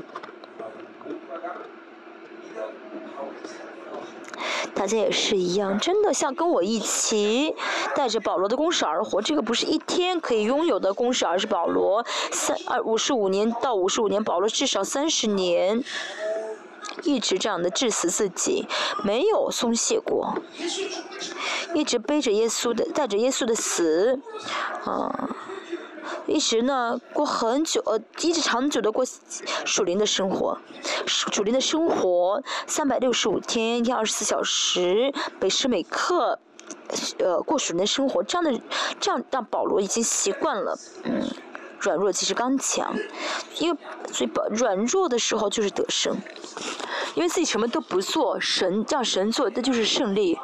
[4.74, 7.56] 大家也是一样，真的像跟我一起
[7.96, 15.84] 带着保罗的公式而活，这个不是一天可以拥有的公式，而是保罗三二五十五年到五十五年，保罗至少三十年。
[17.04, 18.68] 一直这样的致死自己，
[19.04, 20.34] 没有松懈过，
[21.74, 24.20] 一直背着耶稣的，带着耶稣的死，
[24.84, 25.30] 啊，
[26.26, 29.06] 一直呢过很久，呃，一直长久的过
[29.66, 30.58] 属灵的生活，
[31.06, 36.40] 属灵的生活，三百六十五天，一天二十四小时，每时每刻，
[37.20, 38.62] 呃，过属灵的生活，这样的，
[39.00, 41.28] 这样让保罗已经习惯了，嗯。
[41.80, 42.92] 软弱即是刚强，
[43.60, 43.78] 因为
[44.12, 46.18] 所以软弱的时候就是得胜，
[47.18, 50.38] 因为自己什么都不做，神叫神做，那就是胜利，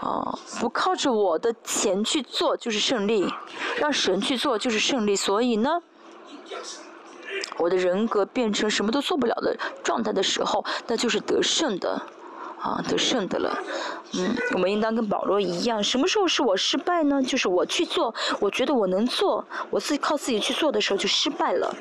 [0.00, 3.32] 啊，不靠着我的钱去做就是胜利，
[3.76, 5.80] 让神去做就是胜利，所以呢，
[7.56, 12.02] 我的人格变成什么都做不了的状态的时候，那就是得胜的。
[12.60, 13.56] 啊，得胜的了，
[14.14, 17.22] 嗯，我们应当跟保罗一样，什么时候是我失败呢？
[17.22, 21.72] 就是我去做，我觉得我能做，我自己靠自己去做的时候就失败了。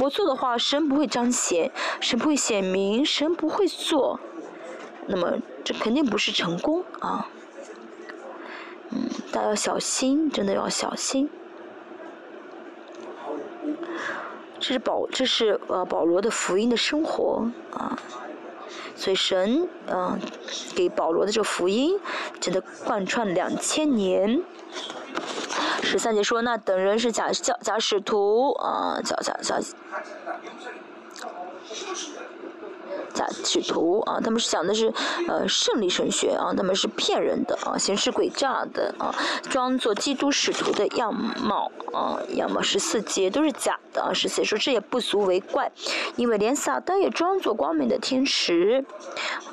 [0.00, 1.70] 我做的话，神不会彰显，
[2.00, 4.18] 神不会显明，神不会做，
[5.06, 7.28] 那么这肯定不是成功啊。
[8.90, 11.28] 嗯，大家要小心，真的要小心。
[14.58, 17.98] 这是保，这是呃保罗的福音的生活啊。
[18.94, 20.18] 所以神，嗯，
[20.76, 21.98] 给保罗的这个福音，
[22.40, 24.42] 真的贯穿两千年。
[25.82, 29.60] 十三节说，那等人是假教假使徒，啊，假假假。
[33.14, 34.92] 假使徒啊，他们是讲的是
[35.28, 39.14] 呃胜利神学啊，他们是骗人的啊，行事诡诈的啊，
[39.50, 45.70] 装作基督使徒的样貌啊，样貌十四节都是假的啊，十四说这也不足为怪，
[46.16, 48.84] 因为连撒旦也装作光明的天使，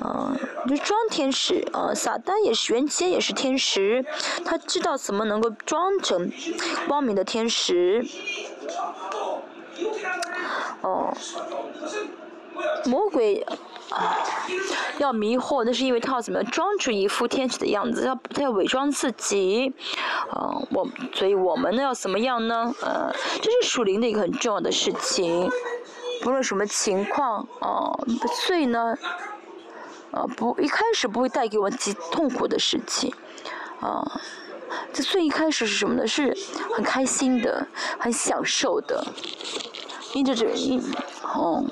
[0.00, 0.36] 啊，
[0.68, 4.04] 就装天使啊，撒旦也是原先也是天使，
[4.44, 6.30] 他知道怎么能够装成
[6.88, 8.04] 光明的天使，
[10.82, 11.12] 哦。
[12.86, 13.44] 魔鬼
[13.90, 14.16] 啊，
[14.98, 19.72] 要迷惑，那是因为他要怎么装出一副天使的样子，要他要伪装自己，
[20.30, 22.72] 啊，我所以我们呢要怎么样呢？
[22.82, 23.12] 呃，
[23.42, 25.50] 这是属灵的一个很重要的事情，
[26.22, 27.92] 不论什么情况啊，
[28.46, 28.96] 罪呢，
[30.12, 33.12] 啊不一开始不会带给我极痛苦的事情，
[33.80, 34.20] 啊，
[34.92, 36.06] 这最一开始是什么呢？
[36.06, 36.36] 是
[36.74, 37.66] 很开心的，
[37.98, 39.04] 很享受的，
[40.14, 40.80] 因着这因
[41.34, 41.64] 哦。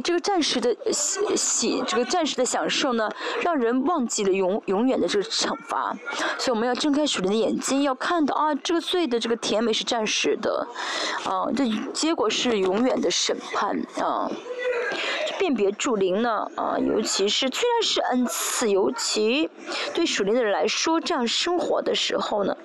[0.00, 3.10] 这个暂时的喜喜，这个暂时的享受呢，
[3.42, 5.96] 让人忘记了永永远的这个惩罚。
[6.38, 10.66] 所以我们要睁开属灵的眼睛，要看到啊，这个罪的这个甜美是暂时的，
[11.24, 14.30] 啊，这结果是永远的审判啊。
[15.38, 19.50] 辨别主灵呢，啊，尤其是虽然是恩赐，尤其
[19.92, 22.56] 对属灵的人来说，这样生活的时候呢，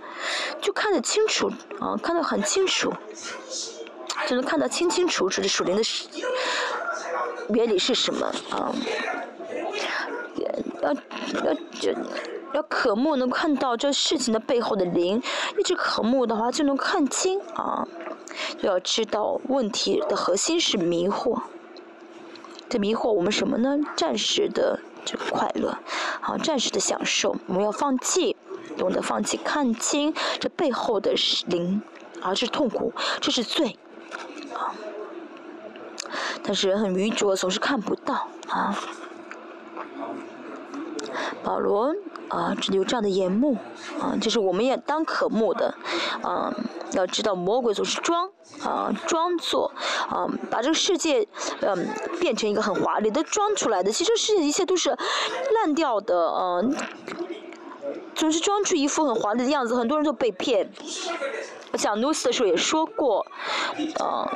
[0.62, 2.94] 就看得清楚啊，看得很清楚，
[4.28, 5.84] 就能看得清清楚楚的属灵的。
[7.50, 8.74] 原理是什么啊？
[10.82, 11.92] 要要就
[12.54, 15.22] 要渴慕，能看到这事情的背后的灵，
[15.58, 17.88] 一直渴慕的话，就能看清啊。
[18.60, 21.42] 就要知道问题的核心是迷惑，
[22.70, 23.80] 这迷惑我们什么呢？
[23.96, 25.76] 暂时的这个快乐，
[26.22, 28.36] 好，暂时的享受，我们要放弃，
[28.78, 31.16] 懂得放弃，看清这背后的
[31.48, 31.82] 灵，
[32.22, 33.78] 啊，这是痛苦，这是罪，
[36.44, 38.78] 但是很愚拙，总是看不到啊。
[41.44, 41.96] 保罗
[42.30, 43.58] 啊，有这样的眼目
[44.00, 45.74] 啊，就是我们也当渴慕的
[46.22, 46.54] 啊。
[46.94, 48.30] 要知道，魔鬼总是装
[48.64, 49.72] 啊，装作
[50.10, 51.28] 啊，把这个世界
[51.62, 51.88] 嗯
[52.20, 53.92] 变成一个很华丽的装出来的。
[53.92, 54.98] 其实世界一切都是
[55.54, 56.74] 烂掉的嗯，
[58.16, 60.70] 总是装出一副很华丽的样子，很多人都被骗。
[61.78, 63.26] 讲 news 的时候也说过，
[64.00, 64.28] 啊。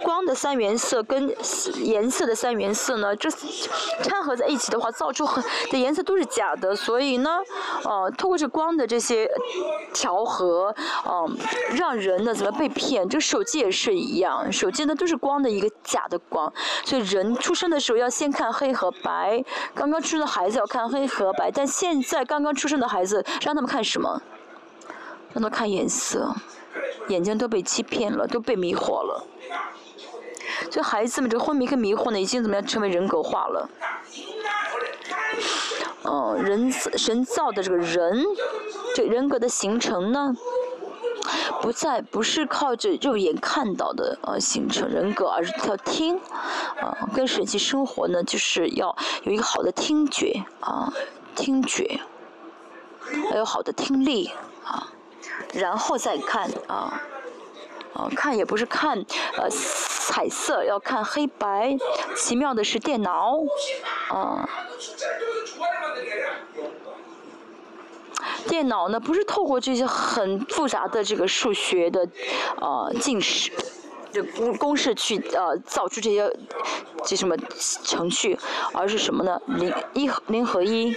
[0.00, 1.34] 光的三原色跟
[1.82, 6.74] 颜色的三原色呢，这掺合在一起的话，造出很的颜色都是假的。
[6.74, 7.38] 所以呢，
[7.84, 9.28] 呃，透过这光的这些
[9.92, 10.74] 调和，
[11.06, 11.36] 嗯，
[11.74, 13.06] 让人呢怎么被骗？
[13.06, 16.50] 这手机也是一样，手机呢都是光的一个假的光。
[16.86, 19.44] 所以人出生的时候要先看黑和白，
[19.74, 24.22] 刚刚出生的孩子要看黑和白，但现在刚刚出生的孩子让他们看什么？
[25.32, 26.34] 让他看颜色，
[27.08, 29.26] 眼睛都被欺骗了，都被迷惑了。
[30.70, 33.68] 所以孩子们这个昏迷跟迷惑呢，已经怎么样成为人格化了？
[36.04, 38.24] 嗯，人神造的这个人，
[38.94, 40.34] 这人格的形成呢，
[41.60, 46.18] 不再不是靠着肉眼看到的呃形成人格，而是靠听，
[46.80, 50.92] 啊，跟神奇生活呢，就是要有一个好的听觉啊，
[51.36, 52.00] 听觉，
[53.30, 54.30] 还有好的听力，
[55.52, 57.02] 然后再看啊。
[57.94, 58.96] 啊，看也不是看，
[59.36, 61.76] 呃，彩色要看黑白。
[62.16, 63.38] 奇妙的是电脑，
[64.08, 64.48] 啊，
[68.48, 72.08] 电脑呢不是透过这些很复杂的这个数学的，
[72.62, 73.52] 呃，进式，
[74.10, 76.34] 这公公式去呃造出这些
[77.04, 77.36] 这什么
[77.84, 78.38] 程序，
[78.72, 79.38] 而是什么呢？
[79.48, 80.96] 零一零和一。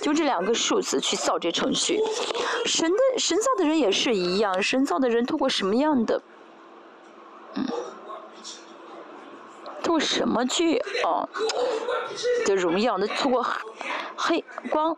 [0.00, 2.00] 就这两个数字去造这程序，
[2.64, 6.22] 神的神造的人也是一样，神造的人通过什么样的，
[7.54, 7.66] 嗯，
[9.82, 11.28] 通过什么去啊
[12.46, 12.96] 的荣耀？
[12.96, 13.46] 那通过
[14.16, 14.96] 黑光，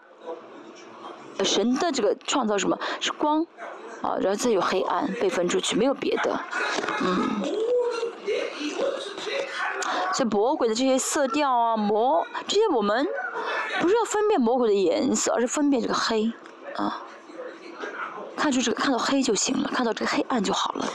[1.44, 3.44] 神的这个创造什么是光
[4.02, 4.16] 啊？
[4.20, 6.40] 然后再有黑暗被分出去，没有别的，
[7.02, 7.42] 嗯。
[10.14, 13.06] 像魔鬼的这些色调啊，魔这些我们
[13.80, 16.32] 不是要分辨魔鬼的颜色，而是分辨这个黑
[16.76, 17.02] 啊，
[18.36, 20.88] 看出这个看到黑就行了，看到这个黑暗就好了。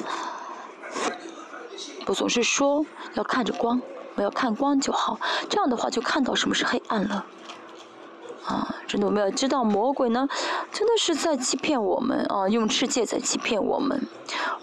[2.06, 3.82] 我总是说要看着光，
[4.16, 5.20] 我要看光就好，
[5.50, 7.26] 这样的话就看到什么是黑暗了。
[8.48, 10.28] 啊，真的我们要知道魔鬼呢，
[10.72, 14.02] 真的是在欺骗我们啊，用世界在欺骗我们。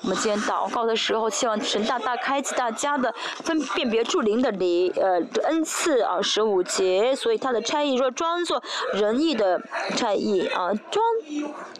[0.02, 7.14] 我们今天祷告的时候，希望神大大开启大家的分辨别助灵的礼呃恩赐啊，十五节。
[7.14, 8.62] 所以他的差役若装作
[8.94, 9.60] 仁义的
[9.96, 11.04] 差役啊，装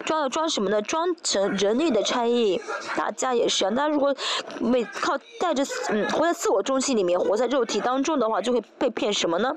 [0.04, 0.82] 装要装什么呢？
[0.82, 2.60] 装成仁义的差役，
[2.96, 3.70] 大家也是啊。
[3.74, 4.14] 那如果
[4.60, 9.56] 每靠带着嗯活在自我中心里面，活在肉体当中的话，就会被骗什么呢？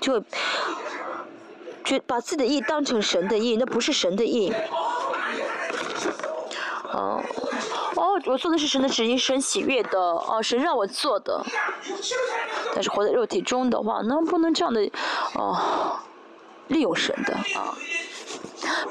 [0.00, 0.22] 就会。
[1.88, 4.52] 觉把自己的意当成神的意，那不是神的意。
[6.92, 7.22] 哦，
[7.96, 11.42] 哦，我做的是神的旨意，神喜悦的，哦，神让我做的。
[12.74, 14.90] 但是活在肉体中的话，那不能这样的，
[15.32, 15.98] 哦，
[16.66, 17.74] 利用神的啊，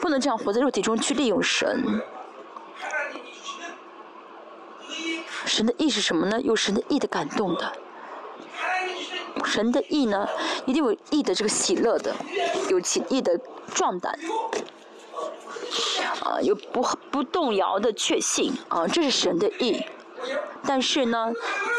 [0.01, 2.01] 不能这样活在肉体中去利用神。
[5.45, 6.41] 神的意是什么呢？
[6.41, 7.71] 有神的意的感动的。
[9.45, 10.27] 神的意呢，
[10.65, 12.15] 一定有意的这个喜乐的，
[12.69, 13.39] 有其意的
[13.73, 14.17] 壮胆，
[16.21, 19.83] 啊，有不不动摇的确信，啊，这是神的意。
[20.65, 21.31] 但是呢，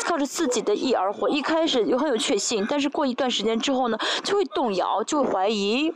[0.05, 5.93] 靠着自己的意而活，一开始又很有确信，但是过一段时间之后呢，就会动摇，就会怀疑，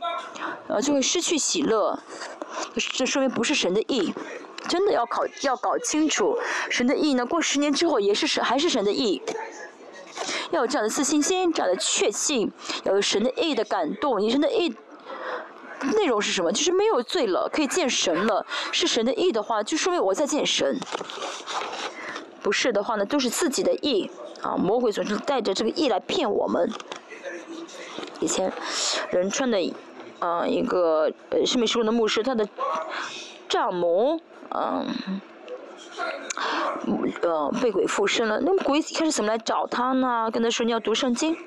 [0.67, 1.97] 呃，就会失去喜乐。
[2.75, 4.13] 这说明不是神的意，
[4.67, 6.37] 真的要考要搞清楚
[6.69, 7.25] 神的意呢。
[7.25, 9.21] 过十年之后也是神，还是神的意。
[10.51, 12.51] 要有这样的自信心，这样的确信，
[12.83, 14.19] 要有神的意的感动。
[14.19, 14.75] 你神的意
[15.95, 16.51] 内容是什么？
[16.51, 18.45] 就是没有罪了，可以见神了。
[18.71, 20.79] 是神的意的话，就说明我在见神。
[22.41, 24.09] 不是的话呢，都是自己的意
[24.41, 24.55] 啊！
[24.55, 26.71] 魔鬼总是带着这个意来骗我们。
[28.19, 28.51] 以前
[29.11, 29.57] 仁川的
[30.19, 32.47] 啊一个呃生命书的牧师，他的
[33.49, 35.21] 丈母嗯。
[37.21, 38.39] 呃被鬼附身了。
[38.41, 40.29] 那么鬼开始怎么来找他呢？
[40.31, 41.37] 跟他说你要读圣经，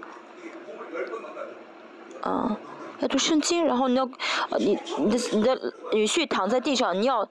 [2.23, 2.57] 啊，
[3.01, 4.09] 要读圣经，然后你要，
[4.51, 7.29] 呃，你你的你的女婿躺在地上，你要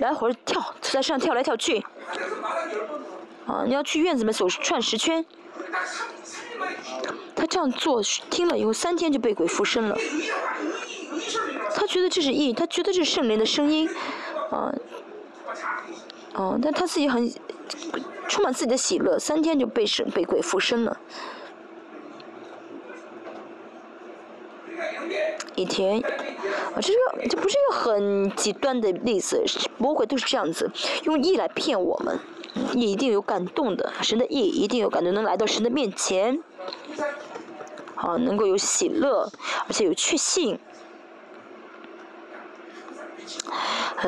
[0.00, 1.84] 来回跳，在上跳来跳去，
[3.46, 5.24] 啊，你要去院子里面走转十圈。
[7.34, 9.96] 他这样做听了以后，三天就被鬼附身了。
[11.74, 13.88] 他觉得这是意，他觉得这是圣灵的声音，
[14.50, 14.72] 啊。
[16.34, 17.30] 哦，但他自己很
[18.28, 20.98] 充满自己的喜乐，三天就被神被鬼附身了。
[25.54, 29.44] 一天，啊，这个这不是一个很极端的例子，
[29.76, 30.70] 魔鬼都是这样子，
[31.04, 32.18] 用意来骗我们，
[32.74, 36.42] 意一定有感动的，神的意一定有感动，能来到神的面前，
[37.94, 39.30] 啊，能够有喜乐，
[39.68, 40.58] 而且有确信。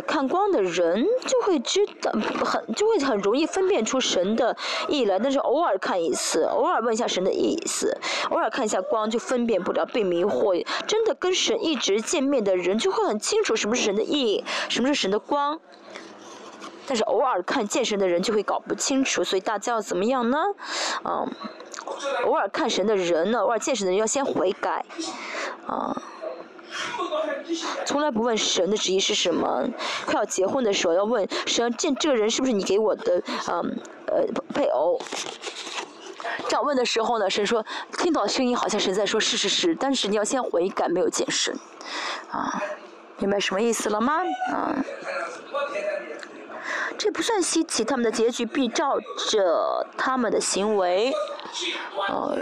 [0.06, 2.10] 看光的人就会知道，
[2.44, 4.56] 很就会很容易分辨出神的
[4.88, 5.18] 意来。
[5.18, 7.96] 但是偶尔看一次，偶尔问一下神的意思，
[8.30, 10.66] 偶尔看一下光就分辨不了，被迷惑。
[10.86, 15.60] 真的跟神一直见面的人就会很清楚什么是神的意，什么是神的光。
[16.86, 20.38] 但是偶尔看见神的人就会搞不清楚，所以大家要怎么样呢？
[21.04, 21.30] 嗯，
[22.26, 24.84] 偶尔看神的人呢，偶尔见神的人要先悔改，
[25.66, 25.96] 啊。
[27.84, 29.68] 从来不问神的旨意是什么，
[30.06, 34.24] 快要结婚的时候要问神，见这个人是不是你给我的，嗯，呃，
[34.54, 35.00] 配偶。
[36.48, 37.64] 这样问的时候呢，神说
[37.98, 41.54] 听到声音好像神在说是是是，但是你要先悔改，没有见神，
[42.30, 42.62] 啊，
[43.18, 44.22] 明白什么意思了吗？
[44.52, 44.74] 啊，
[46.98, 48.98] 这不算稀奇，他们的结局必照
[49.30, 51.12] 着他们的行为，
[52.08, 52.32] 啊。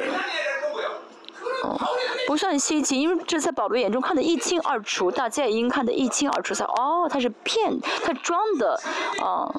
[1.65, 1.79] 哦，
[2.27, 6.55] 不算稀奇，因为这在保罗眼中看得一清二楚，大家也应看得一清二楚。
[6.55, 8.81] 才哦，他是骗，他装的，
[9.21, 9.55] 啊，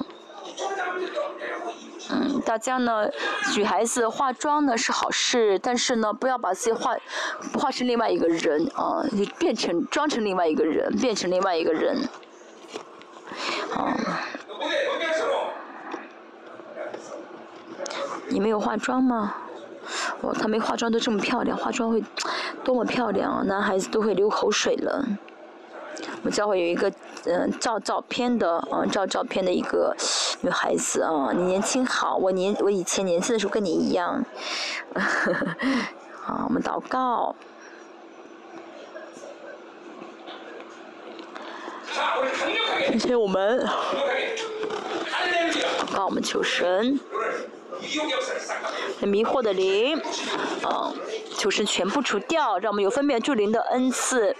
[2.10, 3.08] 嗯，大家呢，
[3.56, 6.94] 女孩子化妆呢是好事，但是呢，不要把自己化，
[7.58, 12.08] 化成另外一个人啊，你变成装成另外一个人，变成另外一个人，
[13.74, 13.96] 啊，
[18.28, 19.34] 你没有化妆吗？
[20.20, 22.02] 哦，她没化妆都这么漂亮，化妆会
[22.62, 25.04] 多么漂亮，男孩子都会流口水了。
[26.22, 26.92] 我教会有一个
[27.24, 29.94] 嗯照照片的，嗯照照片的一个
[30.40, 34.24] 女孩子啊，你年轻好，我年我以前年轻的时候跟你一样。
[36.20, 37.34] 好，我们祷告。
[42.88, 43.64] 谢谢我们，
[45.80, 46.98] 祷告我们求神。
[49.06, 50.00] 迷惑的灵，
[50.64, 50.94] 嗯，
[51.36, 54.34] 求神全部除掉，让我们有分辨助灵的恩赐，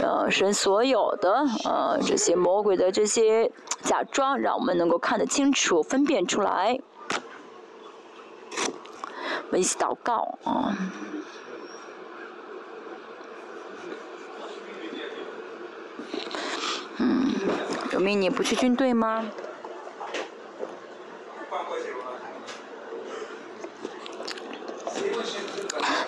[0.00, 3.50] 呃，神所有的呃这些魔鬼的这些
[3.82, 6.78] 假装，让我们能够看得清楚，分辨出来。
[9.46, 10.76] 我们一起祷告啊。
[16.98, 17.32] 嗯，
[17.92, 19.24] 有命你不去军队吗？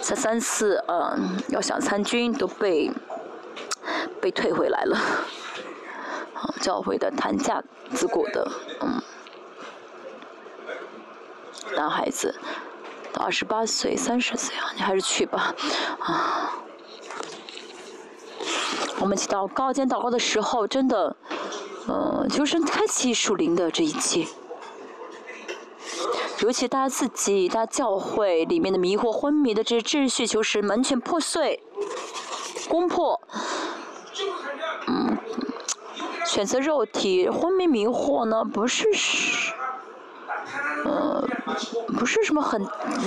[0.01, 2.91] 才三次，嗯，要想参军都被
[4.21, 4.99] 被退回来了。
[6.61, 7.63] 教会的谈价
[7.93, 8.51] 自古的，
[8.81, 9.03] 嗯，
[11.77, 12.35] 男孩子
[13.19, 15.55] 二十八岁、三十岁啊，你还是去吧，
[16.01, 16.53] 啊。
[19.01, 21.17] 我们祈祷告，今天祷告的时候，真的，
[21.89, 24.27] 嗯，就是开启属灵的这一切。
[26.43, 31.63] 尤其大家自己、大家教会里面的迷惑、昏迷的这些秩序，求神完全破碎、
[32.69, 33.21] 攻破。
[34.89, 35.17] 嗯，
[36.27, 38.85] 选择肉体昏迷迷惑呢，不是，
[40.85, 41.25] 呃，
[41.97, 42.61] 不是什么很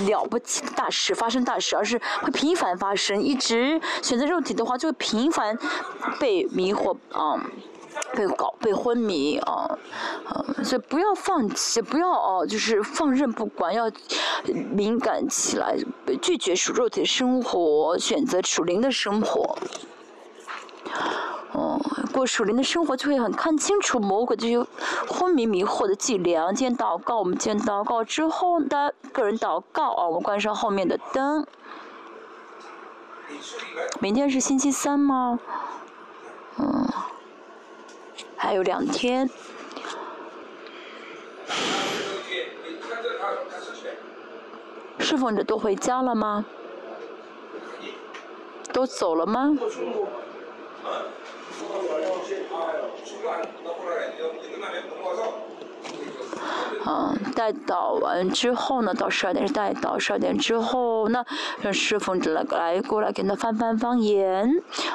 [0.06, 3.22] 了不起的大事，发生大事，而是会频繁发生。
[3.22, 5.58] 一直选择肉体的话，就会频繁
[6.18, 7.38] 被迷惑啊。
[8.16, 9.78] 被搞被昏迷啊，
[10.30, 13.90] 呃，所以不要放弃，不要哦，就是放任不管，要
[14.72, 15.76] 敏感起来，
[16.22, 19.58] 拒绝属肉体的生活，选择属灵的生活。
[21.52, 21.78] 哦，
[22.12, 24.64] 过属灵的生活就会很看清楚魔鬼这些
[25.08, 26.54] 昏迷迷惑的伎俩。
[26.54, 31.46] 今天祷告，我们今天祷告之后的个人祷告啊，我们关上后面的灯。
[34.00, 35.38] 明天是星期三吗？
[36.58, 36.88] 嗯。
[38.36, 39.28] 还有两天，
[44.98, 46.44] 侍奉者都回家了吗？
[48.72, 49.56] 都走了吗？
[56.84, 61.24] 啊，带祷完之后呢，到十二点是带祷，十二点之后呢，
[61.60, 64.48] 让师傅来来过来给他翻翻方言，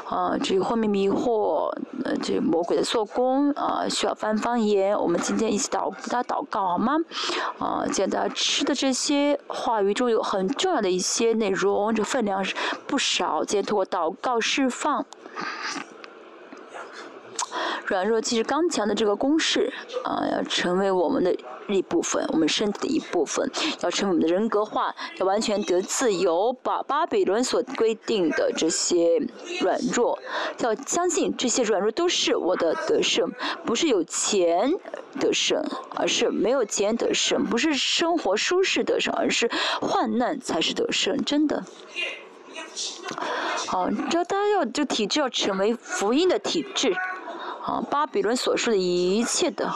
[0.05, 1.69] 啊，这个昏迷迷惑，
[2.05, 6.97] 呃，这魔鬼的做工，啊，需要翻方言，我们今天一起祷，给他祷告好吗？
[7.59, 12.55] 啊，见他吃的这些话语中有很重要的一些内容，这分量是
[12.87, 15.05] 不少，今天通过祷告释放。
[17.85, 19.71] 软弱即是刚强的这个公式
[20.03, 21.35] 啊，要成为我们的
[21.67, 23.49] 一部分，我们身体的一部分，
[23.81, 26.53] 要成为我们的人格化，要完全得自由。
[26.63, 29.17] 把巴比伦所规定的这些
[29.61, 30.17] 软弱，
[30.59, 33.29] 要相信这些软弱都是我的得胜，
[33.65, 34.73] 不是有钱
[35.19, 35.61] 得胜，
[35.95, 39.49] 而是没有钱得胜；不是生活舒适得胜，而是
[39.81, 41.63] 患难才是得胜，真的。
[43.67, 46.95] 好，这大家要这体质要成为福音的体质。
[47.63, 49.71] 啊，巴比伦所说的一切的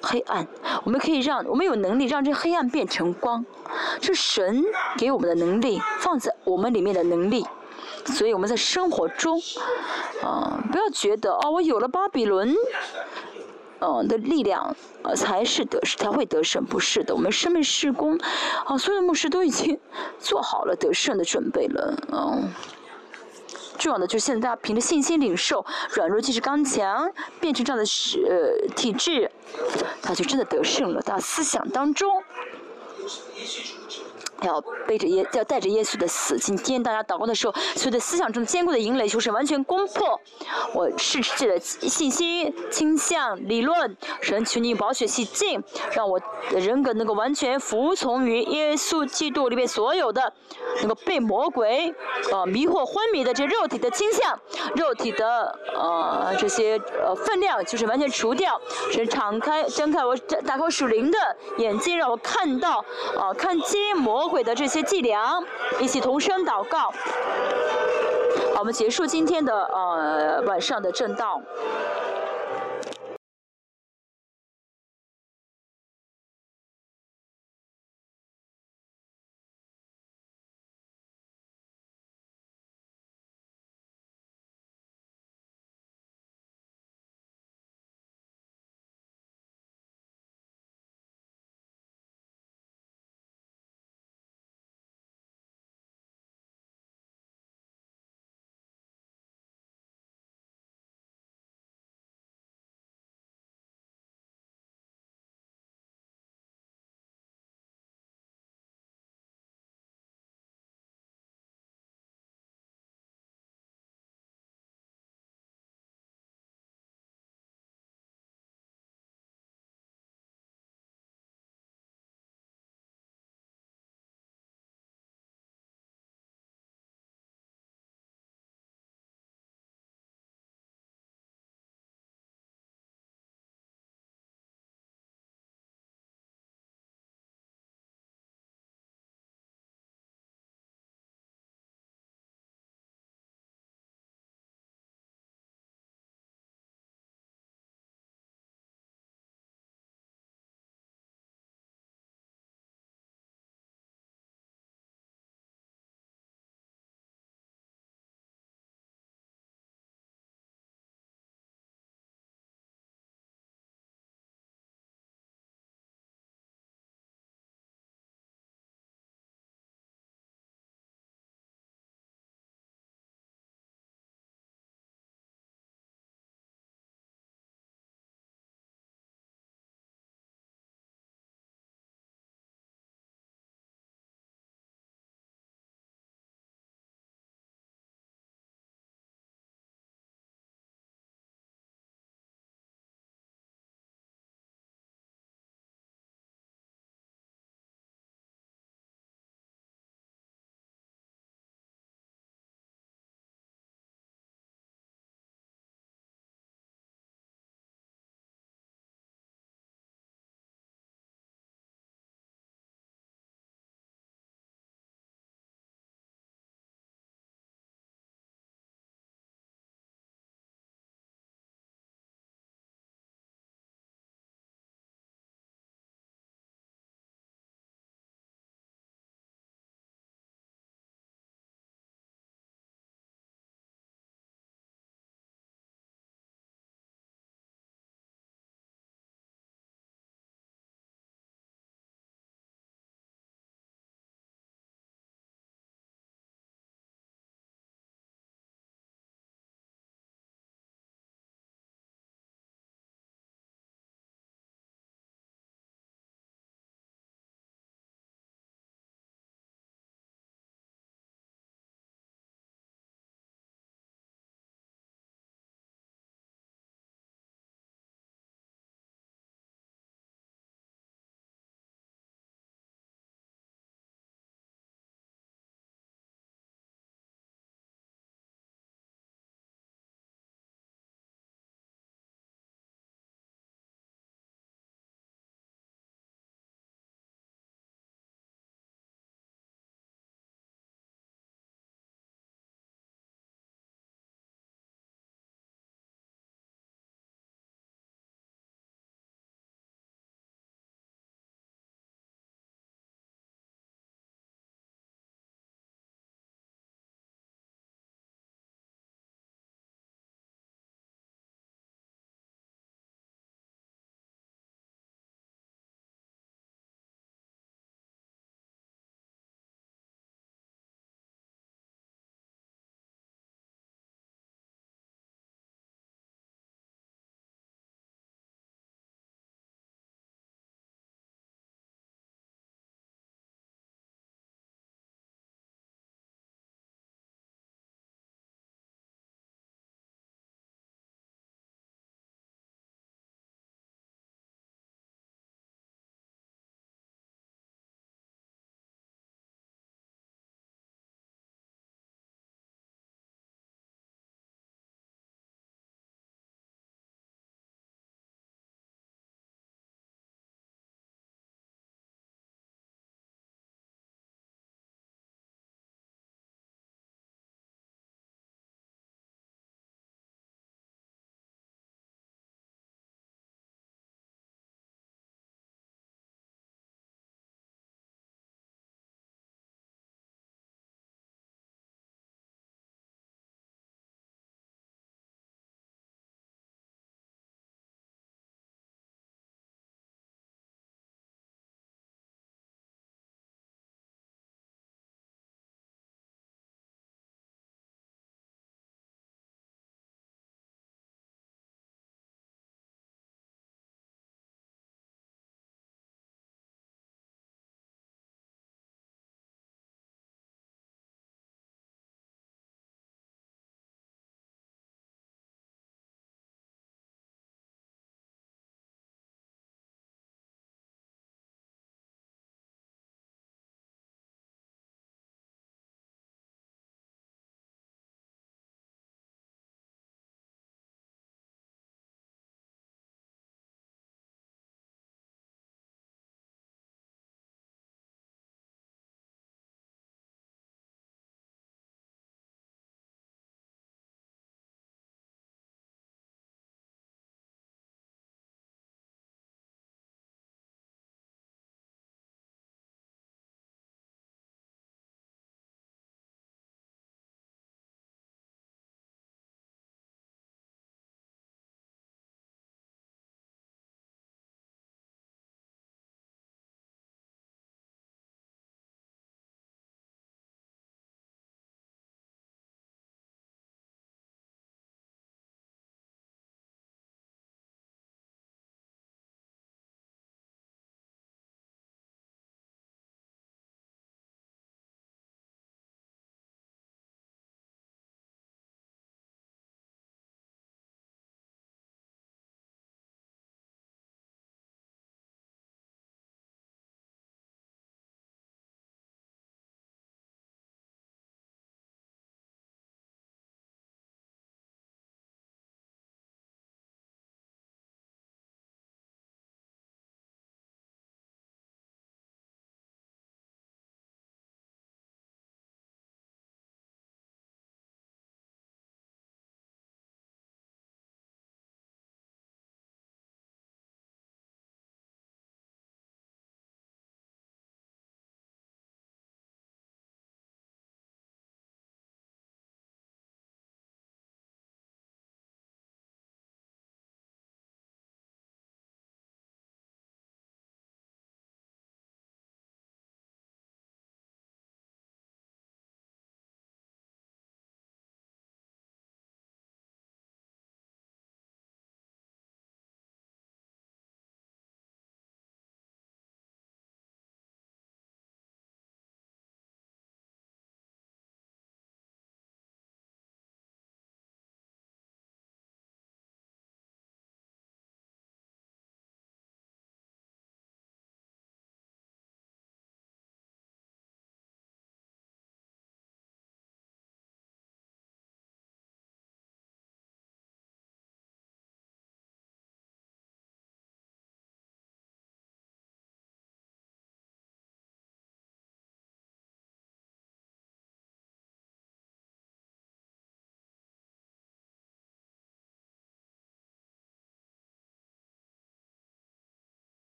[0.00, 0.46] 黑暗，
[0.84, 3.44] 我们可以让我们有能力让这黑暗变成光，
[4.00, 4.64] 是神
[4.96, 7.44] 给我们的能力，放在我们里面的能力。
[8.06, 9.40] 所以我们在生活中，
[10.22, 12.54] 啊，不要觉得哦，我有了巴比伦，
[13.80, 17.14] 嗯的力量，呃，才是得才会得胜，不是的。
[17.14, 18.18] 我们生命施工，
[18.64, 19.78] 啊，所有的牧师都已经
[20.18, 22.48] 做好了得胜的准备了，嗯。
[23.80, 27.84] 重要的就是现在大家凭着信心领受，软弱即是刚强，变成这样的
[28.28, 29.30] 呃体质，
[30.02, 31.00] 他就真的得胜了。
[31.00, 32.22] 到思想当中。
[34.42, 36.38] 要背着耶，要带着耶稣的死。
[36.38, 40.18] 今天大家祷告的时候，所有的思想中坚固的营垒就是完全攻破
[40.72, 43.96] 我世界的信息倾向理论。
[44.20, 45.62] 神求你保血洗净，
[45.92, 46.18] 让我
[46.50, 50.32] 的人格能够完全服从于耶稣基督里面所有的，
[50.78, 51.94] 能够被魔鬼
[52.32, 54.38] 呃迷惑昏迷的这肉体的倾向，
[54.74, 58.60] 肉体的呃这些呃分量就是完全除掉。
[58.90, 61.18] 神敞开睁开我打开属灵的
[61.58, 62.84] 眼睛，让我看到
[63.18, 64.29] 啊看见魔。
[64.30, 65.42] 会的这些伎俩，
[65.80, 66.92] 一起同声祷告。
[68.54, 71.42] 好，我们结束今天的呃晚上的正道。